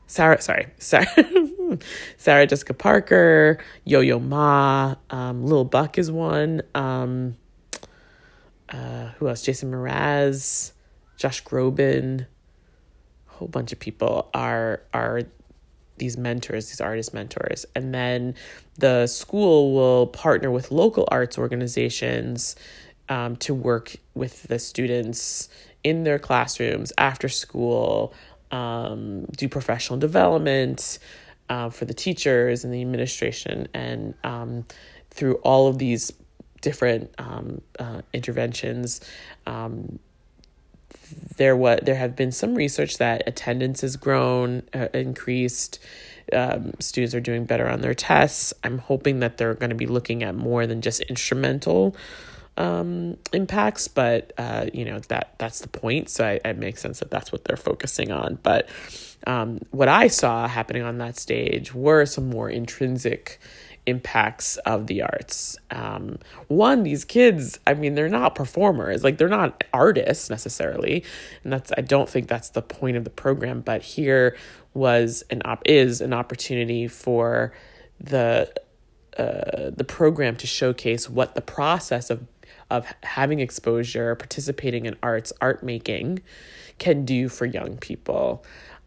Sarah, 0.08 0.40
sorry, 0.40 0.68
Sarah, 0.78 1.06
Sarah 2.16 2.46
Jessica 2.46 2.74
Parker, 2.74 3.58
Yo 3.84 4.00
Yo 4.00 4.18
Ma, 4.18 4.96
um, 5.10 5.44
Lil 5.44 5.64
Buck 5.64 5.98
is 5.98 6.10
one. 6.10 6.62
Um, 6.74 7.36
uh, 8.70 9.08
who 9.18 9.28
else? 9.28 9.42
Jason 9.42 9.70
Mraz, 9.70 10.72
Josh 11.16 11.42
Groban, 11.44 12.26
a 13.28 13.32
whole 13.32 13.48
bunch 13.48 13.72
of 13.72 13.78
people 13.78 14.30
are 14.34 14.82
are 14.92 15.22
these 15.98 16.16
mentors, 16.16 16.68
these 16.68 16.80
artist 16.80 17.12
mentors, 17.12 17.66
and 17.74 17.92
then 17.94 18.34
the 18.76 19.06
school 19.06 19.74
will 19.74 20.06
partner 20.06 20.50
with 20.50 20.70
local 20.70 21.08
arts 21.10 21.38
organizations 21.38 22.56
um, 23.08 23.36
to 23.36 23.54
work 23.54 23.96
with 24.14 24.44
the 24.44 24.58
students 24.58 25.48
in 25.82 26.04
their 26.04 26.18
classrooms 26.18 26.92
after 26.98 27.28
school, 27.28 28.12
um, 28.50 29.24
do 29.36 29.48
professional 29.48 29.98
development 29.98 30.98
uh, 31.48 31.70
for 31.70 31.84
the 31.84 31.94
teachers 31.94 32.64
and 32.64 32.72
the 32.72 32.80
administration, 32.80 33.66
and 33.74 34.14
um, 34.24 34.64
through 35.10 35.36
all 35.36 35.66
of 35.66 35.78
these 35.78 36.12
different 36.60 37.12
um, 37.18 37.60
uh, 37.78 38.02
interventions. 38.12 39.00
Um, 39.46 39.98
there 41.36 41.56
what 41.56 41.86
there 41.86 41.94
have 41.94 42.16
been 42.16 42.32
some 42.32 42.54
research 42.54 42.98
that 42.98 43.22
attendance 43.26 43.80
has 43.82 43.96
grown, 43.96 44.62
uh, 44.74 44.88
increased. 44.94 45.78
Um, 46.32 46.72
students 46.78 47.14
are 47.14 47.20
doing 47.20 47.44
better 47.44 47.68
on 47.68 47.80
their 47.80 47.94
tests. 47.94 48.52
I'm 48.62 48.78
hoping 48.78 49.20
that 49.20 49.38
they're 49.38 49.54
going 49.54 49.70
to 49.70 49.76
be 49.76 49.86
looking 49.86 50.22
at 50.22 50.34
more 50.34 50.66
than 50.66 50.82
just 50.82 51.00
instrumental 51.02 51.96
um, 52.58 53.16
impacts, 53.32 53.88
but 53.88 54.32
uh, 54.36 54.66
you 54.74 54.84
know 54.84 54.98
that 55.08 55.34
that's 55.38 55.60
the 55.60 55.68
point. 55.68 56.10
So 56.10 56.26
I, 56.26 56.40
it 56.44 56.58
makes 56.58 56.82
sense 56.82 56.98
that 57.00 57.10
that's 57.10 57.32
what 57.32 57.44
they're 57.44 57.56
focusing 57.56 58.10
on. 58.10 58.38
But 58.42 58.68
um, 59.26 59.60
what 59.70 59.88
I 59.88 60.08
saw 60.08 60.46
happening 60.48 60.82
on 60.82 60.98
that 60.98 61.16
stage 61.16 61.72
were 61.72 62.04
some 62.04 62.28
more 62.28 62.50
intrinsic 62.50 63.40
impacts 63.88 64.56
of 64.58 64.86
the 64.86 65.02
arts. 65.02 65.56
Um, 65.70 66.18
one, 66.48 66.82
these 66.82 67.04
kids, 67.04 67.58
I 67.66 67.74
mean, 67.74 67.94
they're 67.94 68.08
not 68.08 68.34
performers, 68.34 69.02
like 69.02 69.18
they're 69.18 69.28
not 69.28 69.64
artists 69.72 70.30
necessarily, 70.30 71.04
and 71.42 71.52
that's 71.52 71.72
I 71.76 71.80
don't 71.80 72.08
think 72.08 72.28
that's 72.28 72.50
the 72.50 72.62
point 72.62 72.96
of 72.96 73.04
the 73.04 73.10
program. 73.10 73.60
But 73.60 73.82
here 73.82 74.36
was 74.74 75.24
an 75.30 75.42
op 75.44 75.62
is 75.66 76.00
an 76.00 76.12
opportunity 76.12 76.86
for 76.88 77.52
the 78.00 78.52
uh, 79.16 79.70
the 79.76 79.84
program 79.84 80.36
to 80.36 80.46
showcase 80.46 81.08
what 81.10 81.34
the 81.34 81.40
process 81.40 82.10
of 82.10 82.26
of 82.70 82.86
having 83.02 83.40
exposure, 83.40 84.14
participating 84.14 84.86
in 84.86 84.96
arts, 85.02 85.32
art 85.40 85.62
making, 85.62 86.20
can 86.78 87.04
do 87.04 87.28
for 87.28 87.46
young 87.46 87.78
people. 87.78 88.44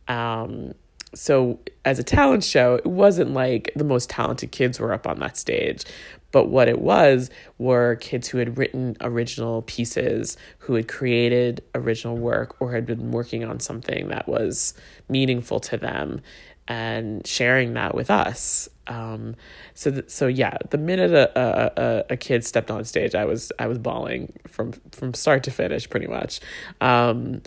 Um, 0.07 0.73
so 1.13 1.59
as 1.83 1.99
a 1.99 2.03
talent 2.03 2.43
show, 2.43 2.75
it 2.75 2.85
wasn't 2.85 3.31
like 3.33 3.71
the 3.75 3.83
most 3.83 4.09
talented 4.09 4.51
kids 4.51 4.79
were 4.79 4.93
up 4.93 5.07
on 5.07 5.19
that 5.19 5.37
stage. 5.37 5.83
But 6.31 6.47
what 6.47 6.69
it 6.69 6.79
was 6.79 7.29
were 7.57 7.97
kids 7.97 8.29
who 8.29 8.37
had 8.37 8.57
written 8.57 8.95
original 9.01 9.63
pieces, 9.63 10.37
who 10.59 10.75
had 10.75 10.87
created 10.87 11.61
original 11.75 12.17
work, 12.17 12.61
or 12.61 12.71
had 12.71 12.85
been 12.85 13.11
working 13.11 13.43
on 13.43 13.59
something 13.59 14.07
that 14.07 14.29
was 14.29 14.73
meaningful 15.09 15.59
to 15.59 15.77
them 15.77 16.21
and 16.67 17.27
sharing 17.27 17.73
that 17.73 17.93
with 17.95 18.09
us. 18.09 18.69
Um, 18.87 19.35
so, 19.73 19.91
th- 19.91 20.09
so 20.09 20.27
yeah, 20.27 20.57
the 20.69 20.77
minute 20.77 21.11
a, 21.11 21.29
a, 21.37 22.05
a 22.11 22.17
kid 22.17 22.45
stepped 22.45 22.71
on 22.71 22.85
stage, 22.85 23.13
I 23.13 23.25
was, 23.25 23.51
I 23.59 23.67
was 23.67 23.77
bawling 23.77 24.31
from, 24.47 24.73
from 24.91 25.13
start 25.13 25.43
to 25.43 25.51
finish 25.51 25.89
pretty 25.89 26.07
much. 26.07 26.39
Um, 26.79 27.41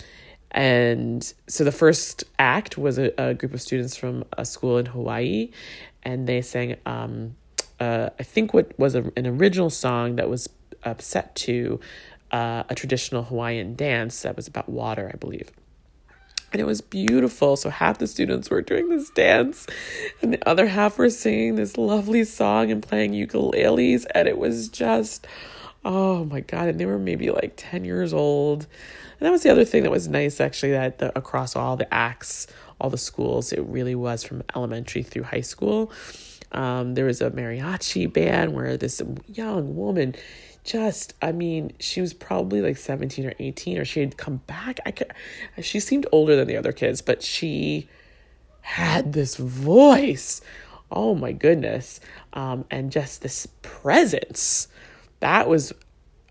and 0.54 1.34
so 1.48 1.64
the 1.64 1.72
first 1.72 2.22
act 2.38 2.78
was 2.78 2.96
a, 2.96 3.12
a 3.18 3.34
group 3.34 3.52
of 3.54 3.60
students 3.60 3.96
from 3.96 4.24
a 4.38 4.44
school 4.44 4.78
in 4.78 4.86
Hawaii, 4.86 5.50
and 6.04 6.28
they 6.28 6.42
sang, 6.42 6.76
um, 6.86 7.34
uh, 7.80 8.10
I 8.20 8.22
think, 8.22 8.54
what 8.54 8.78
was 8.78 8.94
a, 8.94 9.10
an 9.16 9.26
original 9.26 9.68
song 9.68 10.14
that 10.16 10.30
was 10.30 10.48
uh, 10.84 10.94
set 10.98 11.34
to 11.34 11.80
uh, 12.30 12.62
a 12.68 12.74
traditional 12.76 13.24
Hawaiian 13.24 13.74
dance 13.74 14.22
that 14.22 14.36
was 14.36 14.46
about 14.46 14.68
water, 14.68 15.10
I 15.12 15.16
believe. 15.16 15.50
And 16.52 16.60
it 16.60 16.66
was 16.66 16.80
beautiful. 16.80 17.56
So 17.56 17.68
half 17.68 17.98
the 17.98 18.06
students 18.06 18.48
were 18.48 18.62
doing 18.62 18.90
this 18.90 19.10
dance, 19.10 19.66
and 20.22 20.32
the 20.32 20.48
other 20.48 20.68
half 20.68 20.98
were 20.98 21.10
singing 21.10 21.56
this 21.56 21.76
lovely 21.76 22.22
song 22.22 22.70
and 22.70 22.80
playing 22.80 23.10
ukuleles. 23.10 24.06
And 24.14 24.28
it 24.28 24.38
was 24.38 24.68
just, 24.68 25.26
oh 25.84 26.24
my 26.26 26.40
God. 26.40 26.68
And 26.68 26.78
they 26.78 26.86
were 26.86 27.00
maybe 27.00 27.30
like 27.30 27.54
10 27.56 27.84
years 27.84 28.12
old. 28.12 28.68
That 29.24 29.32
was 29.32 29.42
the 29.42 29.50
other 29.50 29.64
thing 29.64 29.84
that 29.84 29.90
was 29.90 30.06
nice, 30.06 30.38
actually, 30.38 30.72
that 30.72 30.98
the, 30.98 31.16
across 31.18 31.56
all 31.56 31.78
the 31.78 31.92
acts, 31.92 32.46
all 32.78 32.90
the 32.90 32.98
schools, 32.98 33.54
it 33.54 33.62
really 33.62 33.94
was 33.94 34.22
from 34.22 34.42
elementary 34.54 35.02
through 35.02 35.22
high 35.22 35.40
school. 35.40 35.90
Um, 36.52 36.92
there 36.92 37.06
was 37.06 37.22
a 37.22 37.30
mariachi 37.30 38.12
band 38.12 38.52
where 38.52 38.76
this 38.76 39.00
young 39.26 39.76
woman 39.76 40.14
just 40.62 41.12
i 41.20 41.30
mean 41.30 41.70
she 41.78 42.00
was 42.00 42.14
probably 42.14 42.62
like 42.62 42.78
17 42.78 43.26
or 43.26 43.34
18 43.38 43.78
or 43.78 43.84
she 43.86 44.00
had 44.00 44.18
come 44.18 44.42
back. 44.46 44.78
I 44.84 44.90
could 44.90 45.10
she 45.62 45.80
seemed 45.80 46.06
older 46.12 46.36
than 46.36 46.46
the 46.46 46.58
other 46.58 46.72
kids 46.72 47.00
but 47.00 47.22
she 47.22 47.88
had 48.60 49.14
this 49.14 49.36
voice. 49.36 50.42
Oh 50.90 51.14
my 51.14 51.32
goodness. 51.32 51.98
Um, 52.34 52.66
and 52.70 52.92
just 52.92 53.22
this 53.22 53.46
presence. 53.62 54.68
That 55.20 55.48
was 55.48 55.72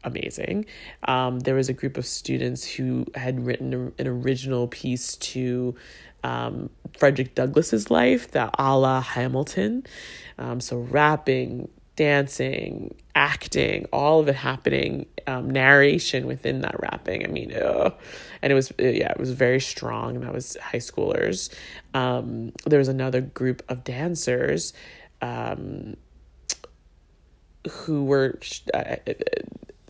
amazing. 0.03 0.65
Um, 1.07 1.39
there 1.39 1.55
was 1.55 1.69
a 1.69 1.73
group 1.73 1.97
of 1.97 2.05
students 2.05 2.65
who 2.65 3.05
had 3.15 3.45
written 3.45 3.93
an 3.97 4.07
original 4.07 4.67
piece 4.67 5.17
to 5.17 5.75
um, 6.23 6.69
Frederick 6.97 7.35
Douglass's 7.35 7.91
life, 7.91 8.31
the 8.31 8.49
a 8.57 8.77
la 8.77 9.01
Hamilton. 9.01 9.85
Um, 10.37 10.59
so 10.59 10.77
rapping, 10.77 11.69
dancing, 11.95 12.95
acting, 13.15 13.85
all 13.91 14.19
of 14.19 14.27
it 14.27 14.35
happening, 14.35 15.05
um, 15.27 15.49
narration 15.49 16.25
within 16.25 16.61
that 16.61 16.79
rapping. 16.79 17.25
I 17.25 17.27
mean, 17.27 17.53
ugh. 17.53 17.93
and 18.41 18.51
it 18.51 18.55
was 18.55 18.71
uh, 18.71 18.83
yeah, 18.83 19.11
it 19.11 19.19
was 19.19 19.31
very 19.31 19.59
strong. 19.59 20.15
And 20.15 20.23
that 20.23 20.33
was 20.33 20.57
high 20.61 20.77
schoolers. 20.77 21.53
Um, 21.93 22.53
there 22.65 22.79
was 22.79 22.87
another 22.87 23.21
group 23.21 23.63
of 23.69 23.83
dancers. 23.83 24.73
Um, 25.21 25.95
who 27.71 28.03
were 28.03 28.39
uh, 28.73 28.95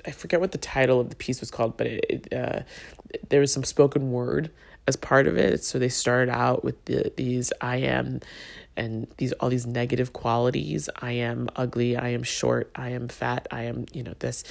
I 0.06 0.12
forget 0.12 0.40
what 0.40 0.52
the 0.52 0.58
title 0.58 1.00
of 1.00 1.10
the 1.10 1.16
piece 1.16 1.40
was 1.40 1.52
called, 1.52 1.78
but 1.78 1.88
it, 1.88 2.06
it 2.10 2.34
uh, 2.34 2.60
there 3.30 3.40
was 3.40 3.54
some 3.54 3.64
spoken 3.64 4.12
word 4.12 4.52
as 4.88 4.96
part 4.96 5.28
of 5.28 5.38
it. 5.38 5.64
So 5.64 5.80
they 5.80 5.90
started 5.90 6.32
out 6.32 6.64
with 6.64 6.84
the, 6.86 7.12
these 7.16 7.54
I 7.62 7.78
am 7.78 8.20
and 8.76 9.08
these 9.18 9.32
all 9.34 9.50
these 9.50 9.66
negative 9.66 10.14
qualities. 10.14 10.90
I 11.02 11.14
am 11.14 11.50
ugly, 11.56 11.96
I 11.96 12.10
am 12.10 12.24
short, 12.24 12.72
I 12.76 12.90
am 12.90 13.08
fat, 13.08 13.48
I 13.52 13.64
am, 13.64 13.86
you 13.94 14.04
know, 14.04 14.14
this 14.20 14.44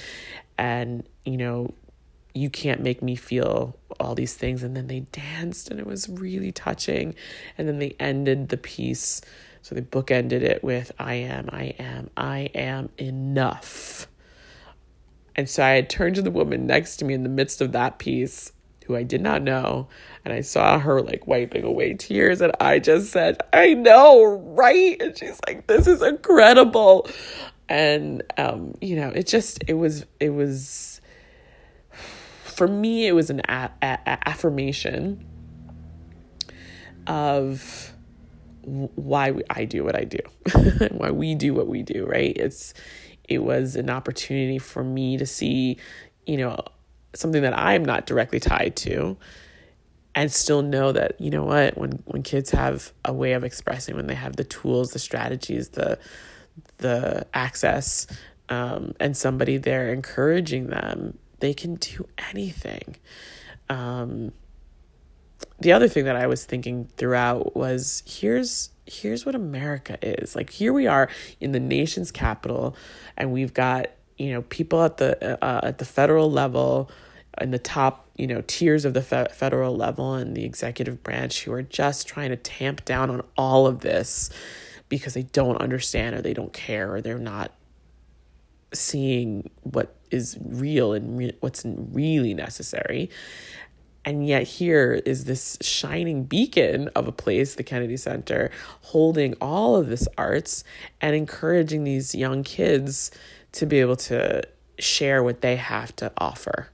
and 0.57 1.03
you 1.25 1.37
know 1.37 1.73
you 2.33 2.49
can't 2.49 2.81
make 2.81 3.01
me 3.01 3.15
feel 3.15 3.75
all 3.99 4.15
these 4.15 4.33
things. 4.33 4.63
And 4.63 4.75
then 4.75 4.87
they 4.87 5.01
danced 5.01 5.69
and 5.69 5.79
it 5.79 5.85
was 5.85 6.09
really 6.09 6.51
touching. 6.51 7.15
And 7.57 7.67
then 7.67 7.79
they 7.79 7.95
ended 7.99 8.49
the 8.49 8.57
piece. 8.57 9.21
So 9.61 9.75
they 9.75 9.81
bookended 9.81 10.41
it 10.41 10.63
with, 10.63 10.91
I 10.99 11.13
am, 11.15 11.49
I 11.51 11.75
am, 11.79 12.09
I 12.17 12.49
am 12.53 12.89
enough. 12.97 14.07
And 15.35 15.49
so 15.49 15.63
I 15.63 15.71
had 15.71 15.89
turned 15.89 16.15
to 16.15 16.21
the 16.21 16.31
woman 16.31 16.67
next 16.67 16.97
to 16.97 17.05
me 17.05 17.13
in 17.13 17.23
the 17.23 17.29
midst 17.29 17.61
of 17.61 17.71
that 17.71 17.97
piece, 17.97 18.51
who 18.85 18.95
I 18.95 19.03
did 19.03 19.21
not 19.21 19.41
know, 19.41 19.87
and 20.25 20.33
I 20.33 20.41
saw 20.41 20.77
her 20.77 21.01
like 21.01 21.25
wiping 21.25 21.63
away 21.63 21.93
tears, 21.93 22.41
and 22.41 22.51
I 22.59 22.79
just 22.79 23.11
said, 23.11 23.37
I 23.51 23.73
know, 23.73 24.23
right? 24.23 25.01
And 25.01 25.17
she's 25.17 25.39
like, 25.47 25.67
This 25.67 25.87
is 25.87 26.01
incredible. 26.01 27.07
And 27.69 28.23
um, 28.37 28.75
you 28.81 28.95
know, 28.95 29.09
it 29.09 29.25
just 29.25 29.63
it 29.67 29.73
was 29.73 30.05
it 30.19 30.29
was 30.29 31.01
for 32.43 32.67
me 32.67 33.07
it 33.07 33.13
was 33.13 33.29
an 33.29 33.41
a- 33.49 33.71
a- 33.81 34.29
affirmation 34.29 35.25
of 37.07 37.91
why 38.61 39.33
I 39.49 39.65
do 39.65 39.83
what 39.83 39.95
I 39.95 40.03
do, 40.03 40.19
why 40.91 41.11
we 41.11 41.35
do 41.35 41.53
what 41.53 41.67
we 41.67 41.83
do, 41.83 42.05
right? 42.05 42.35
It's 42.35 42.73
it 43.27 43.39
was 43.39 43.75
an 43.75 43.89
opportunity 43.89 44.59
for 44.59 44.83
me 44.83 45.17
to 45.17 45.25
see, 45.25 45.77
you 46.25 46.37
know, 46.37 46.57
something 47.13 47.41
that 47.41 47.57
I'm 47.57 47.85
not 47.85 48.05
directly 48.05 48.39
tied 48.39 48.75
to 48.77 49.17
and 50.15 50.31
still 50.31 50.61
know 50.61 50.91
that, 50.91 51.19
you 51.19 51.29
know 51.29 51.43
what, 51.43 51.77
when 51.77 52.03
when 52.05 52.23
kids 52.23 52.51
have 52.51 52.91
a 53.03 53.13
way 53.13 53.33
of 53.33 53.43
expressing, 53.43 53.95
when 53.95 54.07
they 54.07 54.15
have 54.15 54.35
the 54.35 54.43
tools, 54.43 54.91
the 54.91 54.99
strategies, 54.99 55.69
the 55.69 55.97
the 56.77 57.25
access, 57.33 58.05
um, 58.49 58.93
and 58.99 59.17
somebody 59.17 59.57
there 59.57 59.91
encouraging 59.91 60.67
them, 60.67 61.17
they 61.39 61.53
can 61.53 61.75
do 61.75 62.07
anything. 62.29 62.95
Um, 63.69 64.31
the 65.59 65.71
other 65.71 65.87
thing 65.87 66.05
that 66.05 66.15
I 66.15 66.27
was 66.27 66.45
thinking 66.45 66.89
throughout 66.97 67.55
was 67.55 68.03
here's 68.05 68.69
here's 68.85 69.25
what 69.25 69.35
America 69.35 69.97
is. 70.01 70.35
Like 70.35 70.49
here 70.49 70.73
we 70.73 70.87
are 70.87 71.09
in 71.39 71.51
the 71.51 71.59
nation's 71.59 72.11
capital 72.11 72.75
and 73.17 73.31
we've 73.31 73.53
got, 73.53 73.87
you 74.17 74.31
know, 74.31 74.41
people 74.43 74.83
at 74.83 74.97
the 74.97 75.43
uh, 75.43 75.61
at 75.63 75.77
the 75.77 75.85
federal 75.85 76.31
level 76.31 76.89
in 77.41 77.51
the 77.51 77.59
top, 77.59 78.07
you 78.15 78.27
know, 78.27 78.43
tiers 78.45 78.85
of 78.85 78.93
the 78.93 79.01
fe- 79.01 79.27
federal 79.33 79.75
level 79.75 80.13
and 80.13 80.35
the 80.35 80.45
executive 80.45 81.01
branch 81.03 81.43
who 81.43 81.51
are 81.51 81.63
just 81.63 82.07
trying 82.07 82.29
to 82.29 82.35
tamp 82.35 82.85
down 82.85 83.09
on 83.09 83.21
all 83.37 83.65
of 83.65 83.79
this 83.79 84.29
because 84.89 85.13
they 85.13 85.23
don't 85.23 85.57
understand 85.57 86.15
or 86.15 86.21
they 86.21 86.33
don't 86.33 86.53
care 86.53 86.93
or 86.93 87.01
they're 87.01 87.17
not 87.17 87.51
seeing 88.73 89.49
what 89.61 89.95
is 90.11 90.37
real 90.43 90.93
and 90.93 91.17
re- 91.17 91.37
what's 91.39 91.63
really 91.65 92.33
necessary. 92.33 93.09
And 94.05 94.27
yet, 94.27 94.43
here 94.43 95.01
is 95.05 95.25
this 95.25 95.57
shining 95.61 96.25
beacon 96.25 96.89
of 96.89 97.07
a 97.07 97.11
place, 97.11 97.55
the 97.55 97.63
Kennedy 97.63 97.95
Center, 97.95 98.51
holding 98.81 99.33
all 99.39 99.77
of 99.77 99.87
this 99.87 100.07
arts 100.17 100.65
and 100.99 101.15
encouraging 101.15 101.85
these 101.85 102.13
young 102.13 102.43
kids 102.43 103.11
to 103.53 103.65
be 103.65 103.79
able 103.79 103.95
to 103.95 104.43
share 104.77 105.23
what 105.23 105.41
they 105.41 105.55
have 105.55 105.95
to 105.97 106.11
offer. 106.17 106.69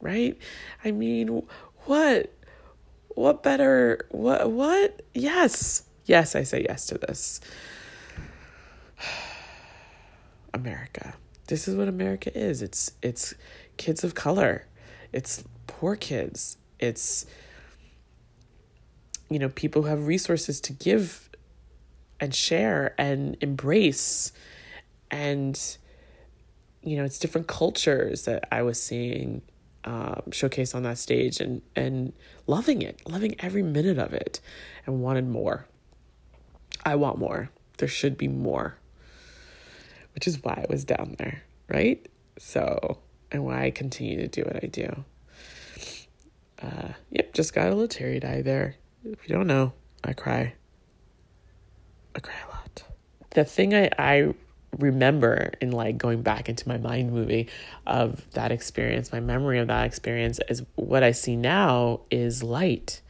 Right? 0.00 0.36
I 0.84 0.90
mean, 0.90 1.44
what? 1.86 2.30
What 3.08 3.42
better? 3.42 4.06
What? 4.10 4.50
What? 4.50 5.00
Yes. 5.14 5.84
Yes, 6.04 6.34
I 6.34 6.42
say 6.42 6.66
yes 6.68 6.86
to 6.86 6.98
this. 6.98 7.40
America. 10.54 11.14
This 11.46 11.68
is 11.68 11.76
what 11.76 11.88
America 11.88 12.36
is. 12.36 12.60
It's 12.60 12.92
it's 13.00 13.34
kids 13.76 14.04
of 14.04 14.14
color 14.14 14.66
it's 15.12 15.44
poor 15.66 15.96
kids. 15.96 16.56
It's 16.78 17.26
you 19.30 19.38
know 19.38 19.48
people 19.48 19.82
who 19.82 19.88
have 19.88 20.06
resources 20.06 20.60
to 20.62 20.72
give 20.72 21.30
and 22.20 22.34
share 22.34 22.94
and 22.98 23.36
embrace. 23.40 24.32
And 25.10 25.60
you 26.82 26.96
know 26.96 27.04
it's 27.04 27.18
different 27.18 27.46
cultures 27.46 28.24
that 28.24 28.48
i 28.50 28.60
was 28.60 28.82
seeing 28.82 29.40
um, 29.84 30.22
showcased 30.30 30.74
on 30.74 30.82
that 30.82 30.98
stage 30.98 31.40
and 31.40 31.62
and 31.76 32.12
loving 32.46 32.82
it 32.82 33.00
loving 33.08 33.36
every 33.38 33.62
minute 33.62 33.98
of 33.98 34.12
it 34.12 34.40
and 34.86 35.00
wanted 35.00 35.28
more. 35.28 35.66
I 36.84 36.96
want 36.96 37.18
more. 37.18 37.50
There 37.78 37.88
should 37.88 38.16
be 38.16 38.28
more 38.28 38.76
which 40.14 40.26
is 40.26 40.42
why 40.42 40.64
i 40.68 40.72
was 40.72 40.84
down 40.84 41.16
there 41.18 41.42
right? 41.68 42.06
So 42.38 42.98
and 43.32 43.44
why 43.44 43.64
I 43.64 43.70
continue 43.70 44.18
to 44.18 44.28
do 44.28 44.42
what 44.42 44.62
I 44.62 44.66
do. 44.66 45.04
Uh, 46.62 46.88
yep, 47.10 47.32
just 47.32 47.54
got 47.54 47.66
a 47.66 47.70
little 47.70 47.88
teary 47.88 48.22
eye 48.22 48.42
there. 48.42 48.76
If 49.04 49.28
you 49.28 49.34
don't 49.34 49.48
know, 49.48 49.72
I 50.04 50.12
cry. 50.12 50.54
I 52.14 52.20
cry 52.20 52.34
a 52.46 52.54
lot. 52.54 52.84
The 53.30 53.44
thing 53.44 53.74
I, 53.74 53.90
I 53.98 54.34
remember 54.78 55.52
in 55.60 55.72
like 55.72 55.98
going 55.98 56.22
back 56.22 56.48
into 56.48 56.68
my 56.68 56.78
mind 56.78 57.12
movie 57.12 57.48
of 57.86 58.30
that 58.32 58.52
experience, 58.52 59.12
my 59.12 59.20
memory 59.20 59.58
of 59.58 59.68
that 59.68 59.86
experience 59.86 60.38
is 60.48 60.62
what 60.76 61.02
I 61.02 61.12
see 61.12 61.36
now 61.36 62.00
is 62.10 62.42
light. 62.42 63.00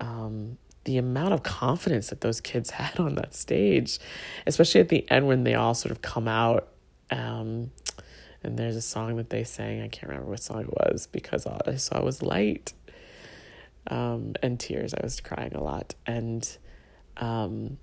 Um, 0.00 0.58
the 0.84 0.96
amount 0.96 1.34
of 1.34 1.42
confidence 1.42 2.08
that 2.08 2.20
those 2.20 2.40
kids 2.40 2.70
had 2.70 2.98
on 2.98 3.14
that 3.14 3.34
stage, 3.34 3.98
especially 4.46 4.80
at 4.80 4.88
the 4.88 5.08
end 5.10 5.26
when 5.26 5.44
they 5.44 5.54
all 5.54 5.74
sort 5.74 5.92
of 5.92 6.02
come 6.02 6.26
out. 6.26 6.68
Um, 7.10 7.70
and 8.42 8.58
there's 8.58 8.76
a 8.76 8.82
song 8.82 9.16
that 9.16 9.30
they 9.30 9.44
sang. 9.44 9.82
I 9.82 9.88
can't 9.88 10.08
remember 10.08 10.30
what 10.30 10.42
song 10.42 10.62
it 10.62 10.70
was 10.70 11.06
because 11.06 11.46
all 11.46 11.60
I 11.66 11.76
saw 11.76 12.02
was 12.02 12.22
light 12.22 12.72
um, 13.86 14.34
and 14.42 14.58
tears. 14.58 14.94
I 14.94 15.00
was 15.02 15.20
crying 15.20 15.54
a 15.54 15.62
lot. 15.62 15.94
And 16.06 16.48
um, 17.18 17.78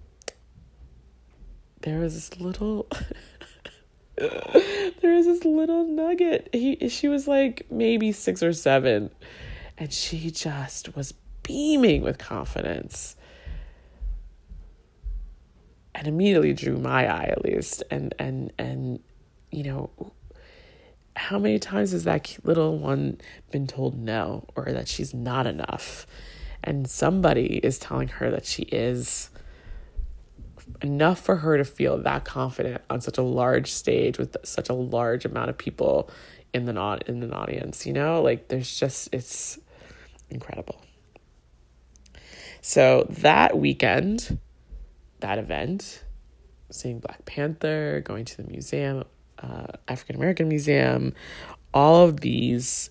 there 1.82 2.00
was 2.00 2.16
this 2.16 2.40
little. 2.40 2.88
there 4.18 5.14
was 5.14 5.28
this 5.28 5.46
little 5.46 5.86
nugget. 5.86 6.50
He 6.54 6.90
she 6.90 7.08
was 7.08 7.28
like 7.28 7.68
maybe 7.70 8.12
six 8.12 8.42
or 8.42 8.54
seven, 8.54 9.12
and 9.78 9.94
she 9.94 10.32
just 10.32 10.96
was 10.96 11.14
beaming 11.44 12.02
with 12.02 12.18
confidence 12.18 13.16
and 15.98 16.08
immediately 16.08 16.54
drew 16.54 16.78
my 16.78 17.08
eye 17.08 17.26
at 17.26 17.44
least 17.44 17.84
and 17.90 18.14
and 18.20 18.52
and 18.58 19.00
you 19.52 19.64
know 19.64 19.90
how 21.18 21.40
many 21.40 21.58
times 21.60 21.92
has 21.92 22.04
that 22.04 22.38
little 22.44 22.78
one 22.78 23.20
been 23.52 23.68
told 23.68 23.98
no 23.98 24.46
or 24.56 24.66
that 24.66 24.88
she's 24.88 25.14
not 25.14 25.48
enough? 25.48 26.06
And 26.64 26.88
somebody 26.90 27.58
is 27.58 27.80
telling 27.80 28.08
her 28.08 28.30
that 28.32 28.46
she 28.46 28.64
is 28.64 29.30
enough 30.82 31.20
for 31.20 31.38
her 31.38 31.58
to 31.58 31.66
feel 31.66 31.98
that 31.98 32.24
confident 32.24 32.82
on 32.90 33.02
such 33.02 33.18
a 33.18 33.22
large 33.22 33.72
stage 33.72 34.18
with 34.18 34.36
such 34.44 34.70
a 34.70 34.74
large 34.74 35.26
amount 35.26 35.50
of 35.50 35.58
people 35.58 36.10
in 36.54 36.66
the 36.66 36.74
not 36.74 37.08
in 37.08 37.24
an 37.24 37.34
audience, 37.34 37.86
you 37.86 37.94
know? 37.94 38.22
Like 38.22 38.48
there's 38.50 38.78
just 38.78 39.10
it's 39.12 39.58
incredible. 40.30 40.82
So 42.62 43.08
that 43.10 43.58
weekend, 43.58 44.40
that 45.22 45.38
event, 45.40 46.04
seeing 46.70 47.00
Black 47.00 47.26
Panther, 47.26 48.02
going 48.04 48.26
to 48.26 48.38
the 48.38 48.50
museum, 48.52 49.04
uh, 49.40 49.68
African 49.88 50.16
American 50.16 50.48
Museum, 50.48 51.14
all 51.74 52.08
of 52.08 52.22
these 52.22 52.90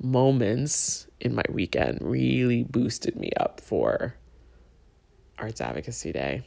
moments 0.00 1.06
in 1.20 1.34
my 1.34 1.44
weekend 1.48 1.98
really 2.00 2.64
boosted 2.64 3.16
me 3.16 3.30
up 3.38 3.60
for 3.60 4.14
Arts 5.38 5.60
Advocacy 5.60 6.12
Day. 6.12 6.42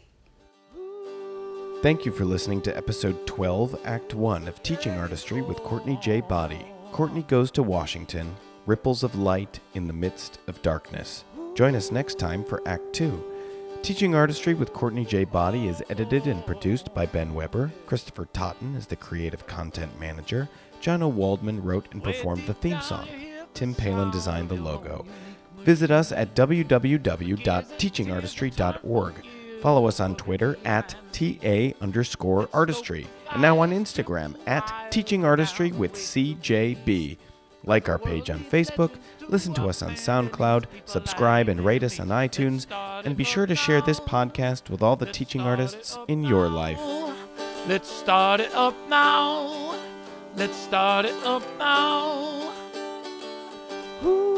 Thank 1.81 2.05
you 2.05 2.11
for 2.11 2.25
listening 2.25 2.61
to 2.63 2.75
episode 2.75 3.27
12, 3.27 3.79
Act 3.85 4.13
1 4.13 4.47
of 4.47 4.63
Teaching 4.63 4.93
Artistry 4.93 5.41
with 5.41 5.57
Courtney 5.57 5.97
J. 6.01 6.21
Boddie. 6.21 6.65
Courtney 6.91 7.21
Goes 7.23 7.51
to 7.51 7.63
Washington 7.63 8.35
Ripples 8.65 9.03
of 9.03 9.15
Light 9.15 9.59
in 9.75 9.87
the 9.87 9.93
Midst 9.93 10.39
of 10.47 10.61
Darkness. 10.61 11.23
Join 11.53 11.75
us 11.75 11.91
next 11.91 12.19
time 12.19 12.43
for 12.43 12.61
Act 12.67 12.91
2. 12.93 13.36
Teaching 13.87 14.15
Artistry 14.15 14.53
with 14.53 14.73
Courtney 14.73 15.05
J. 15.05 15.23
Boddie 15.23 15.69
is 15.69 15.81
edited 15.89 16.27
and 16.27 16.45
produced 16.45 16.93
by 16.93 17.05
Ben 17.05 17.33
Weber. 17.33 17.71
Christopher 17.85 18.25
Totten 18.33 18.75
is 18.75 18.85
the 18.85 18.97
creative 18.97 19.47
content 19.47 19.97
manager. 19.97 20.49
John 20.81 21.01
O. 21.01 21.07
Waldman 21.07 21.63
wrote 21.63 21.87
and 21.93 22.03
performed 22.03 22.45
the 22.45 22.53
theme 22.53 22.81
song. 22.81 23.07
Tim 23.53 23.73
Palin 23.73 24.11
designed 24.11 24.49
the 24.49 24.55
logo. 24.55 25.05
Visit 25.59 25.89
us 25.89 26.11
at 26.11 26.35
www.teachingartistry.org. 26.35 29.13
Follow 29.61 29.87
us 29.87 30.01
on 30.01 30.17
Twitter 30.17 30.57
at 30.65 30.93
TA 31.13 31.71
underscore 31.79 32.49
artistry, 32.51 33.07
and 33.31 33.41
now 33.41 33.57
on 33.59 33.71
Instagram 33.71 34.35
at 34.47 34.91
Teaching 34.91 35.23
Artistry 35.23 35.71
with 35.71 35.93
CJB. 35.93 37.17
Like 37.67 37.89
our 37.89 37.99
page 37.99 38.29
on 38.29 38.39
Facebook, 38.39 38.91
listen 39.27 39.53
to 39.55 39.67
us 39.67 39.81
on 39.81 39.91
SoundCloud, 39.91 40.65
subscribe 40.85 41.49
and 41.49 41.65
rate 41.65 41.83
us 41.83 41.99
on 41.99 42.07
iTunes, 42.07 42.65
and 43.05 43.17
be 43.17 43.25
sure 43.25 43.45
to 43.45 43.55
share 43.55 43.81
this 43.81 43.99
podcast 43.99 44.69
with 44.69 44.81
all 44.81 44.95
the 44.95 45.11
teaching 45.11 45.41
artists 45.41 45.97
in 46.07 46.23
your 46.23 46.47
life. 46.47 46.79
Let's 47.67 47.91
start 47.91 48.39
it 48.39 48.53
up 48.55 48.73
now. 48.87 49.75
Let's 50.37 50.55
start 50.55 51.05
it 51.05 51.21
up 51.25 51.43
now. 51.59 52.53
Ooh. 54.05 54.36